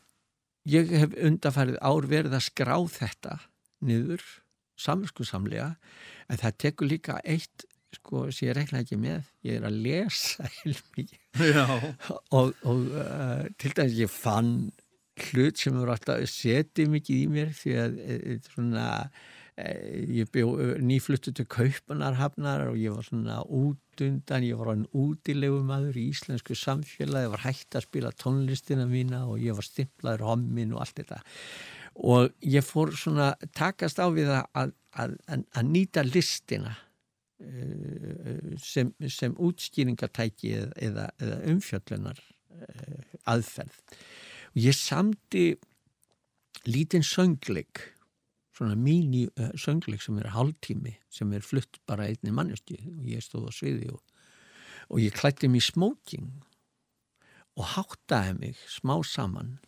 ég 0.69 0.93
hef 0.93 1.17
undarfærið 1.29 1.81
ár 1.85 2.09
verið 2.09 2.37
að 2.39 2.47
skrá 2.49 2.77
þetta 2.93 3.39
niður 3.85 4.25
samvinskusamlega 4.79 5.73
en 6.29 6.41
það 6.41 6.59
tekur 6.65 6.91
líka 6.91 7.19
eitt 7.25 7.67
sko 7.97 8.27
sem 8.35 8.51
ég 8.51 8.59
rekna 8.59 8.83
ekki 8.83 8.99
með. 9.01 9.29
Ég 9.47 9.59
er 9.59 9.69
að 9.69 9.81
lesa 9.85 10.49
heilmikið. 10.59 11.23
Og, 12.37 12.53
og 12.69 12.85
uh, 12.93 13.49
til 13.61 13.75
dæmis 13.77 13.99
ég 13.99 14.13
fann 14.13 14.53
hlut 15.29 15.59
sem 15.59 15.75
eru 15.75 15.91
alltaf 15.91 16.23
setið 16.31 16.93
mikið 16.93 17.23
í 17.25 17.29
mér 17.33 17.53
því 17.59 17.77
að 17.83 17.99
uh, 18.05 18.35
svona 18.53 18.87
uh, 19.03 19.27
ég 19.59 20.29
bjó 20.31 20.53
nýfluttu 20.85 21.33
til 21.35 21.47
kaupanarhafnar 21.51 22.69
og 22.71 22.77
ég 22.79 22.95
var 22.95 23.07
svona 23.07 23.41
út 23.43 24.03
undan, 24.05 24.47
ég 24.47 24.59
var 24.59 24.71
hann 24.71 24.85
útilegu 24.95 25.65
maður 25.67 25.99
í 25.99 26.05
íslensku 26.13 26.55
samfélagi, 26.55 27.27
ég 27.27 27.33
var 27.33 27.43
hægt 27.43 27.75
að 27.75 27.89
spila 27.89 28.13
tónlistina 28.15 28.87
mína 28.87 29.25
og 29.27 29.43
ég 29.43 29.59
var 29.59 29.67
stimplaður 29.67 30.27
hommin 30.29 30.77
og 30.77 30.85
allt 30.85 31.01
þetta. 31.01 31.21
Og 31.99 32.31
ég 32.47 32.63
fór 32.63 32.95
svona 32.95 33.33
takast 33.59 33.99
á 33.99 34.07
við 34.15 34.31
að, 34.31 34.47
að, 34.55 34.77
að, 34.95 35.45
að 35.59 35.71
nýta 35.73 36.07
listina 36.07 36.77
eh, 37.43 38.55
sem, 38.63 38.95
sem 39.11 39.35
útskýringatæki 39.35 40.55
eða, 40.71 41.11
eða, 41.19 41.43
umfjöllunar 41.51 42.23
eh, 42.63 43.19
aðferð. 43.27 43.83
Og 44.55 44.63
ég 44.69 44.79
samdi 44.79 45.49
lítinn 46.71 47.07
söngleik 47.07 47.89
svona 48.59 48.75
míní 48.79 49.29
uh, 49.31 49.53
söngleik 49.55 50.03
sem 50.03 50.19
er 50.19 50.33
hálftími 50.35 50.97
sem 51.15 51.33
er 51.33 51.47
flutt 51.47 51.81
bara 51.87 52.09
einni 52.11 52.35
manneski 52.35 52.81
og 52.97 53.07
ég 53.07 53.23
stóð 53.25 53.49
á 53.49 53.53
sviði 53.55 53.93
og, 53.95 54.03
og 54.91 55.03
ég 55.03 55.15
klætti 55.15 55.49
mig 55.49 55.63
í 55.63 55.71
smoking 55.71 56.29
og 57.59 57.75
háttaði 57.75 58.37
mig 58.39 58.61
smá 58.67 58.99
saman 59.07 59.59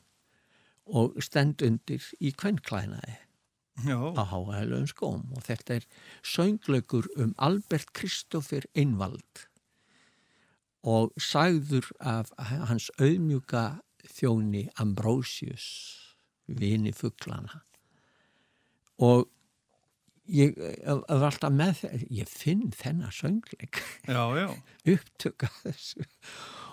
og 0.91 1.19
stend 1.23 1.63
undir 1.63 2.03
í 2.19 2.33
kvennklænaði 2.35 3.19
á 3.87 4.23
háhælum 4.27 4.87
skóm. 4.91 5.31
Og 5.37 5.43
þetta 5.47 5.81
er 5.81 5.87
söngleikur 6.23 7.07
um 7.17 7.35
Albert 7.39 7.93
Kristoffer 7.95 8.67
Einvald 8.75 9.47
og 10.83 11.13
sagður 11.21 11.91
af 12.01 12.33
hans 12.39 12.91
auðmjúka 12.99 13.81
þjóni 14.09 14.69
Ambrosius 14.81 15.67
vini 16.49 16.93
fugglana 16.93 17.63
og 19.01 19.29
ég 20.31 20.55
var 20.87 21.29
alltaf 21.31 21.53
með 21.55 21.75
það, 21.81 22.07
ég 22.21 22.31
finn 22.31 22.71
þennan 22.77 23.15
söngleik. 23.15 23.81
Upptöka 24.95 25.51
þessu. 25.63 26.07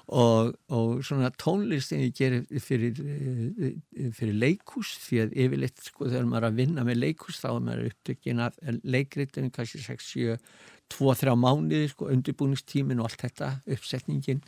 Og, 0.08 0.54
og 0.72 1.02
svona 1.04 1.34
tónlistin 1.36 2.06
ég 2.06 2.14
gerir 2.16 2.45
fyrir, 2.64 3.02
eh, 3.04 3.74
fyrir 4.16 4.38
leikús 4.40 4.94
því 5.04 5.20
að 5.26 5.36
yfirleitt 5.44 5.84
sko 5.84 6.08
þegar 6.08 6.30
maður 6.30 6.45
er 6.45 6.48
að 6.48 6.62
vinna 6.62 6.86
með 6.88 7.02
leikús 7.02 7.41
þá 7.41 7.49
er 7.49 7.66
maður 7.66 7.90
upptökin 7.90 8.44
af 8.45 8.62
leikritum 8.88 9.49
kannski 9.52 9.84
6, 9.84 10.08
7, 10.14 10.38
2-3 10.95 11.36
mánuði 11.36 11.91
sko 11.91 12.08
undirbúningstímin 12.14 13.04
og 13.04 13.10
allt 13.10 13.26
þetta 13.26 13.52
uppsetningin. 13.76 14.40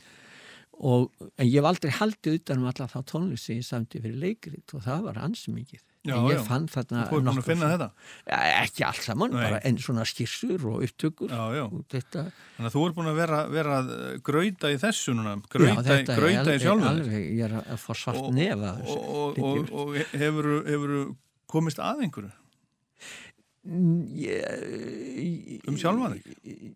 Og 0.79 1.09
en 1.35 1.49
ég 1.49 1.59
hef 1.59 1.67
aldrei 1.67 1.91
haldið 1.91 2.39
utan 2.39 2.63
um 2.63 2.71
alla 2.71 2.87
þá 2.87 2.99
tónlist 3.03 3.49
sem 3.49 3.59
ég 3.59 3.67
samti 3.67 3.99
fyrir 3.99 4.21
leikrit 4.21 4.77
og 4.77 4.85
það 4.87 5.09
var 5.09 5.23
ansi 5.27 5.51
mikið 5.51 5.83
Já, 6.07 6.13
en 6.15 6.29
ég 6.29 6.37
já. 6.37 6.43
fann 6.47 6.67
þarna 6.71 7.01
Þú 7.09 7.17
nokkur 7.27 7.57
ekki 8.29 8.85
allt 8.87 9.03
saman, 9.03 9.33
Nei. 9.35 9.41
bara 9.43 9.57
en 9.67 9.79
svona 9.83 10.05
skissur 10.07 10.63
og 10.71 10.85
upptökur 10.87 11.33
Já, 11.33 11.41
já. 11.57 11.65
og 11.67 11.83
Þannig 11.91 12.69
að 12.69 12.75
þú 12.77 12.83
er 12.87 12.95
búin 12.95 13.11
að 13.11 13.19
vera, 13.19 13.39
vera 13.51 13.79
að 13.81 13.89
uh, 13.97 14.13
grauta 14.23 14.71
í 14.71 14.77
þessu 14.79 15.15
núna, 15.17 15.35
er 15.35 15.43
grauta 15.51 16.55
í 16.55 16.69
alveg, 16.71 17.17
ég 17.35 17.43
er 17.49 17.57
að 17.59 17.83
fá 17.83 17.91
svart 17.99 18.29
nefa 18.31 18.77
og, 18.79 18.95
og, 18.95 19.43
og, 19.43 19.73
og 19.75 19.97
hefur, 20.15 20.51
hefur 20.69 20.95
komist 21.51 21.83
að 21.83 22.05
einhverju 22.07 22.31
ég, 24.23 25.65
um 25.67 25.77
sjálfa 25.79 26.13
þig? 26.15 26.75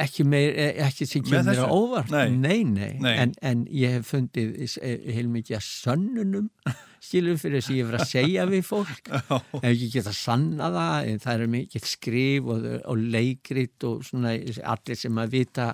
ekki 0.00 0.24
meir, 0.24 0.54
ekki 0.86 1.06
sem 1.08 1.24
kemur 1.26 1.58
á 1.60 1.66
óvart 1.68 2.12
Nei. 2.14 2.30
nei, 2.30 2.60
nei. 2.64 2.92
Nei. 3.02 3.16
En, 3.18 3.32
en 3.42 3.64
ég 3.74 3.98
hef 3.98 4.12
fundið 4.14 4.54
eh, 4.80 5.10
heilmikið 5.12 5.58
að 5.58 5.66
sönnunum 5.66 6.48
skilur 7.00 7.38
fyrir 7.40 7.60
þess 7.62 7.70
að 7.72 7.78
ég 7.80 7.88
verið 7.88 8.04
að 8.04 8.10
segja 8.12 8.46
við 8.50 8.62
fólk 8.68 9.10
ef 9.10 9.66
ekki 9.70 9.88
geta 9.94 10.12
sanna 10.16 10.68
það 10.74 11.08
en 11.14 11.22
það 11.24 11.34
er 11.46 11.52
mikið 11.54 11.86
skrif 11.88 12.50
og, 12.54 12.66
og 12.92 13.04
leikrit 13.16 13.86
og 13.88 14.02
svona 14.04 14.34
allir 14.74 15.00
sem 15.00 15.20
að 15.22 15.32
vita 15.38 15.68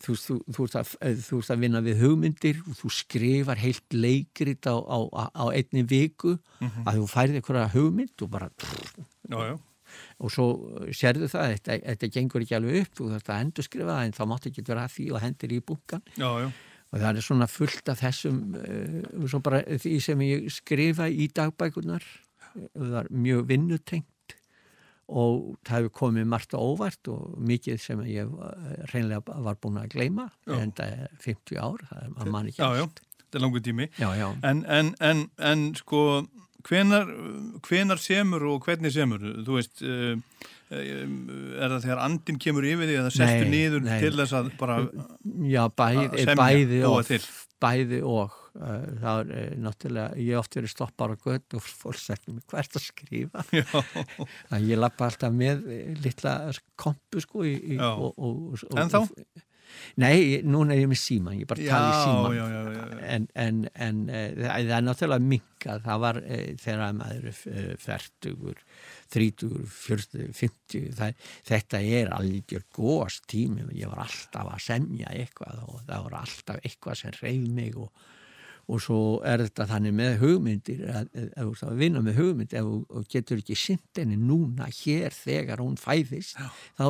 þú, 0.00 0.14
þú, 0.16 0.36
þú, 0.56 0.66
að, 0.80 0.92
þú 1.24 1.40
ert 1.42 1.50
að 1.54 1.64
vinna 1.64 1.82
við 1.84 1.98
hugmyndir 2.04 2.60
og 2.66 2.76
þú 2.82 2.92
skrifar 2.98 3.60
heilt 3.60 3.96
leikrit 3.96 4.68
á, 4.68 4.76
á, 4.76 4.98
á 5.32 5.44
einni 5.52 5.82
viku 5.88 6.36
að 6.84 7.00
þú 7.00 7.08
færið 7.14 7.40
einhverja 7.40 7.66
hugmynd 7.74 8.24
og 8.24 8.30
bara 8.36 8.48
Já, 9.30 9.38
já. 9.52 9.56
og 10.20 10.32
svo 10.32 10.46
sérðu 10.96 11.28
það, 11.32 11.52
þetta, 11.56 11.76
þetta 11.88 12.08
gengur 12.16 12.44
ekki 12.44 12.56
alveg 12.56 12.82
upp, 12.84 12.94
þú 13.00 13.10
þarfst 13.14 13.30
að 13.32 13.44
endur 13.44 13.66
skrifa 13.66 13.94
það 13.96 14.06
en 14.08 14.16
þá 14.16 14.22
máttu 14.32 14.50
ekki 14.52 14.64
vera 14.68 14.84
að 14.88 14.94
því 14.96 15.06
og 15.16 15.24
hendir 15.24 15.52
í 15.56 15.60
bunkan 15.68 16.04
Já, 16.16 16.30
já. 16.44 16.48
Og 16.90 16.98
það 16.98 17.16
er 17.20 17.26
svona 17.26 17.46
fullt 17.50 17.90
af 17.92 18.00
þessum 18.02 18.40
uh, 18.58 19.26
svo 19.30 19.40
bara 19.46 19.62
því 19.78 19.96
sem 20.02 20.24
ég 20.26 20.48
skrifa 20.54 21.06
í 21.10 21.28
dagbækunar 21.36 22.06
það 22.50 22.94
var 22.96 23.10
mjög 23.14 23.44
vinnutengt 23.52 24.34
og 25.10 25.56
það 25.66 25.76
hefur 25.76 25.94
komið 26.00 26.26
margt 26.30 26.52
óvart 26.54 27.08
og 27.10 27.36
mikið 27.46 27.78
sem 27.82 28.02
ég 28.06 28.30
uh, 28.30 28.50
reynlega 28.92 29.38
var 29.46 29.58
búin 29.62 29.78
að 29.82 29.88
gleyma 29.96 30.28
Já. 30.46 30.56
en 30.60 30.74
það 30.78 30.98
er 31.04 31.14
50 31.26 31.62
ár, 31.62 31.86
það 31.90 32.04
er 32.26 32.30
mann 32.34 32.50
ekki 32.50 32.62
Já, 32.62 32.68
já. 32.78 32.84
allt. 32.86 33.00
Þetta 33.20 33.38
er 33.38 33.42
langur 33.44 33.62
tími. 33.62 33.84
Já, 33.98 34.08
já. 34.18 34.26
En, 34.42 34.60
en, 34.66 34.88
en, 35.06 35.20
en 35.46 35.60
sko, 35.78 36.00
hvenar, 36.68 37.12
hvenar 37.66 38.00
semur 38.02 38.46
og 38.52 38.66
hvernig 38.66 38.92
semur? 38.94 39.22
Þú 39.46 39.58
veist, 39.58 39.84
uh, 39.84 40.48
er 40.70 41.72
það 41.72 41.78
þegar 41.86 42.02
andin 42.04 42.40
kemur 42.42 42.66
yfir 42.68 42.86
því 42.86 42.98
eða 43.00 43.12
sestu 43.14 43.46
Nei, 43.46 43.54
niður 43.54 43.86
nei. 43.86 43.96
til 44.04 44.12
þess 44.18 44.36
að 44.38 44.50
bara... 44.60 44.80
Já, 45.50 45.64
bæði, 45.80 46.26
að 46.26 46.36
bæði 46.38 46.82
og 46.86 47.14
bæði 47.60 48.00
og 48.06 48.36
uh, 48.56 48.86
það 49.02 49.32
er 49.36 49.50
náttúrulega, 49.60 50.20
ég 50.20 50.32
hef 50.32 50.44
oft 50.44 50.56
verið 50.60 50.72
stoppar 50.72 51.14
á 51.14 51.16
gött 51.26 51.56
og 51.58 51.66
fólk 51.66 52.00
segir 52.00 52.36
mér 52.36 52.46
hvert 52.54 52.78
að 52.78 52.86
skrifa 52.86 53.44
Já, 53.52 53.66
að 54.54 54.68
ég 54.70 54.80
lappa 54.80 55.10
alltaf 55.10 55.34
með 55.34 55.66
eh, 55.74 55.92
litla 56.00 56.34
kompu 56.80 57.22
sko 57.24 57.44
í, 57.44 57.54
í, 57.74 57.78
Já. 57.80 57.90
og, 57.90 58.14
og, 58.16 58.56
og, 58.56 58.78
En 58.80 58.92
þá? 58.92 59.02
Nei, 60.00 60.40
núna 60.46 60.74
er 60.74 60.84
ég 60.84 60.90
með 60.90 61.00
síman, 61.02 61.38
ég 61.40 61.48
bara 61.50 61.66
tala 61.66 61.90
í 61.90 62.36
já, 62.36 62.44
já, 62.52 62.60
já, 62.74 63.00
en, 63.16 63.26
en, 63.44 63.62
en 63.74 64.02
uh, 64.08 64.44
það 64.44 64.72
er 64.76 64.86
náttúrulega 64.86 65.28
minkað, 65.32 65.82
það 65.86 66.04
var 66.04 66.20
uh, 66.22 66.44
þegar 66.64 66.94
maður 67.00 67.28
er 67.32 67.74
fertugur, 67.84 68.62
þrítugur, 69.14 69.66
fjörstugur, 69.74 70.30
fymtugur, 70.36 70.94
það, 71.00 71.26
þetta 71.50 71.82
er 71.98 72.14
algjör 72.20 72.64
góðast 72.76 73.26
tími, 73.30 73.66
ég 73.78 73.90
var 73.92 74.06
alltaf 74.06 74.54
að 74.54 74.64
semja 74.68 75.12
eitthvað 75.16 75.66
og 75.66 75.84
það 75.88 76.08
var 76.08 76.18
alltaf 76.22 76.64
eitthvað 76.64 77.02
sem 77.02 77.20
reyð 77.20 77.52
mig 77.60 77.78
og, 77.80 78.08
og 78.70 78.78
svo 78.84 78.98
er 79.26 79.42
þetta 79.42 79.64
þannig 79.72 79.94
með 79.98 80.12
hugmyndir, 80.20 80.82
ef 80.86 81.08
þú 81.34 81.46
ert 81.50 81.62
að 81.66 81.80
vinna 81.80 82.02
með 82.06 82.18
hugmynd, 82.20 82.52
ef 82.54 82.68
þú 82.68 83.02
getur 83.10 83.40
ekki 83.42 83.56
sint 83.58 83.98
henni 83.98 84.18
núna 84.20 84.68
hér 84.70 85.16
þegar 85.16 85.62
hún 85.64 85.74
fæðist, 85.80 86.38
þá 86.78 86.84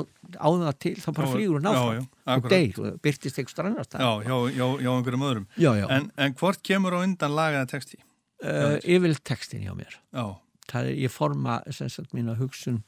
áða 0.44 0.74
til, 0.84 0.92
þá 1.00 1.08
bara 1.16 1.30
Já, 1.30 1.32
flýgur 1.34 1.56
hún 1.56 1.68
já, 1.70 1.72
áfram 1.72 1.96
já, 1.96 2.04
og 2.04 2.34
akkurat. 2.36 2.52
deyr 2.52 2.82
og 2.84 3.00
byrtist 3.06 3.40
eitthvað 3.40 3.54
strannar 3.54 3.88
Já, 3.96 4.10
hjá 4.28 4.92
einhverjum 4.92 5.26
öðrum. 5.30 5.48
Já, 5.56 5.70
já. 5.80 5.86
En, 5.96 6.10
en 6.20 6.36
hvort 6.42 6.62
kemur 6.68 6.94
á 6.94 6.98
undan 7.06 7.34
lagaða 7.38 7.66
texti? 7.72 7.98
uh, 8.44 8.76
yfirleitt 8.84 9.24
textin 9.28 9.64
hjá 9.66 9.74
mér 9.76 9.96
Já, 10.12 10.24
það 10.70 10.86
er, 10.92 10.94
ég 11.06 11.10
forma 11.12 11.58
sem 11.74 11.88
sagt 11.92 12.12
mína 12.16 12.36
hugsun 12.38 12.82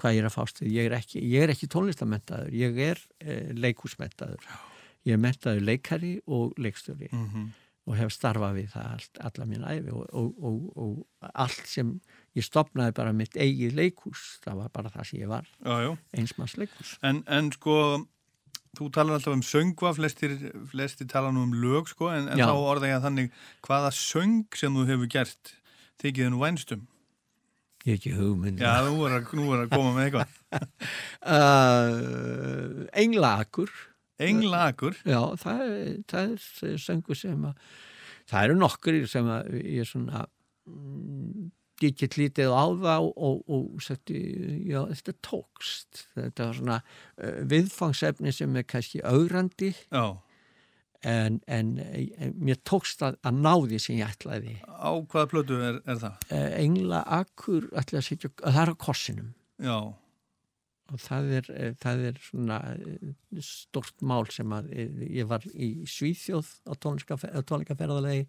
hvað 0.00 0.16
ég 0.16 0.22
er 0.24 0.26
að 0.30 0.34
fást 0.40 0.60
ég 0.64 0.86
er 0.88 0.94
ekki, 0.96 1.20
ég 1.20 1.44
er 1.44 1.52
ekki 1.52 1.68
tónlistamentaður, 1.70 2.48
ég 2.56 2.78
er 2.90 3.00
uh, 3.22 3.52
leikúsmentaður 3.60 4.44
ég 5.06 5.16
er 5.16 5.20
mentaður 5.20 5.64
leikari 5.66 6.14
og 6.30 6.54
leikstjóri 6.62 7.08
Mhm. 7.12 7.50
Og 7.88 7.98
hef 7.98 8.12
starfað 8.14 8.58
við 8.60 8.68
það 8.76 8.90
allt, 8.94 9.20
alla 9.26 9.46
mín 9.50 9.64
æfi 9.66 9.90
og, 9.90 10.04
og, 10.14 10.28
og, 10.38 10.66
og 10.78 11.30
allt 11.32 11.64
sem 11.66 11.96
ég 12.38 12.46
stopnaði 12.46 12.94
bara 12.94 13.14
mitt 13.16 13.34
eigið 13.34 13.74
leikús 13.78 14.22
það 14.44 14.60
var 14.62 14.72
bara 14.76 14.92
það 14.94 15.08
sem 15.08 15.22
ég 15.24 15.32
var. 15.32 15.48
Einsmanns 16.14 16.54
leikús 16.60 16.94
En, 17.02 17.22
en 17.26 17.50
sko, 17.56 17.76
þú 18.78 18.88
talar 18.94 19.18
alltaf 19.18 19.34
um 19.34 19.42
söngva, 19.46 19.92
flestir, 19.98 20.38
flestir 20.70 21.10
tala 21.10 21.34
nú 21.34 21.48
um 21.48 21.58
lög, 21.58 21.90
sko, 21.90 22.12
en, 22.14 22.30
en 22.30 22.44
þá 22.44 22.54
orða 22.54 22.92
ég 22.92 23.00
að 23.00 23.08
þannig 23.08 23.36
hvaða 23.66 23.92
söng 23.98 24.58
sem 24.58 24.78
þú 24.78 24.88
hefur 24.92 25.12
gert 25.18 25.54
þykir 26.02 26.30
nú 26.30 26.42
vænstum. 26.42 26.86
ég 27.82 27.96
hef 27.96 27.98
ekki 27.98 28.14
hugmynd. 28.14 28.62
Já, 28.62 28.86
þú 28.86 28.98
voru 29.00 29.18
að, 29.18 29.32
nú 29.34 29.48
voru 29.50 29.66
að 29.66 29.72
koma 29.74 29.96
með 29.96 30.04
eitthvað. 30.06 30.36
uh, 31.34 32.84
Englakur 33.02 33.74
Englakur, 34.28 34.96
Já, 35.08 35.20
það, 35.42 35.64
er- 35.66 35.98
það 36.12 36.36
er 36.70 36.78
söngu 36.84 37.16
sem 37.18 37.48
að 37.50 37.66
það 38.32 38.44
eru 38.48 38.56
nokkur 38.62 39.00
sem 39.10 39.26
að 39.34 39.54
ég 39.62 39.88
svona 39.90 40.24
mm, 40.70 41.50
ég 41.82 41.96
get 41.98 42.14
lítið 42.20 42.52
á 42.54 42.64
það 42.78 43.06
og, 43.08 43.14
og, 43.26 43.38
og 43.74 43.80
setti, 43.82 44.18
já, 44.70 44.84
þetta 44.92 45.14
tókst. 45.26 46.04
Þetta 46.14 46.44
var 46.46 46.58
svona 46.60 46.76
uh, 46.82 47.40
viðfangsefni 47.50 48.30
sem 48.36 48.54
er 48.60 48.66
kannski 48.70 49.00
augrandi 49.02 49.72
já, 49.74 50.04
en, 51.02 51.40
en, 51.50 51.72
en 51.82 52.36
mér 52.38 52.60
tókst 52.68 53.02
að, 53.02 53.16
að 53.26 53.40
ná 53.42 53.50
því 53.66 53.80
sem 53.82 53.98
ég 53.98 54.12
ætlaði. 54.14 54.54
Á 54.70 54.90
hvaða 55.02 55.26
plötu 55.32 55.58
er, 55.58 55.80
er 55.90 55.98
það? 56.04 56.22
uh, 56.30 56.46
Engla 56.62 57.02
Akkur 57.18 57.66
ætlaði 57.72 57.98
að 58.04 58.06
setja, 58.12 58.30
það 58.44 58.60
er 58.62 58.70
á 58.70 58.76
kossinum. 58.86 59.32
Já, 59.62 59.76
og 60.92 61.00
það 61.00 61.30
er, 61.38 61.50
eh, 61.56 61.74
það 61.80 62.02
er 62.08 62.18
svona 62.22 62.58
eh, 62.74 63.12
stort 63.44 64.04
mál 64.04 64.26
sem 64.32 64.52
að 64.52 64.68
eh, 64.72 65.06
ég 65.20 65.30
var 65.30 65.44
í 65.52 65.72
Svíþjóð 65.88 66.50
á 66.68 66.72
tónleikaferðalegi 66.82 68.26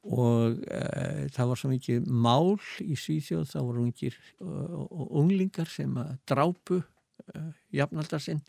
og 0.00 0.62
uh, 0.64 1.26
það 1.28 1.50
var 1.50 1.58
svo 1.60 1.68
mikið 1.68 2.06
mál 2.08 2.54
í 2.80 2.94
Svíþjóð, 2.96 3.50
það 3.50 3.66
voru 3.66 3.82
ungir 3.84 4.14
og, 4.40 5.10
unglingar 5.20 5.68
sem 5.68 5.92
að 6.00 6.14
drápu 6.30 6.78
uh, 6.80 7.50
jafnaldar 7.76 8.24
sinn 8.24 8.40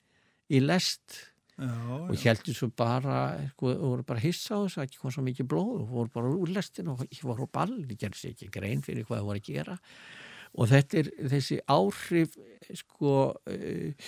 í 0.47 0.61
lest 0.63 1.17
já, 1.57 1.67
og 1.67 2.15
heldur 2.23 2.55
svo 2.55 2.69
bara 2.71 3.17
og 3.59 3.67
voru 3.67 4.07
bara 4.07 4.23
hissa 4.23 4.55
á 4.55 4.63
þess 4.63 4.79
að 4.79 4.87
ekki 4.87 5.01
kom 5.01 5.11
svo 5.11 5.25
mikið 5.27 5.51
blóð 5.51 5.75
og 5.81 5.91
voru 5.91 6.15
bara 6.15 6.31
úr 6.31 6.55
lestin 6.55 6.93
og 6.93 7.03
voru 7.19 7.43
á 7.43 7.55
ball, 7.59 7.75
það 7.83 7.99
gerði 8.05 8.21
sér 8.21 8.37
ekki 8.37 8.51
grein 8.55 8.87
fyrir 8.87 9.03
hvað 9.09 9.19
það 9.19 9.29
voru 9.33 9.43
að 9.43 9.51
gera. 9.51 9.75
og 9.75 10.20
þetta 10.51 10.99
er 10.99 11.09
þessi 11.31 11.57
áhrif 11.71 12.35
sko 12.75 13.13
uh, 13.31 14.07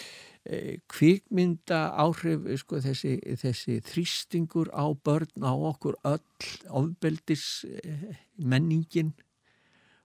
uh, 0.52 0.74
kvikmynda 0.92 1.82
áhrif 2.04 2.48
sko 2.60 2.82
þessi, 2.84 3.16
þessi 3.40 3.80
þrýstingur 3.88 4.72
á 4.76 4.92
börn 4.92 5.46
á 5.48 5.54
okkur 5.54 5.98
öll 6.04 6.50
ofbeldis 6.68 7.64
uh, 7.70 8.10
menningin 8.38 9.14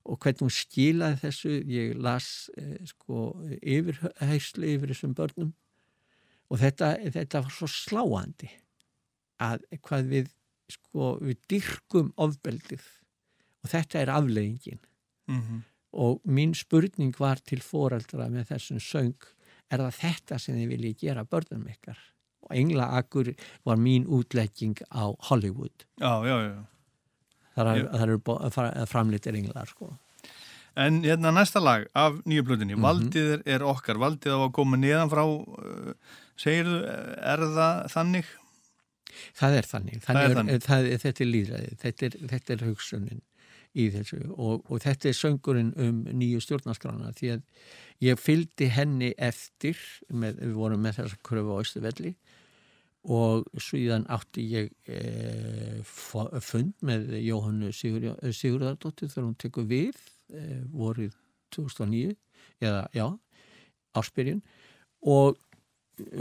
og 0.09 0.21
hvernig 0.23 0.47
hún 0.47 0.55
skilaði 0.55 1.19
þessu. 1.21 1.55
Ég 1.69 1.99
las 2.01 2.49
sko 2.89 3.33
yfirheyslu 3.61 4.71
yfir 4.77 4.95
þessum 4.95 5.17
börnum. 5.19 5.51
Og 6.49 6.63
þetta, 6.63 6.95
þetta 7.13 7.43
var 7.45 7.53
svo 7.53 7.69
sláandi 7.69 8.49
að 9.45 9.67
hvað 9.85 10.13
við 10.15 10.31
sko 10.73 11.11
við 11.21 11.43
dyrkum 11.51 12.15
ofbeldið. 12.17 12.87
Og 13.65 13.73
þetta 13.75 14.01
er 14.01 14.15
afleggingin 14.15 14.81
mhm, 15.29 15.61
og 15.93 16.21
mín 16.29 16.55
spurning 16.55 17.15
var 17.19 17.41
til 17.47 17.61
foreldra 17.65 18.29
með 18.33 18.51
þessum 18.53 18.81
söng 18.83 19.15
er 19.71 19.79
það 19.79 19.95
þetta 20.03 20.39
sem 20.41 20.55
þið 20.57 20.69
viljið 20.75 20.99
gera 21.05 21.25
börnum 21.25 21.67
ykkar 21.69 21.99
og 22.49 22.55
Engla 22.57 22.87
Akkur 22.99 23.33
var 23.65 23.77
mín 23.77 24.07
útlegging 24.07 24.77
á 24.93 25.13
Hollywood 25.29 25.87
já, 26.01 26.13
já, 26.25 26.37
já. 26.49 26.59
þar, 27.57 27.73
er, 27.77 27.89
þar 27.93 28.09
eru 28.09 28.19
bo- 28.19 28.39
fra- 28.55 28.87
framlítir 28.87 29.35
englar 29.37 29.67
sko. 29.69 29.95
En 30.79 31.01
hérna 31.03 31.33
næsta 31.35 31.59
lag 31.61 31.89
af 31.95 32.21
nýju 32.25 32.45
plötunni, 32.47 32.77
Mhm. 32.77 32.83
Valdið 32.85 33.43
er, 33.47 33.65
okkar, 33.67 33.97
Valdið 33.99 34.31
á 34.31 34.39
að 34.47 34.53
koma 34.53 34.77
neðan 34.77 35.11
frá, 35.11 35.25
uh, 35.27 35.93
segirðu, 36.39 36.85
er 37.19 37.39
það 37.43 37.89
þannig? 37.91 38.25
það 39.35 39.57
er 39.59 39.67
þannig, 39.67 40.03
Það 40.05 40.17
er 40.17 40.29
þannig, 40.29 40.37
þannig. 40.37 40.53
er, 40.55 40.61
það 40.69 41.01
þetta 41.03 41.21
er 41.25 41.31
líðræði 41.33 41.77
þetta 41.83 42.07
er, 42.07 42.53
er 42.55 42.67
hugsunin 42.69 43.21
í 43.77 43.89
þessu 43.93 44.21
og, 44.33 44.65
og 44.69 44.83
þetta 44.85 45.11
er 45.11 45.17
söngurinn 45.19 45.73
um 45.81 46.01
nýju 46.09 46.41
stjórnarskrána 46.45 47.13
því 47.19 47.33
að 47.37 47.43
ég 48.05 48.21
fylgdi 48.21 48.69
henni 48.73 49.13
eftir 49.19 49.79
með, 50.09 50.41
við 50.43 50.59
vorum 50.59 50.85
með 50.85 51.01
þessa 51.03 51.23
kröfu 51.29 51.59
á 51.59 51.63
Ístuvelli 51.65 52.15
og 53.09 53.47
síðan 53.63 54.07
átti 54.13 54.45
ég 54.51 54.71
e, 54.91 55.83
fund 55.85 56.75
með 56.85 57.15
Jóhannu 57.23 57.73
Sigur, 57.73 58.11
Sigurðardóttir 58.35 59.11
þegar 59.13 59.27
hún 59.29 59.39
tekur 59.39 59.69
við 59.69 60.01
e, 60.35 60.61
vorið 60.73 61.15
2009 61.55 62.17
eða 62.65 62.85
já, 62.97 63.07
áspyrjun 63.97 64.43
og, 65.07 65.39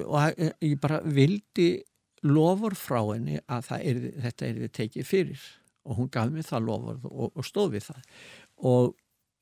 og 0.05 0.41
ég 0.63 0.77
bara 0.81 1.01
vildi 1.03 1.71
lofur 2.27 2.75
frá 2.77 3.01
henni 3.11 3.41
að 3.45 3.71
er, 3.81 4.03
þetta 4.27 4.47
er 4.47 4.61
tekið 4.73 5.07
fyrir 5.07 5.47
og 5.87 5.99
hún 6.01 6.09
gaf 6.11 6.31
mér 6.33 6.45
það 6.47 6.65
lofur 6.67 6.97
og, 7.07 7.29
og 7.39 7.45
stóð 7.47 7.75
við 7.77 7.85
það. 7.87 8.07
Og 8.67 8.89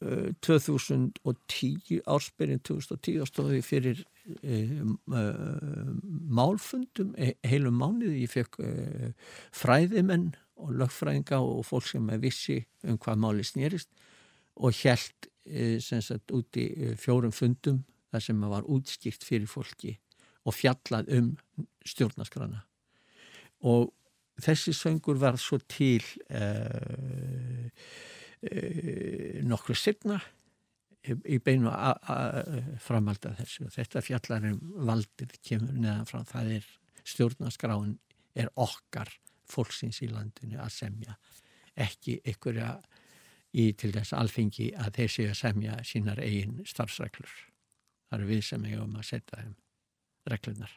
uh, 0.05 0.29
2010 0.45 2.01
ársbyrjun 2.15 2.61
2010 2.69 3.25
stóði 3.31 3.59
ég 3.59 3.65
fyrir 3.67 4.01
uh, 4.05 4.85
uh, 5.09 5.91
málfundum 6.39 7.15
he- 7.17 7.35
heilum 7.49 7.79
mánuði. 7.81 8.23
Ég 8.25 8.33
fekk 8.35 8.59
uh, 8.61 9.09
fræðimenn 9.55 10.31
og 10.61 10.71
lögfræðinga 10.79 11.41
og 11.43 11.65
fólk 11.67 11.89
sem 11.89 12.05
vissi 12.23 12.61
um 12.87 12.99
hvað 13.01 13.19
máli 13.25 13.43
snýrist 13.47 13.89
og 14.55 14.77
held 14.83 15.27
uh, 15.49 15.75
sem 15.83 16.03
sagt 16.05 16.31
út 16.35 16.61
í 16.61 16.69
uh, 16.91 16.95
fjórum 16.99 17.33
fundum 17.35 17.81
þar 18.13 18.23
sem 18.23 18.45
var 18.53 18.69
útskýrt 18.71 19.25
fyrir 19.27 19.49
fólki 19.51 19.97
og 20.45 20.53
fjallað 20.55 21.09
um 21.17 21.33
stjórnaskrana 21.89 22.61
og 23.65 23.89
þessi 24.43 24.73
söngur 24.75 25.19
var 25.21 25.37
svo 25.39 25.59
til 25.71 26.03
uh, 26.29 27.69
uh, 28.43 29.43
nokkru 29.47 29.75
setna 29.77 30.19
í, 31.05 31.37
beinu 31.39 31.69
a- 31.69 31.95
a- 32.01 32.43
framhald 32.81 33.25
af 33.29 33.37
þessu. 33.39 33.69
Þetta 33.73 34.01
fjallar 34.05 34.47
um 34.51 34.59
valdið 34.87 35.37
kemur 35.45 35.77
neðan 35.77 36.07
frá. 36.09 36.23
Það 36.25 36.51
er 36.57 36.69
stjórnaskráin 37.05 37.97
er 38.35 38.49
okkar 38.59 39.11
fólksins 39.47 40.01
í 40.01 40.09
landinu 40.09 40.57
að 40.59 40.73
semja. 40.73 41.17
Ekki 41.77 42.19
ykkurja 42.25 42.71
í 43.55 43.69
til 43.77 43.91
þess 43.95 44.15
alfengi 44.17 44.71
að 44.75 44.97
þeir 44.97 45.13
séu 45.13 45.29
að 45.31 45.39
semja 45.43 45.77
sínar 45.87 46.19
eigin 46.23 46.57
starfsreglur. 46.67 47.35
Það 48.09 48.19
eru 48.19 48.31
við 48.33 48.43
sem 48.49 48.65
eigum 48.71 48.97
að 48.99 49.07
setja 49.13 49.39
þeim 49.43 49.55
reglunar 50.25 50.73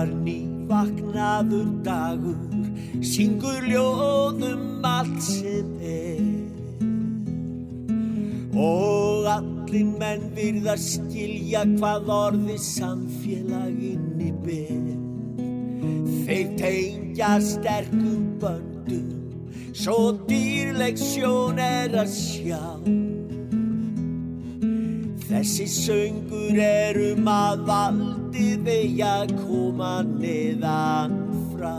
Þegar 0.00 0.20
nývaknaður 0.24 1.72
dagur 1.84 3.02
syngur 3.04 3.66
ljóðum 3.68 4.86
allt 4.88 5.18
sem 5.20 5.74
er. 5.84 6.22
Og 8.56 9.28
allir 9.28 9.90
menn 10.00 10.24
virða 10.38 10.78
skilja 10.80 11.66
hvað 11.74 12.08
orði 12.16 12.56
samfélaginni 12.64 14.32
ber. 14.46 14.88
Þeir 16.24 16.56
tengja 16.62 17.34
sterkum 17.44 18.24
böndum 18.40 19.12
svo 19.76 20.14
dýrleik 20.24 20.96
sjón 20.96 21.60
er 21.60 22.00
að 22.06 22.16
sjá 22.16 22.64
Þessi 25.30 25.64
söngur 25.70 26.56
er 26.58 26.96
um 27.12 27.28
að 27.30 27.60
valdið 27.68 28.68
eigi 28.72 29.02
að 29.06 29.34
koma 29.44 29.90
neðan 30.02 31.12
frá. 31.52 31.76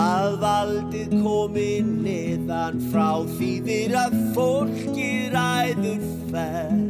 Að 0.00 0.38
valdið 0.46 1.12
komi 1.20 1.68
neðan 1.90 2.80
frá 2.88 3.10
þýðir 3.34 3.98
að 4.06 4.16
fólki 4.38 5.12
ræður 5.36 6.08
ferð. 6.32 6.88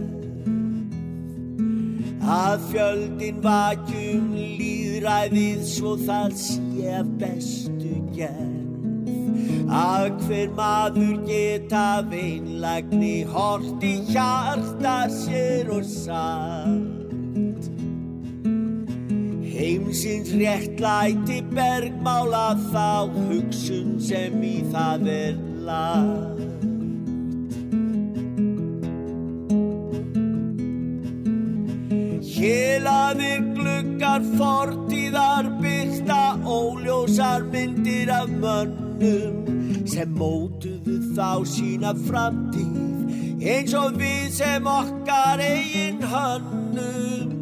Að 2.39 2.71
fjöldin 2.71 3.43
vakjum 3.43 4.31
líðræðið 4.39 5.69
svo 5.75 5.99
það 6.07 6.41
sé 6.47 7.05
bestu 7.19 7.99
gerð 8.15 8.60
að 9.71 10.07
hver 10.27 10.51
maður 10.59 11.17
geta 11.29 12.03
veinlægni 12.11 13.23
hort 13.31 13.85
í 13.87 13.95
hjarta 14.11 14.97
sér 15.15 15.71
og 15.77 15.87
satt. 15.87 17.71
Heimsins 19.51 20.33
réttlæti 20.41 21.43
bergmála 21.55 22.49
þá 22.71 23.11
hugsun 23.15 23.99
sem 24.03 24.43
í 24.43 24.57
það 24.73 25.09
er 25.15 25.41
lagt 25.69 26.41
Helaðir 32.41 33.43
glukkar 33.53 34.23
fortíðar 34.39 35.51
byrsta 35.61 36.39
óljósar 36.49 37.45
myndir 37.53 38.09
af 38.17 38.33
mönnum 38.33 39.60
sem 39.91 40.11
mótuðu 40.15 41.01
þá 41.17 41.43
sína 41.51 41.91
framtíð 42.07 43.43
eins 43.43 43.73
og 43.75 43.97
við 43.99 44.29
sem 44.37 44.67
okkar 44.71 45.41
eigin 45.43 45.99
hönnum. 46.13 47.33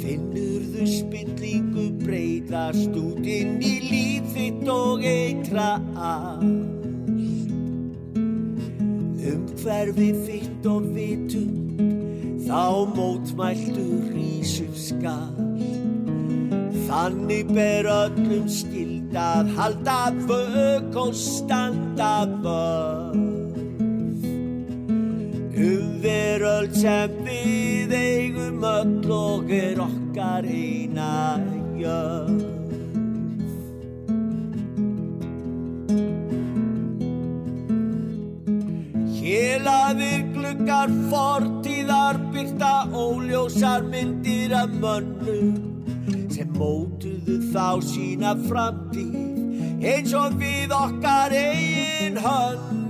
Finnurðu 0.00 0.86
spillingu 0.94 1.88
breytast 2.04 2.96
út 3.02 3.20
inn 3.20 3.58
í 3.60 3.74
líf 3.90 4.32
þitt 4.32 4.64
og 4.72 5.04
eitra 5.04 5.74
allt 5.98 6.72
Umhverfi 9.24 10.10
þitt 10.24 10.66
og 10.68 10.88
vitund 10.96 11.63
þá 12.44 12.64
mótmæltu 12.96 13.86
rísu 14.12 14.68
skall 14.76 15.62
Þannig 16.84 17.48
ber 17.56 17.88
öllum 17.90 18.48
skild 18.52 19.16
að 19.18 19.54
halda 19.56 20.00
vög 20.28 20.98
og 21.00 21.14
standa 21.16 22.12
vörð 22.44 23.24
Um 25.54 26.00
veröld 26.02 26.74
sem 26.76 27.12
við 27.24 27.92
eigum 27.94 28.64
öll 28.66 29.12
og 29.14 29.52
er 29.54 29.78
okkar 29.84 30.44
eina 30.44 31.38
jörð. 31.78 32.63
Gluggar 40.54 40.90
fortíðar 41.10 42.18
byrta 42.32 42.86
óljósar 42.92 43.82
myndir 43.82 44.54
af 44.54 44.70
mönnum 44.70 46.28
sem 46.30 46.48
mótuðu 46.54 47.40
þá 47.50 47.82
sína 47.82 48.34
framtíð 48.46 49.82
eins 49.84 50.14
og 50.14 50.38
við 50.38 50.70
okkar 50.72 51.34
eigin 51.34 52.20
hönnum. 52.22 52.84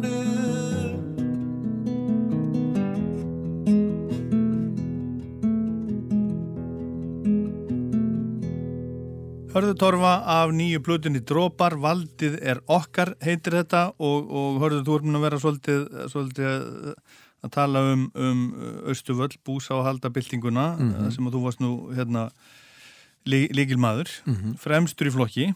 Hörðu 9.55 9.75
Torfa 9.79 10.15
af 10.27 10.51
nýju 10.51 10.81
plutinni 10.83 11.21
Drópar, 11.23 11.79
Valdið 11.79 12.41
er 12.43 12.61
okkar 12.67 13.15
heitir 13.23 13.61
þetta 13.61 13.87
og, 14.03 14.27
og 14.27 14.57
hörðu 14.65 14.81
þú 14.85 14.97
erum 14.99 15.21
að 15.21 15.29
vera 15.29 15.45
svolítið, 15.45 15.85
svolítið 16.11 16.65
að 17.45 17.51
tala 17.53 17.81
um, 17.93 18.07
um 18.15 18.43
Östuvöll, 18.91 19.37
búsa 19.45 19.75
og 19.77 19.85
halda 19.87 20.11
byltinguna 20.11 20.67
Mhm. 20.79 21.11
sem 21.13 21.27
að 21.29 21.35
þú 21.37 21.43
varst 21.45 21.61
nú 21.61 21.73
hérna 21.95 22.31
lí, 23.27 23.49
líkilmaður, 23.53 24.09
Mhm. 24.27 24.57
fremstur 24.59 25.09
í 25.09 25.13
flokki. 25.13 25.47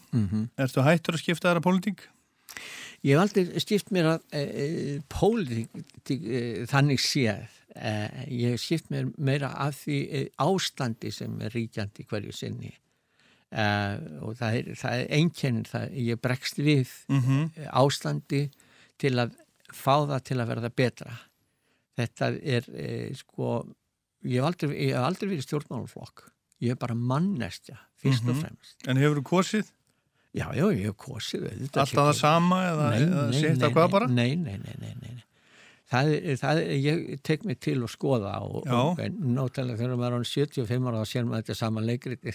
Ertu 0.57 0.81
hættur 0.85 1.13
að 1.17 1.23
skipta 1.23 1.49
þæra 1.53 1.61
pólitík? 1.65 1.99
Ég 3.03 3.15
hef 3.15 3.21
aldrei 3.23 3.59
skipt 3.63 3.91
mér 3.95 4.05
að 4.17 4.21
e, 4.33 4.41
e, 4.41 4.99
pólitík 5.09 6.25
e, 6.25 6.65
þannig 6.67 6.99
séð. 6.99 7.47
E, 7.75 7.91
ég 8.27 8.51
hef 8.51 8.59
skipt 8.61 8.89
mér 8.91 9.13
meira 9.17 9.53
af 9.55 9.77
því 9.85 9.97
e, 10.11 10.23
ástandi 10.39 11.11
sem 11.13 11.37
er 11.41 11.49
ríkjandi 11.55 12.05
hverju 12.09 12.33
sinni. 12.33 12.73
E, 13.51 13.63
og 14.21 14.35
það 14.35 14.57
er, 14.57 14.73
það 14.75 14.91
er 14.99 15.07
einkennin, 15.15 15.63
það, 15.65 15.93
ég 15.95 16.19
bregst 16.21 16.57
við 16.59 16.89
Mm 17.07 17.51
e, 17.55 17.65
ástandi 17.71 18.49
til 18.99 19.15
að 19.15 19.31
fá 19.71 20.03
það 20.09 20.23
til 20.23 20.37
að 20.37 20.47
verða 20.49 20.69
betra. 20.75 21.19
Þetta 21.99 22.29
er 22.57 22.67
e, 22.79 22.89
sko, 23.19 23.53
ég 24.23 24.39
hef 24.39 24.47
aldrei, 24.49 24.69
ég 24.85 24.93
hef 24.95 25.07
aldrei 25.09 25.29
verið 25.33 25.45
stjórnmáluflokk. 25.47 26.29
Ég 26.63 26.73
hef 26.73 26.79
bara 26.81 26.95
mannestja, 26.95 27.75
fyrst 27.99 28.23
og 28.27 28.35
Mhm. 28.35 28.41
fremst. 28.45 28.75
En 28.87 28.97
hefur 28.99 29.19
þú 29.21 29.25
kosið? 29.33 29.71
Já, 30.35 30.45
já, 30.53 30.65
ég 30.75 30.85
hef 30.85 30.95
kosið. 31.01 31.45
Alltaf 31.73 31.91
það 31.95 32.13
sama 32.15 32.57
eða, 32.69 32.87
eða 32.99 33.23
sitt 33.33 33.63
að 33.65 33.73
hvað 33.73 33.91
bara? 33.95 34.07
Nei, 34.07 34.35
nei, 34.35 34.57
nei, 34.57 34.75
nei, 34.79 34.93
nei. 35.01 35.23
Það, 35.89 36.09
það, 36.37 36.59
ég 36.77 37.21
tek 37.25 37.45
mig 37.49 37.57
til 37.65 37.79
að 37.79 37.89
skoða 37.89 38.35
og, 38.45 38.59
og 38.69 38.99
náttúrulega 38.99 39.79
þegar 39.79 39.95
maður 39.97 40.17
er 40.19 40.19
án 40.19 40.27
75 40.29 40.83
ára 40.85 40.99
þá 40.99 41.09
sér 41.09 41.23
maður 41.25 41.47
þetta 41.47 41.55
saman 41.57 41.87
leikriti. 41.87 42.33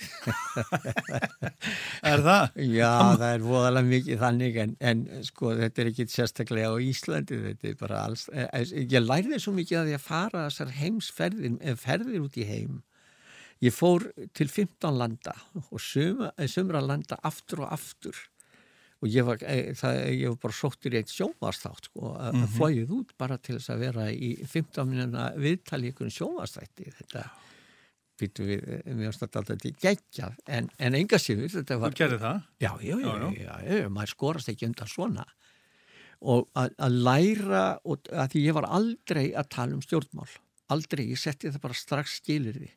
Er 2.11 2.25
það? 2.25 2.59
Já, 2.67 2.91
það 3.21 3.29
er 3.29 3.45
voðalega 3.47 3.91
mikið 3.93 4.19
þannig 4.25 4.59
en, 4.65 4.75
en 4.91 5.05
sko 5.29 5.53
þetta 5.61 5.85
er 5.85 5.93
ekki 5.93 6.09
sérstaklega 6.11 6.73
á 6.75 6.77
Íslandi, 6.83 7.39
þetta 7.45 7.71
er 7.71 7.79
bara 7.85 8.03
alls, 8.09 8.27
eh, 8.35 8.51
eh, 8.51 8.75
ég 8.91 9.07
lærði 9.07 9.39
svo 9.45 9.55
mikið 9.55 9.81
að 9.85 9.95
að 10.01 10.05
fara 10.09 10.45
þessar 10.49 10.75
heimsferðir, 10.81 11.57
eh, 11.63 11.79
ferðir 11.79 12.27
út 12.27 12.43
í 12.43 12.49
heim. 12.51 12.83
Ég 13.63 13.73
fór 13.73 14.11
til 14.35 14.51
15 14.51 14.99
landa 14.99 15.39
og 15.71 15.79
sumra, 15.79 16.35
sumra 16.51 16.83
landa 16.83 17.23
aftur 17.23 17.63
og 17.69 17.79
aftur 17.79 18.19
og 19.05 19.13
ég 19.13 19.27
var, 19.29 19.43
eh, 19.45 19.73
það, 19.77 19.99
ég 20.17 20.33
var 20.33 20.39
bara 20.47 20.57
sóttur 20.57 20.95
í 20.97 21.01
eitt 21.03 21.13
sjónvarsþátt 21.13 21.91
sko, 21.91 22.15
að 22.17 22.39
mm 22.39 22.53
flóið 22.55 22.93
út 22.97 23.11
bara 23.21 23.37
til 23.39 23.59
þess 23.59 23.73
að 23.75 23.83
vera 23.85 24.07
í 24.13 24.31
15 24.49 24.89
minna 24.89 25.27
viðtali 25.37 25.91
í 25.91 25.93
einhvern 25.93 26.15
sjónvarsþætti 26.15 26.93
þetta 27.03 27.25
býtu 28.21 28.47
við, 28.47 28.63
mér 28.87 29.09
finnst 29.09 29.25
þetta 29.25 29.41
alltaf 29.43 29.61
til 29.65 29.73
geggjað 29.83 30.37
en, 30.57 30.69
en 30.79 30.95
enga 31.01 31.19
síður 31.19 31.51
þetta 31.57 31.77
Þú 31.77 31.83
var 31.85 31.97
gerir 31.99 32.23
það? 32.23 32.45
já, 32.63 32.71
já, 32.81 32.95
já, 33.03 33.15
Já, 33.35 33.55
já, 33.67 33.89
maður 33.91 34.13
skorast 34.15 34.53
ekki 34.53 34.69
undan 34.71 34.91
svona. 34.93 35.25
Og 36.25 36.47
að, 36.57 36.71
að 36.87 36.99
læra 37.05 37.65
og 37.85 38.07
að 38.15 38.31
því 38.33 38.45
ég 38.47 38.57
var 38.57 38.69
aldrei 38.79 39.25
að 39.35 39.51
tala 39.57 39.77
um 39.77 39.83
stjórnmál 39.85 40.31
aldrei, 40.73 41.05
ég 41.11 41.21
setti 41.21 41.51
það 41.53 41.61
bara 41.67 41.77
strax 41.77 42.19
skilir 42.23 42.57
því 42.57 42.71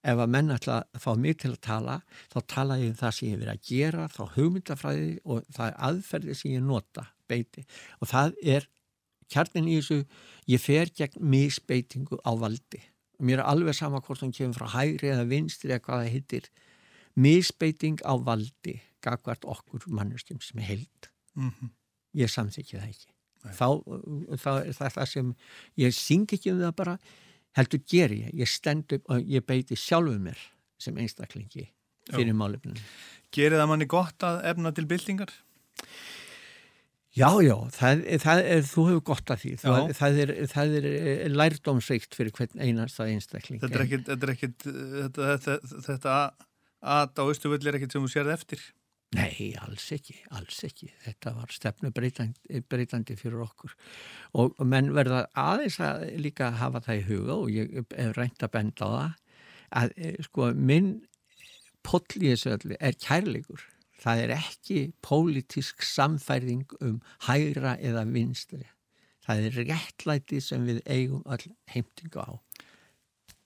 ef 0.00 0.20
að 0.24 0.32
menn 0.32 0.52
ætla 0.54 0.80
að 0.82 1.02
fá 1.04 1.10
mig 1.18 1.38
til 1.42 1.52
að 1.52 1.62
tala 1.66 1.96
þá 2.32 2.38
tala 2.54 2.78
ég 2.80 2.92
um 2.92 2.98
það 3.00 3.16
sem 3.16 3.28
ég 3.28 3.34
hef 3.34 3.42
verið 3.42 3.54
að 3.54 3.64
gera 3.70 4.06
þá 4.14 4.22
hugmyndafræði 4.36 5.08
og 5.24 5.48
það 5.56 5.66
er 5.66 5.80
aðferði 5.88 6.36
sem 6.38 6.54
ég 6.54 6.64
nota, 6.66 7.06
beiti. 7.28 7.66
Og 8.00 8.12
það 8.12 8.38
er 8.56 8.68
kjarnin 9.30 9.68
í 9.70 9.80
þessu 9.80 10.00
ég 10.50 10.62
fer 10.62 10.94
gegn 10.96 11.26
misbeitingu 11.34 12.20
á 12.24 12.32
valdi. 12.40 12.80
Mér 13.20 13.42
er 13.42 13.50
alveg 13.52 13.76
sama 13.76 14.00
hvort 14.00 14.24
hún 14.24 14.32
kemur 14.34 14.56
frá 14.56 14.72
hægri 14.78 15.12
eða 15.12 15.28
vinstri 15.28 15.74
eða 15.74 15.84
hvað 15.84 16.04
það 16.04 16.14
hittir 16.14 16.48
misbeiting 17.20 18.00
á 18.06 18.14
valdi 18.16 18.78
gagvart 19.04 19.44
okkur 19.44 19.84
mannustjum 19.92 20.40
sem 20.44 20.62
er 20.62 20.74
held 20.74 21.12
Mm 21.38 21.70
ég 22.16 22.30
samþykki 22.30 22.78
það 22.78 22.86
ekki. 22.88 23.12
Þá, 23.56 23.68
þá 24.36 24.50
er 24.52 24.74
það 24.76 24.94
það 24.96 25.10
sem 25.14 25.28
ég 25.80 25.96
syng 25.96 26.26
ekki 26.36 26.52
um 26.52 26.60
það 26.60 26.74
bara 26.80 26.96
heldur 27.58 27.82
ger 27.90 28.14
ég, 28.14 28.30
ég 28.36 28.48
stend 28.50 28.92
upp 28.96 29.10
og 29.10 29.26
ég 29.26 29.44
beiti 29.46 29.78
sjálfu 29.78 30.18
mér 30.22 30.38
sem 30.80 30.96
einstaklingi 31.00 31.68
fyrir 32.10 32.36
málefninu 32.36 32.78
Gerir 33.30 33.60
það 33.60 33.68
manni 33.70 33.86
gott 33.90 34.24
að 34.26 34.40
efna 34.50 34.72
til 34.74 34.86
byltingar? 34.90 35.30
Já, 37.14 37.28
já, 37.42 37.54
það, 37.74 38.02
það 38.22 38.40
er, 38.40 38.60
þú 38.70 38.82
hefur 38.86 39.00
gott 39.10 39.30
af 39.34 39.40
því. 39.42 39.52
Það, 39.58 39.88
það, 39.98 40.18
er, 40.22 40.32
það 40.50 40.74
er 40.78 40.84
eh, 40.90 41.24
lærdómsrikt 41.30 42.14
fyrir 42.14 42.34
hvern 42.36 42.62
einasta 42.62 43.06
einstakling. 43.10 43.58
Þetta 43.62 43.78
er 43.78 43.84
ekkit, 43.86 44.04
þetta 44.06 44.28
er 44.28 44.32
ekkit, 44.34 44.66
þetta, 44.66 45.30
þetta, 45.30 45.80
þetta 45.88 46.18
að 46.80 47.18
á 47.18 47.24
Östuvöll 47.26 47.66
er 47.66 47.78
ekkit 47.80 47.96
sem 47.96 48.06
þú 48.06 48.12
sérð 48.14 48.34
eftir. 48.36 48.62
Nei, 49.18 49.50
alls 49.58 49.88
ekki, 49.96 50.14
alls 50.38 50.60
ekki. 50.68 50.86
Þetta 51.02 51.32
var 51.34 51.50
stefnu 51.50 51.90
breytandi, 51.94 52.60
breytandi 52.70 53.16
fyrir 53.18 53.40
okkur. 53.42 53.72
Og 54.38 54.60
menn 54.62 54.92
verða 54.94 55.24
aðeins 55.34 55.80
að 55.82 56.04
líka 56.22 56.52
hafa 56.60 56.78
það 56.84 57.00
í 57.00 57.06
huga 57.08 57.34
og 57.40 57.50
ég 57.50 57.72
hef 57.90 58.12
reynt 58.14 58.44
að 58.46 58.52
benda 58.54 58.86
á 58.86 58.90
það 58.94 59.16
að 59.80 59.92
eh, 59.98 60.14
sko 60.26 60.46
minn 60.54 60.92
poll 61.86 62.06
í 62.20 62.28
þessu 62.30 62.52
öllu 62.54 62.78
er 62.78 62.94
kærleikur. 63.02 63.64
Það 64.00 64.22
er 64.24 64.32
ekki 64.36 64.78
pólitísk 65.04 65.82
samfærðing 65.84 66.70
um 66.80 67.00
hægra 67.26 67.74
eða 67.82 68.04
vinstri. 68.08 68.62
Það 69.26 69.42
er 69.48 69.58
réttlæti 69.72 70.38
sem 70.42 70.62
við 70.70 70.78
eigum 70.86 71.26
all 71.26 71.42
heimtingu 71.74 72.22
á. 72.22 72.30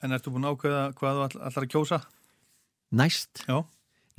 En 0.05 0.13
ertu 0.13 0.29
búin 0.33 0.45
að 0.45 0.59
ákveða 0.59 0.85
hvað 1.01 1.17
þú 1.19 1.25
all- 1.25 1.43
ætlar 1.49 1.65
að 1.67 1.73
kjósa? 1.73 1.99
Næst? 2.93 3.47
Já. 3.49 3.65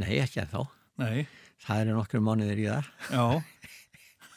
Nei, 0.01 0.17
ekki 0.26 0.41
að 0.41 0.51
þá. 0.57 0.61
Nei, 1.01 1.26
Það 1.65 1.81
eru 1.81 1.93
nokkru 1.97 2.19
mánuðir 2.22 2.59
í 2.61 2.65
það. 2.69 2.89
já, 3.11 3.26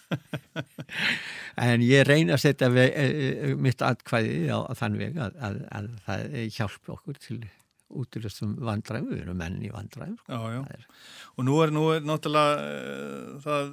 En 1.59 1.83
ég 1.85 2.05
reyna 2.07 2.37
að 2.37 2.43
setja 2.47 2.69
ve- 2.73 2.89
e, 2.95 3.07
e, 3.51 3.55
mitt 3.59 3.83
atkvæði 3.85 4.47
á, 4.49 4.59
þann 4.79 4.97
veg 5.01 5.17
að, 5.21 5.35
að, 5.43 5.57
að 5.75 5.89
það 6.07 6.37
hjálpi 6.55 6.93
okkur 6.95 7.19
til 7.21 7.39
útilustum 7.89 8.55
vandræðum, 8.63 9.11
við 9.15 9.23
erum 9.25 9.39
menn 9.41 9.59
í 9.65 9.71
vandræðum. 9.73 10.17
sko. 10.21 10.33
já, 10.33 10.41
já. 10.55 10.63
Er- 10.77 10.87
Og 11.39 11.45
nú 11.49 11.59
er, 11.65 11.71
nú 11.75 11.85
er 11.95 12.03
náttúrulega 12.05 12.55
uh, 12.63 13.37
það, 13.45 13.71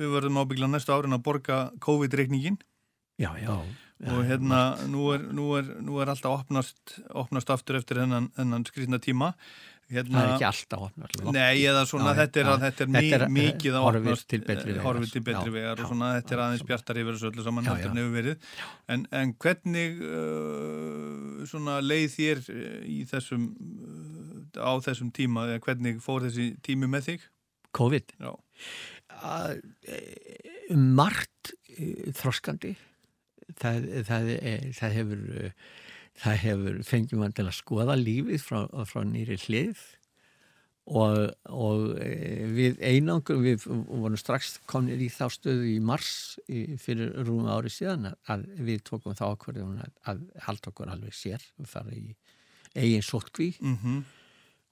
við 0.00 0.12
verðum 0.16 0.40
ábyggla 0.42 0.68
næstu 0.72 0.94
árin 0.96 1.16
að 1.16 1.24
borga 1.26 1.58
COVID-reikningin 1.84 2.58
Já, 3.20 3.30
já. 3.38 3.54
já 4.02 4.10
og 4.10 4.24
hérna 4.26 4.60
nú 4.90 5.04
er, 5.14 5.22
nú 5.32 5.52
er, 5.56 5.68
nú 5.86 6.00
er 6.02 6.10
alltaf 6.10 6.40
opnast, 6.42 6.96
opnast 7.14 7.50
aftur 7.54 7.78
eftir 7.78 8.00
hennan, 8.02 8.26
hennan 8.36 8.64
skrýtna 8.66 8.98
tíma. 8.98 9.34
Hérna, 9.92 10.14
það 10.14 10.24
er 10.24 10.32
ekki 10.34 10.46
alltaf 10.48 10.84
opnað 10.88 11.28
Nei, 11.34 11.64
eða 11.68 11.82
svona, 11.90 12.12
Já, 12.14 12.18
þetta 12.20 12.40
er, 12.40 12.48
já. 12.48 12.56
þetta 12.64 12.84
er, 12.84 12.90
Þetta 12.94 13.18
er, 13.18 13.24
mi 13.28 13.44
mikið 13.48 13.78
að 13.78 13.88
opnast, 13.90 14.26
til 14.30 14.40
betri 14.44 14.62
eh, 14.62 14.70
vegar. 14.72 14.84
horfir 14.86 15.12
til 15.12 15.24
betri 15.28 15.50
Já, 15.50 15.54
vegar 15.58 15.82
og 15.84 15.90
svona, 15.92 16.10
þetta 16.18 16.36
er 16.36 16.42
aðeins 16.46 16.64
bjartar 16.70 17.00
yfir 17.02 17.18
þessu 17.18 17.30
öllu 17.30 17.46
saman 17.48 17.68
Já, 17.68 17.74
heldur 17.74 18.30
já. 18.30 18.36
en. 18.94 19.06
En, 19.20 19.34
hvernig 19.44 20.00
uh, 20.00 21.44
svona 21.50 21.76
leið 21.84 22.08
þér 22.16 22.42
eh, 22.54 22.80
í 22.94 22.98
þessum, 23.10 23.46
á 24.56 24.72
þessum 24.88 25.12
tíma, 25.14 25.48
eða 25.52 25.62
hvernig 25.68 26.00
fór 26.04 26.26
þessi 26.28 26.50
tími 26.64 26.90
með 26.90 27.10
þig? 27.10 27.28
COVID 27.74 28.14
Já. 28.22 28.32
að, 29.26 29.62
eh, 29.90 30.74
margt 30.74 31.54
eh, 31.74 32.10
þroskandi 32.14 32.74
það, 33.60 33.88
það, 34.08 34.30
er, 34.38 34.68
það 34.78 34.94
hefur 35.00 35.24
eh, 35.42 35.72
það 36.20 36.40
hefur 36.44 36.80
fengið 36.86 37.20
mann 37.20 37.36
til 37.36 37.46
að 37.48 37.58
skoða 37.58 37.98
lífið 37.98 38.42
frá, 38.42 38.58
frá 38.88 39.02
nýri 39.08 39.38
hlið 39.46 39.82
og, 40.84 41.18
og 41.48 41.94
eh, 42.04 42.44
við 42.54 42.82
einangur 42.84 43.40
við 43.42 43.64
vorum 43.66 44.18
strax 44.20 44.58
komnir 44.70 45.00
í 45.00 45.08
þá 45.12 45.26
stöðu 45.32 45.70
í 45.72 45.78
mars 45.82 46.36
í, 46.46 46.76
fyrir 46.80 47.14
rúma 47.24 47.56
ári 47.56 47.72
síðan 47.72 48.12
að, 48.12 48.44
við 48.60 48.84
tókum 48.86 49.16
þá 49.16 49.30
ákvörðum 49.32 49.78
að, 49.80 49.94
að 50.12 50.26
halda 50.46 50.70
okkur 50.72 50.92
alveg 50.92 51.16
sér 51.16 51.48
og 51.58 51.70
fara 51.70 51.96
í 51.96 52.12
eigin 52.74 53.06
sótkví 53.06 53.54
Mm 53.62 54.04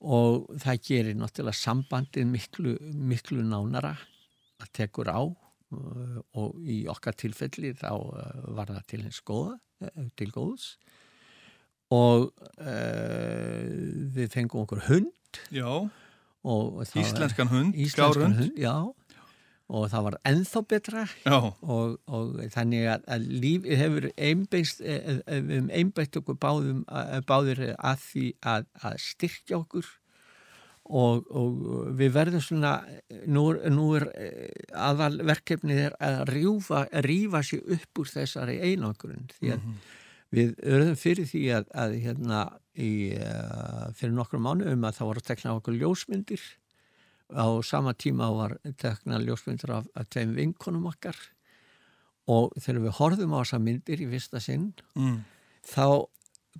og 0.03 0.49
það 0.59 0.81
gerir 0.87 1.19
náttúrulega 1.19 1.59
sambandið 1.59 2.27
miklu, 2.27 2.75
miklu 2.91 3.45
nánara 3.47 3.95
að 4.63 4.73
tekur 4.79 5.11
á 5.15 5.23
og 5.23 6.57
í 6.69 6.83
okkar 6.91 7.17
tilfelli 7.17 7.73
þá 7.79 7.93
uh, 7.95 8.41
var 8.57 8.73
það 8.75 8.89
til 8.91 9.01
hins 9.07 9.23
góða, 9.25 9.55
uh, 9.87 10.09
til 10.19 10.29
góðs 10.35 10.67
og 11.93 12.31
uh, 12.63 13.69
við 14.17 14.33
fengum 14.33 14.65
okkur 14.65 14.83
hund. 14.89 15.13
Já, 15.53 15.69
það 16.43 16.99
var- 16.99 17.07
íslenskan 17.07 17.53
hund, 17.53 17.79
íslenskan 17.87 18.37
hund, 18.41 18.59
já. 18.61 18.75
Og 19.73 19.87
það 19.89 20.03
var 20.05 20.17
ennþá 20.29 20.61
betra. 20.69 21.03
Já, 21.25 21.37
og, 21.63 21.95
og 22.13 22.33
þannig 22.53 22.83
að, 22.93 23.05
að 23.15 23.23
lífið 23.41 23.79
hefur 23.81 24.07
einbeinst, 24.21 24.83
eh, 24.85 24.99
eh, 25.23 25.39
við 25.39 25.55
hefum 25.55 25.71
einbætt 25.79 26.19
okkur 26.21 26.37
báðum, 26.43 26.83
báðir 27.31 27.63
að 27.79 28.03
því 28.03 28.25
að, 28.53 28.67
að 28.85 28.99
styrkja 29.07 29.61
okkur. 29.63 29.89
Og, 30.93 31.23
og 31.31 31.63
við 31.97 32.13
verðum 32.19 32.43
svona, 32.45 32.73
nú, 33.31 33.47
nú 33.73 33.87
er 33.97 34.09
aðal 34.77 35.23
verkefnið 35.31 35.81
er 35.87 35.97
að 36.05 36.35
rífa 37.07 37.41
sig 37.47 37.63
upp 37.63 38.03
úr 38.03 38.11
þessari 38.13 38.59
einangrun. 38.67 39.31
Því 39.39 39.55
að 39.55 39.63
við 40.33 40.55
örðum 40.65 40.97
fyrir 40.99 41.29
því 41.29 41.43
að, 41.59 41.69
að 41.85 41.95
hérna 42.07 42.41
í, 42.73 42.91
uh, 43.19 43.91
fyrir 43.97 44.15
nokkrum 44.17 44.47
mánuðum 44.47 44.87
að 44.89 44.99
það 44.99 45.11
voru 45.11 45.23
að 45.23 45.29
tekna 45.29 45.57
okkur 45.59 45.79
ljósmyndir. 45.81 46.47
Á 47.33 47.47
sama 47.65 47.95
tíma 47.97 48.31
var 48.33 48.57
tekna 48.81 49.21
ljósmyndir 49.23 49.75
af, 49.77 49.87
af 49.97 50.09
tveim 50.13 50.35
vinkonum 50.37 50.89
okkar. 50.91 51.19
Og 52.31 52.53
þegar 52.61 52.83
við 52.87 52.99
horfðum 53.01 53.37
á 53.37 53.41
þessa 53.43 53.63
myndir 53.63 54.03
í 54.05 54.09
fyrsta 54.09 54.41
sinn 54.43 54.71
mm. 54.95 55.23
þá 55.69 56.09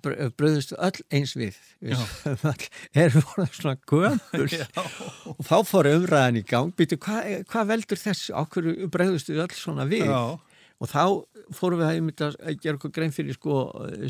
bröðust 0.03 0.73
öll 0.73 1.03
eins 1.13 1.35
við. 1.37 1.57
Erum 3.03 3.25
voruð 3.29 3.53
svona 3.53 3.75
gömul. 3.89 4.47
Og 5.37 5.43
þá 5.45 5.57
fór 5.69 5.89
umræðan 5.93 6.41
í 6.41 6.43
gang. 6.49 6.73
Býtu, 6.77 6.97
hvað 7.01 7.45
hva 7.51 7.65
veldur 7.69 8.01
þessu, 8.01 8.33
okkur 8.41 8.71
bröðust 8.93 9.29
við 9.31 9.43
öll 9.45 9.55
svona 9.57 9.85
við? 9.89 10.09
Já, 10.09 10.39
og 10.81 10.89
þá 10.89 11.03
fórum 11.53 11.79
við 11.81 11.85
að, 11.85 11.97
einmitt 11.97 12.21
að 12.23 12.35
gera 12.63 12.77
okkur 12.77 12.91
grein 12.95 13.13
fyrir 13.13 13.35
sko 13.35 13.57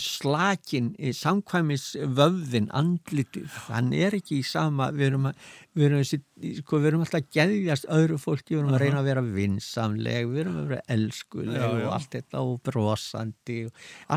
slakin 0.02 0.91
samkvæmis 1.18 1.85
vöfðin, 2.18 2.69
andlitið 2.76 3.57
hann 3.68 3.91
er 3.98 4.15
ekki 4.18 4.40
í 4.40 4.45
sama 4.48 4.91
við 4.95 5.07
erum, 5.10 5.27
að, 5.30 5.41
við 5.73 5.88
erum, 5.88 6.03
þessi, 6.03 6.19
sko, 6.61 6.80
við 6.80 6.90
erum 6.91 7.03
alltaf 7.06 7.19
að 7.22 7.30
geðjast 7.38 7.90
öðru 7.98 8.19
fólki, 8.22 8.53
við 8.56 8.61
erum 8.61 8.77
að 8.77 8.84
reyna 8.85 9.02
að 9.02 9.10
vera 9.10 9.26
vinsamleg, 9.27 10.30
við 10.31 10.44
erum 10.45 10.60
að 10.61 10.72
vera 10.72 10.88
elskuleg 10.98 11.57
Já, 11.57 11.65
já. 11.65 11.84
og 11.88 11.98
allt 11.98 12.18
þetta 12.18 12.45
og 12.45 12.56
brosandi 12.69 13.60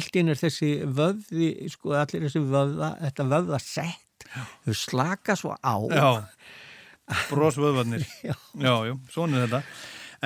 allt 0.01 0.21
inn 0.21 0.33
er 0.33 0.41
þessi 0.45 0.73
vöfði, 1.01 1.51
sko 1.73 1.97
allir 1.99 2.29
þessi 2.29 2.45
vöfða, 2.47 2.93
þetta 3.07 3.29
vöfða 3.33 3.63
sett 3.65 4.29
þau 4.67 4.75
slaka 4.77 5.37
svo 5.39 5.57
á 5.57 5.77
já, 5.93 6.09
brósvöðvarnir. 7.31 8.03
Já. 8.27 8.35
Já, 8.59 8.75
svona 9.15 9.39
er 9.39 9.47
þetta. 9.47 9.63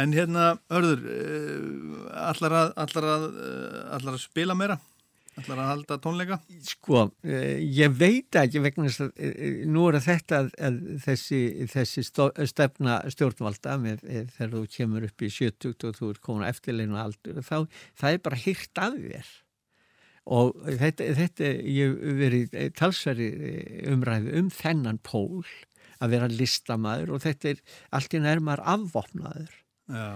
En 0.01 0.15
hérna, 0.17 0.53
Örður, 0.73 1.03
uh, 1.05 2.07
allar, 2.31 2.57
að, 2.63 2.71
allar, 2.85 3.11
að, 3.17 3.27
allar 3.99 4.17
að 4.17 4.23
spila 4.25 4.57
meira? 4.59 4.81
Allar 5.39 5.61
að 5.63 5.69
halda 5.71 5.97
tónleika? 6.03 6.39
Sko, 6.67 7.05
eh, 7.23 7.61
ég 7.63 7.93
veit 7.95 8.37
ekki 8.37 8.63
vegna 8.65 8.89
að 8.91 9.13
eh, 9.15 9.63
nú 9.71 9.87
er 9.89 10.01
þetta 10.03 10.41
að, 10.43 10.49
að 10.59 10.81
þessi, 11.05 11.41
þessi 11.71 12.05
stefna 12.51 12.97
stjórnvalda 13.15 13.77
með, 13.81 14.03
eh, 14.09 14.27
þegar 14.35 14.57
þú 14.57 14.65
kemur 14.75 15.07
upp 15.07 15.23
í 15.23 15.31
70 15.31 15.87
og 15.89 16.01
þú 16.01 16.11
er 16.11 16.21
komin 16.27 16.45
á 16.45 16.51
eftirleinu 16.51 16.99
aldur 16.99 17.41
þá 17.47 17.57
það 17.95 18.11
er 18.11 18.21
bara 18.27 18.43
hýrt 18.43 18.83
af 18.83 18.99
þér 18.99 19.33
og 20.31 20.61
þetta, 20.83 21.09
þetta 21.23 21.53
ég 21.79 21.97
verið 22.21 22.59
talsveri 22.79 23.31
umræðu 23.95 24.37
um 24.43 24.51
þennan 24.53 25.01
pól 25.07 25.47
að 26.01 26.17
vera 26.17 26.31
listamæður 26.33 27.15
og 27.15 27.25
þetta 27.25 27.55
er 27.55 27.65
allt 27.97 28.19
í 28.19 28.23
nærmar 28.25 28.63
afvopnaður 28.67 29.60
Já, 29.91 30.15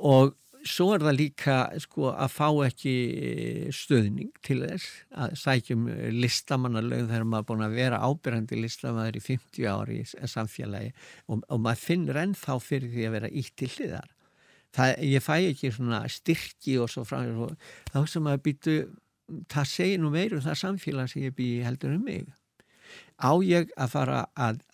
og 0.00 0.34
svo 0.64 0.88
er 0.94 1.04
það 1.04 1.18
líka 1.18 1.56
sko, 1.82 2.08
að 2.12 2.32
fá 2.32 2.46
ekki 2.64 2.94
stöðning 3.74 4.32
til 4.44 4.60
þess 4.62 4.88
að 5.20 5.36
sækjum 5.42 5.86
listamannalögum 6.16 7.10
þegar 7.10 7.28
maður 7.28 7.44
er 7.44 7.48
búin 7.50 7.66
að 7.66 7.76
vera 7.78 8.00
ábyrjandi 8.00 8.60
listamannur 8.62 9.18
í 9.18 9.24
50 9.24 9.68
ári 9.68 10.00
í 10.00 10.28
samfélagi 10.34 10.92
og, 11.28 11.44
og 11.44 11.60
maður 11.60 11.82
finnur 11.84 12.20
ennþá 12.22 12.58
fyrir 12.64 12.92
því 12.94 13.08
að 13.08 13.16
vera 13.18 13.32
ítt 13.42 13.56
til 13.60 13.70
hliðar. 13.76 14.10
Það, 14.74 14.94
ég 15.06 15.22
fæ 15.22 15.34
ekki 15.36 15.72
svona 15.74 16.00
styrki 16.10 16.78
og 16.82 16.90
svo 16.90 17.04
frá 17.06 17.20
þá 17.92 17.98
sem 18.10 18.24
maður 18.24 18.46
býtu 18.48 18.78
það 19.52 19.68
segir 19.70 20.00
nú 20.00 20.10
meir 20.14 20.34
um 20.36 20.42
það 20.44 20.60
samfélag 20.64 21.12
sem 21.12 21.28
ég 21.28 21.36
bý 21.36 21.50
heldur 21.64 21.94
um 21.94 22.08
mig. 22.08 22.26
Á 23.20 23.32
ég 23.44 23.70
að 23.78 23.94
fara 23.94 24.24
að 24.34 24.64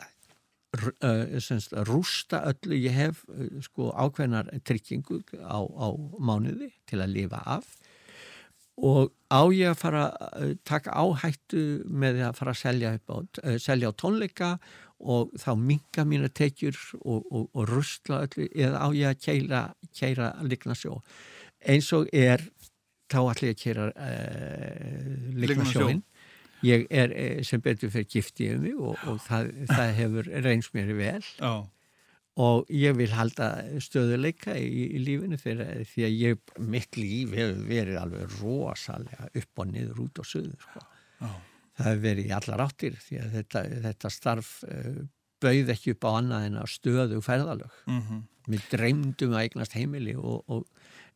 semst, 1.43 1.75
rústa 1.89 2.45
öllu, 2.51 2.77
ég 2.79 2.95
hef 2.95 3.25
uh, 3.29 3.47
sko 3.65 3.91
ákveðnar 3.95 4.51
tryggingu 4.67 5.23
á, 5.43 5.59
á 5.59 5.89
mánuði 6.19 6.71
til 6.91 7.01
að 7.03 7.17
lifa 7.17 7.43
af. 7.59 7.73
Og 8.81 9.11
á 9.29 9.43
ég 9.53 9.75
að 9.75 9.81
fara 9.83 10.05
að 10.31 10.55
taka 10.65 10.95
áhættu 10.97 11.83
með 11.85 12.23
að 12.31 12.39
fara 12.39 12.55
að 12.55 12.63
selja, 12.63 12.95
á, 12.97 13.17
selja 13.61 13.91
á 13.91 13.99
tónleika 13.99 14.55
og 15.01 15.35
þá 15.41 15.51
minga 15.57 16.05
mína 16.05 16.31
tekjur 16.33 16.77
og, 17.01 17.25
og, 17.29 17.45
og 17.57 17.69
rustla 17.69 18.25
öllu 18.27 18.49
eða 18.53 18.85
á 18.85 18.89
ég 18.97 19.11
að 19.11 19.21
keira, 19.25 19.61
keira 19.97 20.33
ligna 20.45 20.77
sjó 20.77 20.99
eins 21.61 21.91
og 21.97 22.09
er 22.13 22.45
þá 23.11 23.21
ætla 23.33 23.51
ég 23.51 23.57
að 23.57 23.63
keira 23.65 23.89
uh, 23.91 25.09
ligna 25.35 25.65
Lygnasjó. 25.65 25.81
sjóin 25.81 26.03
ég 26.67 26.87
er 26.91 27.13
eh, 27.17 27.43
sem 27.47 27.63
betur 27.65 27.93
fyrir 27.93 28.09
giftið 28.11 28.57
um 28.57 28.65
mig 28.65 28.79
og, 28.79 28.97
og 29.11 29.21
það, 29.25 29.53
það 29.71 29.93
hefur 29.99 30.33
reynst 30.47 30.75
mér 30.77 30.95
vel. 30.99 31.23
Já, 31.41 31.55
og 32.41 32.71
ég 32.73 32.95
vil 32.99 33.11
halda 33.13 33.51
stöðuleika 33.83 34.55
í, 34.59 34.87
í 34.97 35.03
lífinu 35.03 35.39
fyrir, 35.41 35.83
því 35.91 36.07
að 36.07 36.17
ég, 36.17 36.53
mitt 36.63 36.99
líf 36.99 37.35
hefur 37.37 37.63
verið 37.69 38.01
alveg 38.01 38.37
rosalega 38.39 39.31
upp 39.41 39.63
og 39.63 39.71
niður 39.73 40.05
út 40.07 40.23
og 40.23 40.29
suður 40.29 40.67
sko. 40.67 40.85
Það 41.21 41.89
hefur 41.89 42.05
verið 42.05 42.29
í 42.29 42.35
allar 42.37 42.65
áttir 42.67 42.97
því 43.01 43.21
að 43.25 43.35
þetta, 43.39 43.65
þetta 43.87 44.13
starf 44.13 44.53
uh, 44.69 45.03
bauð 45.41 45.75
ekki 45.75 45.95
upp 45.97 46.07
á 46.07 46.11
annað 46.13 46.47
en 46.49 46.59
að 46.61 46.73
stöðu 46.77 47.21
ferðalög. 47.25 47.77
Mhm, 47.91 48.25
mér 48.51 48.65
dreymdum 48.73 49.37
að 49.37 49.45
eignast 49.47 49.77
heimili 49.77 50.17
og, 50.17 50.43
og, 50.51 50.67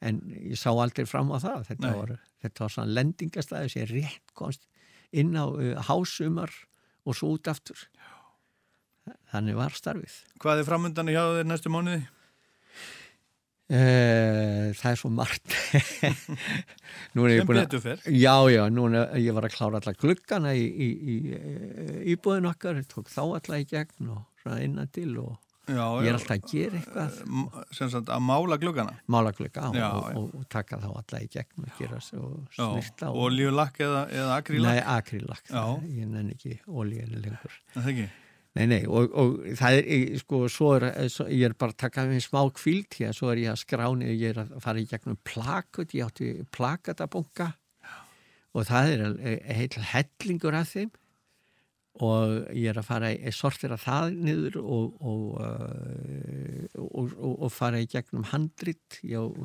en 0.05 0.21
ég 0.35 0.59
sá 0.61 0.71
aldrei 0.73 1.07
fram 1.09 1.33
á 1.33 1.39
það. 1.41 1.67
Þetta, 1.71 1.89
Nei. 1.89 1.99
var, 2.01 2.15
var 2.61 2.75
svona 2.77 2.97
lendingastæði 3.01 3.73
sem 3.73 3.91
rétt 3.93 4.35
komst 4.37 4.67
inn 5.15 5.35
á 5.39 5.47
uh, 5.47 5.75
hásumar 5.89 6.53
og 7.05 7.17
svo 7.19 7.35
út 7.37 7.51
aftur 7.51 7.87
þannig 9.33 9.59
var 9.59 9.75
starfið 9.77 10.21
Hvað 10.43 10.63
er 10.63 10.69
framöndan 10.69 11.13
hjá 11.13 11.23
þér 11.39 11.49
næstu 11.49 11.73
mánuði? 11.73 12.05
Uh, 13.65 14.75
það 14.77 14.91
er 14.91 14.99
svo 15.01 15.09
margt 15.09 15.55
Sem 17.15 17.49
betur 17.49 17.81
fer. 17.81 18.03
Já, 18.13 18.37
já, 18.53 18.67
nú 18.69 18.91
er 18.91 19.15
ég 19.17 19.33
var 19.33 19.47
að 19.49 19.55
klára 19.57 19.81
alla 19.81 19.95
gluggana 19.97 20.53
í, 20.53 20.67
í, 20.69 20.89
í, 20.93 21.17
í 21.33 22.13
íbúðin 22.13 22.51
okkar 22.51 22.83
tók 22.91 23.09
þá 23.13 23.23
alla 23.25 23.61
í 23.63 23.65
gegn 23.71 24.13
og 24.13 24.51
innan 24.61 24.91
til 24.93 25.15
og 25.23 25.39
Já, 25.65 25.85
ég 26.05 26.09
er 26.11 26.17
alltaf 26.19 26.35
að 26.35 26.49
gera 26.51 26.81
eitthvað. 26.81 27.15
M- 27.25 27.63
Sem 27.73 27.89
sagt, 27.93 28.11
að 28.13 28.21
mála 28.27 28.59
gluggana. 28.61 28.97
mála 29.09 29.31
glugga 29.33 29.69
og, 29.71 29.79
Já, 29.79 29.87
og, 29.97 30.17
og, 30.21 30.35
og 30.41 30.49
taka 30.53 30.77
þá 30.83 30.91
alla 30.91 31.21
í 31.25 31.29
gegn 31.33 31.65
og 31.65 31.79
gera 31.79 32.01
svo 32.05 32.33
snirta 32.53 33.09
og, 33.09 33.23
olíulakk 33.29 33.81
eða, 33.87 34.03
eða 34.13 34.35
akrílakk. 34.43 34.75
Nei, 34.75 34.83
akrilakk, 34.99 35.49
Já. 35.49 35.65
ég 35.89 36.11
nenni 36.13 36.37
ekki 36.37 36.59
olíinu 36.69 37.23
lengur. 37.25 37.57
Það 37.79 37.89
ekki? 37.95 38.07
Nei, 38.55 38.67
nei, 38.71 38.83
og, 38.87 39.09
og 39.19 39.31
það 39.59 39.77
er, 39.81 40.13
sko, 40.21 40.43
svo 40.53 40.69
er, 40.77 40.85
svo, 41.11 41.25
ég 41.27 41.49
er 41.49 41.55
bara 41.59 41.73
að 41.75 41.81
taka 41.89 42.05
með 42.07 42.21
smá 42.23 42.43
kvíld 42.55 42.95
hér, 43.01 43.17
svo 43.17 43.33
er 43.33 43.41
ég 43.43 43.51
að 43.51 43.63
skráni 43.65 44.07
og 44.13 44.21
ég 44.21 44.31
er 44.37 44.43
að 44.45 44.53
fara 44.63 44.79
í 44.79 44.87
gegnum 44.93 45.17
plakut, 45.27 45.91
ég 45.97 46.07
átti 46.07 46.29
plakatabunga 46.55 47.49
og 48.55 48.69
það 48.69 48.93
er 48.93 49.03
alveg 49.09 49.49
heil 49.59 49.89
hellingur 49.91 50.55
af 50.61 50.71
þeim 50.77 50.93
og 52.03 52.49
ég 52.57 52.73
er 52.73 52.81
að 52.81 52.89
fara 52.89 53.13
í 53.15 53.33
sortira 53.35 53.77
það 53.79 54.17
niður 54.27 54.57
og, 54.63 54.97
og, 54.99 55.29
uh, 55.39 56.65
og, 56.83 57.13
og, 57.15 57.37
og 57.47 57.53
fara 57.55 57.83
í 57.83 57.87
gegnum 57.91 58.27
handrit 58.33 58.99
ég, 59.07 59.39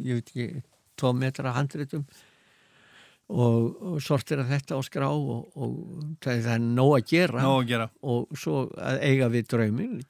ég 0.00 0.22
veit 0.22 0.32
ekki 0.32 0.62
tvo 0.96 1.12
metra 1.12 1.52
handritum 1.52 2.06
og, 3.28 3.76
og 3.82 3.98
sortira 4.04 4.46
þetta 4.48 4.78
á 4.78 4.80
skrá 4.86 5.10
og, 5.10 5.50
og 5.58 6.16
það, 6.24 6.48
er 6.54 6.64
nóg 6.64 6.94
að 7.00 7.10
gera 7.12 7.42
Ná 7.44 7.50
að 7.50 7.68
gera. 7.74 7.90
og 8.06 8.38
svo 8.38 8.66
að 8.78 9.02
eiga 9.10 9.28
við 9.34 9.48
draumin 9.52 10.00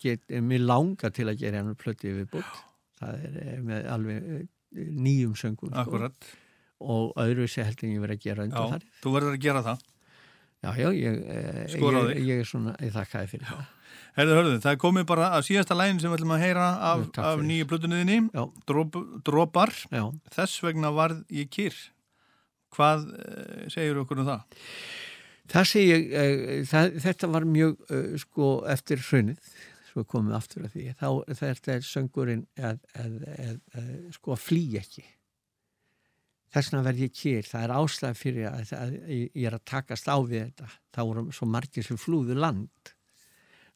mér 0.46 0.66
langar 0.68 1.14
til 1.16 1.26
að 1.30 1.40
gera 1.42 1.64
hann 1.64 1.78
plöti 1.80 2.12
við 2.12 2.30
bútt 2.36 2.62
það 3.00 3.24
er 3.26 3.40
eh, 3.42 3.58
með 3.64 3.90
alveg 3.92 4.30
eh, 4.36 4.44
nýjum 4.76 5.34
söngum 5.38 5.72
sko. 5.72 6.10
Og 6.86 7.12
öðru 7.16 7.46
sé 7.48 7.64
held 7.64 7.82
en 7.84 7.94
ég 7.94 8.02
verið 8.02 8.18
að 8.18 8.24
gera 8.26 8.46
Já, 8.50 8.56
þar 8.74 8.82
þú 9.00 9.12
verður 9.14 9.36
að 9.36 9.44
gera 9.46 9.62
það. 9.64 9.84
Já, 10.66 10.82
já, 10.82 10.90
ég, 10.98 11.18
eh, 11.30 11.74
ég, 11.78 12.20
ég 12.26 12.42
er 12.42 12.48
svona, 12.48 12.76
ég 12.82 12.94
þakkaði 12.94 13.32
fyrir 13.32 13.50
það. 13.50 13.64
Herðu, 14.16 14.36
hörðu, 14.38 14.60
það 14.64 14.72
er 14.72 14.78
komið 14.80 15.06
bara 15.10 15.26
að 15.36 15.42
síðasta 15.50 15.76
lægin 15.76 15.98
sem 16.00 16.10
við 16.10 16.18
ætlum 16.18 16.34
að 16.36 16.44
heyra 16.46 16.68
af, 16.88 17.02
af 17.20 17.42
nýju 17.44 17.68
plötunniðinni, 17.68 18.18
já, 18.32 18.44
Drop, 18.68 18.96
Dropar, 19.26 19.72
já. 19.92 20.04
þess 20.32 20.62
vegna 20.64 20.92
varð 20.96 21.22
ég 21.36 21.50
kýr. 21.52 21.76
Hvað 22.76 23.10
uh, 23.12 23.66
segir 23.72 24.00
okkur 24.00 24.22
um 24.24 24.30
það? 24.30 24.62
það 25.52 25.74
ég 25.84 26.12
eh, 26.18 26.64
það, 26.66 26.96
þetta 27.04 27.30
var 27.30 27.46
mjög 27.48 27.76
eh, 27.92 28.16
sko 28.20 28.50
eftir 28.72 29.04
hrunið 29.04 29.52
svo 29.86 30.04
komum 30.04 30.32
við 30.32 30.38
aftur 30.40 30.66
að 30.66 30.74
því. 30.74 30.86
Þá 30.98 31.36
þetta 31.40 31.76
er 31.76 31.86
söngurinn 31.86 32.42
að, 32.58 32.80
að, 32.98 33.14
að, 33.36 33.60
að 33.78 33.92
sko 34.16 34.36
flýja 34.40 34.82
ekki 34.82 35.04
þess 36.56 36.72
vegna 36.72 36.84
verð 36.86 37.04
ég 37.04 37.14
kýr 37.14 37.46
það 37.46 37.64
er 37.66 37.76
ástæð 37.76 38.18
fyrir 38.18 38.50
að, 38.50 38.74
að 38.76 38.98
ég 39.12 39.46
er 39.46 39.56
að 39.58 39.64
takast 39.68 40.08
á 40.08 40.16
við 40.24 40.46
þetta. 40.46 40.68
Þá 40.96 41.00
voru 41.04 41.24
svo 41.36 41.48
margir 41.52 41.86
sem 41.86 42.00
flúðu 42.00 42.36
land. 42.38 42.92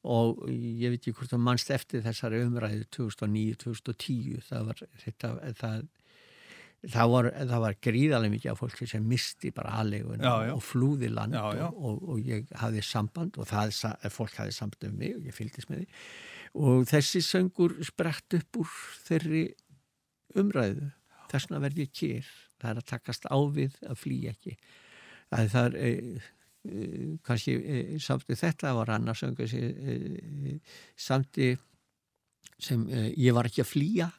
Og 0.09 0.47
ég 0.49 0.95
veit 0.95 1.01
ekki 1.03 1.13
hvort 1.19 1.33
það 1.35 1.43
mannst 1.45 1.73
eftir 1.75 2.05
þessari 2.07 2.41
umræðu 2.47 2.87
2009-2010 2.97 4.47
það 4.47 4.69
var 4.71 4.79
þetta 5.03 5.33
það, 5.61 5.83
það 6.95 7.13
var, 7.13 7.29
það 7.51 7.65
var 7.67 7.77
gríðarlega 7.85 8.35
mikið 8.35 8.53
af 8.55 8.63
fólki 8.63 8.89
sem 8.89 9.05
misti 9.05 9.53
bara 9.53 9.77
aðlegun 9.83 10.25
og 10.25 10.63
flúði 10.65 11.13
land 11.13 11.37
Já, 11.37 11.45
já. 11.59 11.67
Og, 11.69 11.85
og, 11.85 12.03
og 12.15 12.31
ég 12.33 12.49
hafði 12.63 12.85
samband 12.89 13.37
og 13.37 13.51
það, 13.51 13.77
fólk 14.15 14.41
hafði 14.41 14.57
samband 14.57 14.89
um 14.89 14.97
mig 15.03 15.19
og 15.19 15.29
ég 15.29 15.37
fylgdist 15.37 15.69
með 15.69 15.83
því. 15.83 16.05
Og 16.65 16.89
þessi 16.89 17.21
söngur 17.23 17.77
sprett 17.87 18.41
upp 18.41 18.63
úr 18.65 18.79
þeirri 19.05 19.45
umræðu. 20.41 20.89
Þess 21.29 21.51
vegna 21.51 21.61
verð 21.67 21.85
ég 21.85 21.93
kýr 21.93 22.33
það 22.61 22.71
er 22.71 22.83
að 22.83 22.91
takast 22.93 23.27
á 23.27 23.39
við 23.55 23.81
að 23.87 23.99
flýja 24.01 24.35
ekki. 24.35 24.55
Það 25.31 25.59
er 25.61 25.77
e, 25.79 25.91
e, 26.67 26.79
kannski 27.27 27.57
e, 27.57 27.83
samti 28.03 28.39
þetta 28.39 28.75
var 28.79 28.95
annars 28.97 29.25
e, 29.25 30.57
samti 30.99 31.53
sem 32.61 32.87
ég 33.17 33.35
var 33.37 33.49
ekki 33.49 33.65
að 33.65 33.71
flýja. 33.73 34.11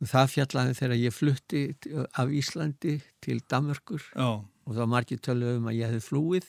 Það 0.00 0.32
fjallaði 0.32 0.76
þegar 0.78 0.96
ég 0.96 1.12
flutti 1.12 1.62
af 2.16 2.30
Íslandi 2.32 2.94
til 3.20 3.42
Danmörkur 3.52 4.00
Já, 4.14 4.40
og 4.40 4.70
það 4.72 4.80
var 4.80 4.90
margir 4.94 5.20
tölu 5.20 5.56
um 5.58 5.68
að 5.68 5.76
ég 5.76 5.90
hefði 5.90 6.06
flúið. 6.06 6.48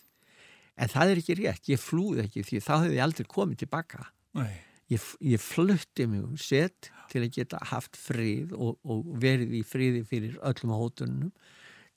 En 0.80 0.92
það 0.92 1.12
er 1.12 1.20
ekki 1.20 1.36
rétt, 1.38 1.68
ég 1.68 1.82
flúið 1.82 2.26
ekki 2.26 2.46
því 2.48 2.62
þá 2.64 2.74
hefði 2.78 2.96
ég 2.96 3.06
aldrei 3.06 3.28
komið 3.30 3.64
tilbaka 3.66 4.06
nei, 4.38 4.54
ég, 4.92 5.08
ég 5.34 5.42
flutti 5.42 6.06
mig 6.10 6.24
um 6.26 6.38
set 6.40 6.92
til 7.12 7.24
að 7.26 7.34
geta 7.40 7.60
haft 7.72 7.98
frið 8.00 8.54
og, 8.56 8.78
og 8.84 9.08
verið 9.22 9.58
í 9.60 9.64
friði 9.68 10.04
fyrir 10.08 10.38
öllum 10.48 10.76
hótunum 10.78 11.32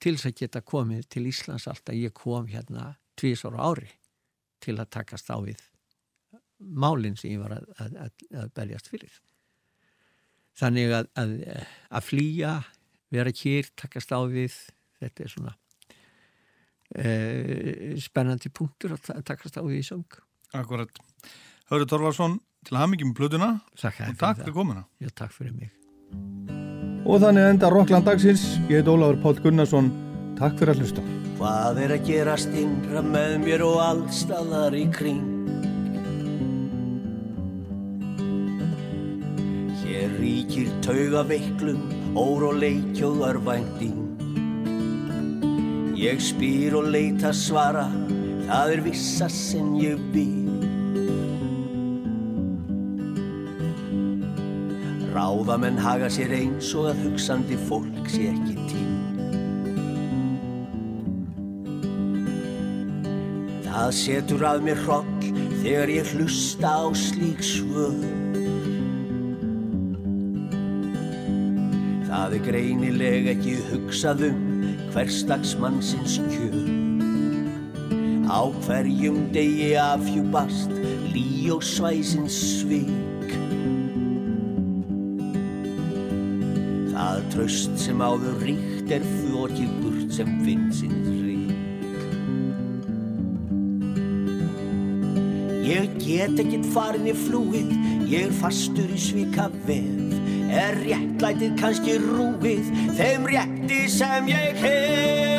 til 0.03 0.16
þess 0.16 0.31
að 0.31 0.39
geta 0.43 0.65
komið 0.66 1.07
til 1.15 1.27
Íslands 1.31 1.69
alltaf 1.71 1.97
ég 1.97 2.15
kom 2.16 2.49
hérna 2.51 2.95
tvísar 3.19 3.55
á 3.59 3.62
ári 3.71 3.91
til 4.65 4.79
að 4.81 4.91
takast 4.97 5.31
á 5.31 5.39
við 5.45 5.61
málinn 6.59 7.16
sem 7.21 7.35
ég 7.35 7.43
var 7.43 7.59
að, 7.59 7.66
að, 7.83 7.97
að, 8.07 8.25
að 8.41 8.53
berjast 8.57 8.89
fyrir 8.91 9.19
þannig 10.59 10.95
að, 10.95 11.11
að, 11.19 11.35
að 11.91 12.07
flýja 12.09 12.55
vera 13.15 13.33
kýr, 13.35 13.69
takast 13.79 14.11
á 14.15 14.19
við 14.31 14.55
þetta 15.03 15.25
er 15.27 15.33
svona 15.33 15.53
e, 16.95 17.95
spennandi 18.03 18.51
punktur 18.55 18.95
að 18.97 19.03
ta- 19.09 19.21
takast 19.35 19.59
á 19.59 19.62
við 19.66 19.81
í 19.83 19.87
söng 19.87 20.19
akkurat. 20.55 21.01
Hörðu 21.71 21.89
Torvarsson, 21.91 22.37
til 22.66 22.81
hamingjum 22.81 23.12
með 23.12 23.19
plötuna 23.20 23.51
Þakka 23.81 24.11
og 24.11 24.20
takk 24.20 24.43
fyrir 24.43 24.57
komuna. 24.57 24.86
Já, 25.03 25.11
takk 25.15 25.35
fyrir 25.36 25.55
mig 25.57 25.73
Og 27.05 27.20
þannig 27.20 27.51
enda 27.53 27.69
Rockland 27.69 28.07
dagsins. 28.09 28.43
Ég 28.70 28.81
heit 28.81 28.89
Ólafur 28.89 29.19
Páll 29.20 29.41
Gunnarsson. 29.45 29.91
Takk 30.39 30.57
fyrir 30.57 30.73
að 30.73 30.81
hlusta. 30.81 31.03
Hvað 31.36 31.81
er 31.85 31.93
að 31.99 32.07
gerast 32.09 32.55
innra 32.57 33.03
með 33.05 33.35
mér 33.43 33.65
og 33.66 33.81
allstaðar 33.85 34.77
í 34.78 34.86
kring? 34.95 35.27
Hér 39.82 40.16
ríkir 40.16 40.70
tauga 40.86 41.27
veiklum, 41.28 41.85
ór 42.16 42.49
og 42.49 42.57
leikjóð 42.62 43.20
örvænting. 43.28 44.01
Ég 46.01 46.24
spýr 46.24 46.78
og 46.81 46.89
leita 46.95 47.35
svara, 47.36 47.86
það 48.49 48.74
er 48.78 48.82
vissa 48.89 49.28
sem 49.28 49.77
ég 49.82 50.01
vil. 55.24 55.34
Ráðamenn 55.44 55.78
haga 55.80 56.09
sér 56.12 56.32
eins 56.36 56.74
og 56.76 56.90
að 56.90 56.98
hugsandi 57.05 57.56
fólk 57.68 58.09
sé 58.12 58.26
ekki 58.28 58.56
til. 58.68 58.88
Það 63.64 63.88
setur 63.98 64.44
að 64.44 64.66
mér 64.66 64.82
hroll 64.84 65.30
þegar 65.62 65.92
ég 65.94 66.10
hlusta 66.12 66.68
á 66.68 66.84
slík 66.92 67.40
svör. 67.40 67.96
Það 72.10 72.36
er 72.36 72.44
greinilega 72.51 73.32
ekki 73.32 73.56
hugsað 73.70 74.26
um 74.28 74.44
hverstags 74.92 75.56
mannsins 75.56 76.18
kjör. 76.20 76.60
Á 78.28 78.40
hverjum 78.66 79.32
degi 79.32 79.72
afhjúpast 79.80 80.72
lí 81.14 81.48
og 81.55 81.64
svæsins 81.64 82.36
svik. 82.60 83.14
Tröst 87.35 87.73
sem 87.82 87.98
áður 87.98 88.36
ríkt 88.47 88.93
er 88.94 89.02
þokið 89.02 89.70
burt 89.82 90.12
sem 90.15 90.28
finnsins 90.44 91.09
rík. 91.19 91.51
Ég 95.66 95.97
get 95.98 96.39
ekkert 96.39 96.69
farin 96.70 97.09
í 97.11 97.15
flúið, 97.24 97.73
ég 98.06 98.28
er 98.28 98.35
fastur 98.39 98.86
í 98.86 99.01
svika 99.01 99.48
vef. 99.66 100.15
Er 100.55 100.78
réttlætið 100.85 101.56
kannski 101.59 101.97
rúið, 102.05 102.70
þeim 102.94 103.27
rétti 103.32 103.81
sem 103.90 104.31
ég 104.31 104.61
hef. 104.62 105.32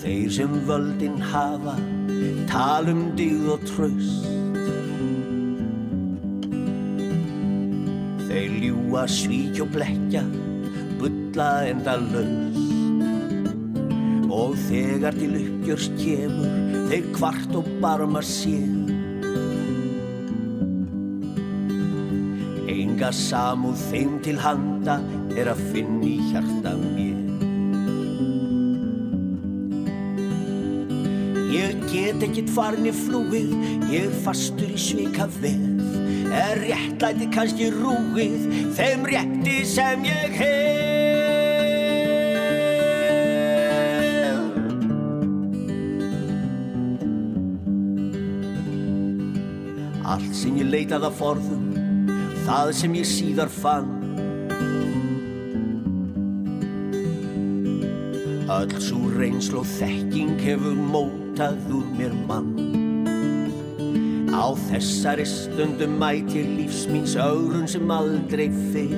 Þeir 0.00 0.32
sem 0.40 0.58
völdin 0.66 1.22
hafa, 1.30 1.76
talum 2.48 3.02
digð 3.18 3.50
og 3.54 3.64
tröst. 3.68 4.26
Þeir 8.26 8.56
ljúa, 8.62 9.06
svík 9.08 9.60
og 9.64 9.70
blekja, 9.74 10.22
bulla 11.00 11.50
enda 11.70 11.96
laus. 12.00 12.62
Og 14.36 14.56
þegar 14.66 15.16
til 15.16 15.36
uppgjörs 15.40 15.88
kemur, 16.00 16.50
þeir 16.90 17.10
kvart 17.16 17.54
og 17.56 17.70
barma 17.82 18.22
sér. 18.24 18.74
Enga 22.76 23.12
samúð 23.14 23.86
þeim 23.90 24.18
til 24.26 24.40
handa 24.42 24.98
er 25.36 25.52
að 25.54 25.62
finna 25.72 26.10
í 26.10 26.18
hjarta 26.32 26.74
mér. 26.82 27.15
Get 32.06 32.22
ekkert 32.22 32.50
farin 32.54 32.86
í 32.86 32.92
flúið, 32.94 33.50
ég 33.90 34.04
er 34.06 34.18
fastur 34.22 34.70
í 34.70 34.78
svika 34.78 35.26
veð. 35.40 35.64
Er 36.36 36.60
réttlæti 36.60 37.26
kannski 37.34 37.70
rúið, 37.74 38.44
þeim 38.76 39.06
rétti 39.10 39.56
sem 39.66 40.06
ég 40.06 40.36
hef. 40.38 40.84
Allt 50.06 50.30
sem 50.38 50.54
ég 50.62 50.70
leitað 50.70 51.08
að 51.10 51.18
forðum, 51.18 51.68
það 52.46 52.74
sem 52.84 52.98
ég 53.00 53.14
síðar 53.16 53.50
fann. 53.50 53.94
Öll 58.46 58.78
svo 58.78 59.10
reynsl 59.18 59.58
og 59.58 59.66
þekking 59.74 60.38
hefur 60.46 60.78
útað 61.36 61.68
úr 61.68 61.84
mér 61.92 62.14
mann. 62.24 62.48
Á 64.32 64.56
þessari 64.56 65.26
stundu 65.28 65.84
mætir 65.84 66.46
lífsmýns 66.48 67.12
ögrun 67.20 67.68
sem 67.68 67.90
aldrei 67.92 68.48
fyrr. 68.72 68.96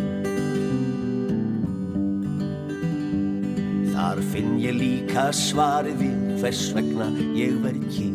Þar 3.91 4.23
finn 4.31 4.55
ég 4.63 4.79
líka 4.79 5.33
svarið 5.35 5.99
við 6.05 6.21
hvers 6.39 6.63
vegna 6.77 7.09
ég 7.35 7.59
verð 7.65 7.89
kýr 7.91 8.15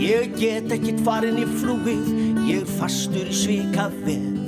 Ég 0.00 0.30
get 0.38 0.70
ekkit 0.72 1.02
farin 1.04 1.42
í 1.42 1.48
flúið, 1.58 2.06
ég 2.46 2.70
fastur 2.78 3.26
í 3.26 3.34
svika 3.36 3.90
veð. 4.06 4.38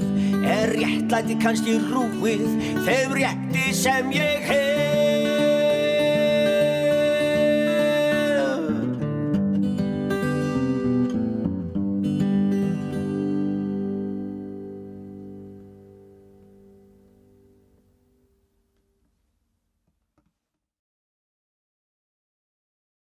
Er 0.47 0.73
réttlæti 0.78 1.36
kannski 1.43 1.77
rúið, 1.90 2.47
þeim 2.86 3.19
rétti 3.19 3.74
sem 3.82 4.14
ég 4.14 4.48
hef? 4.48 4.81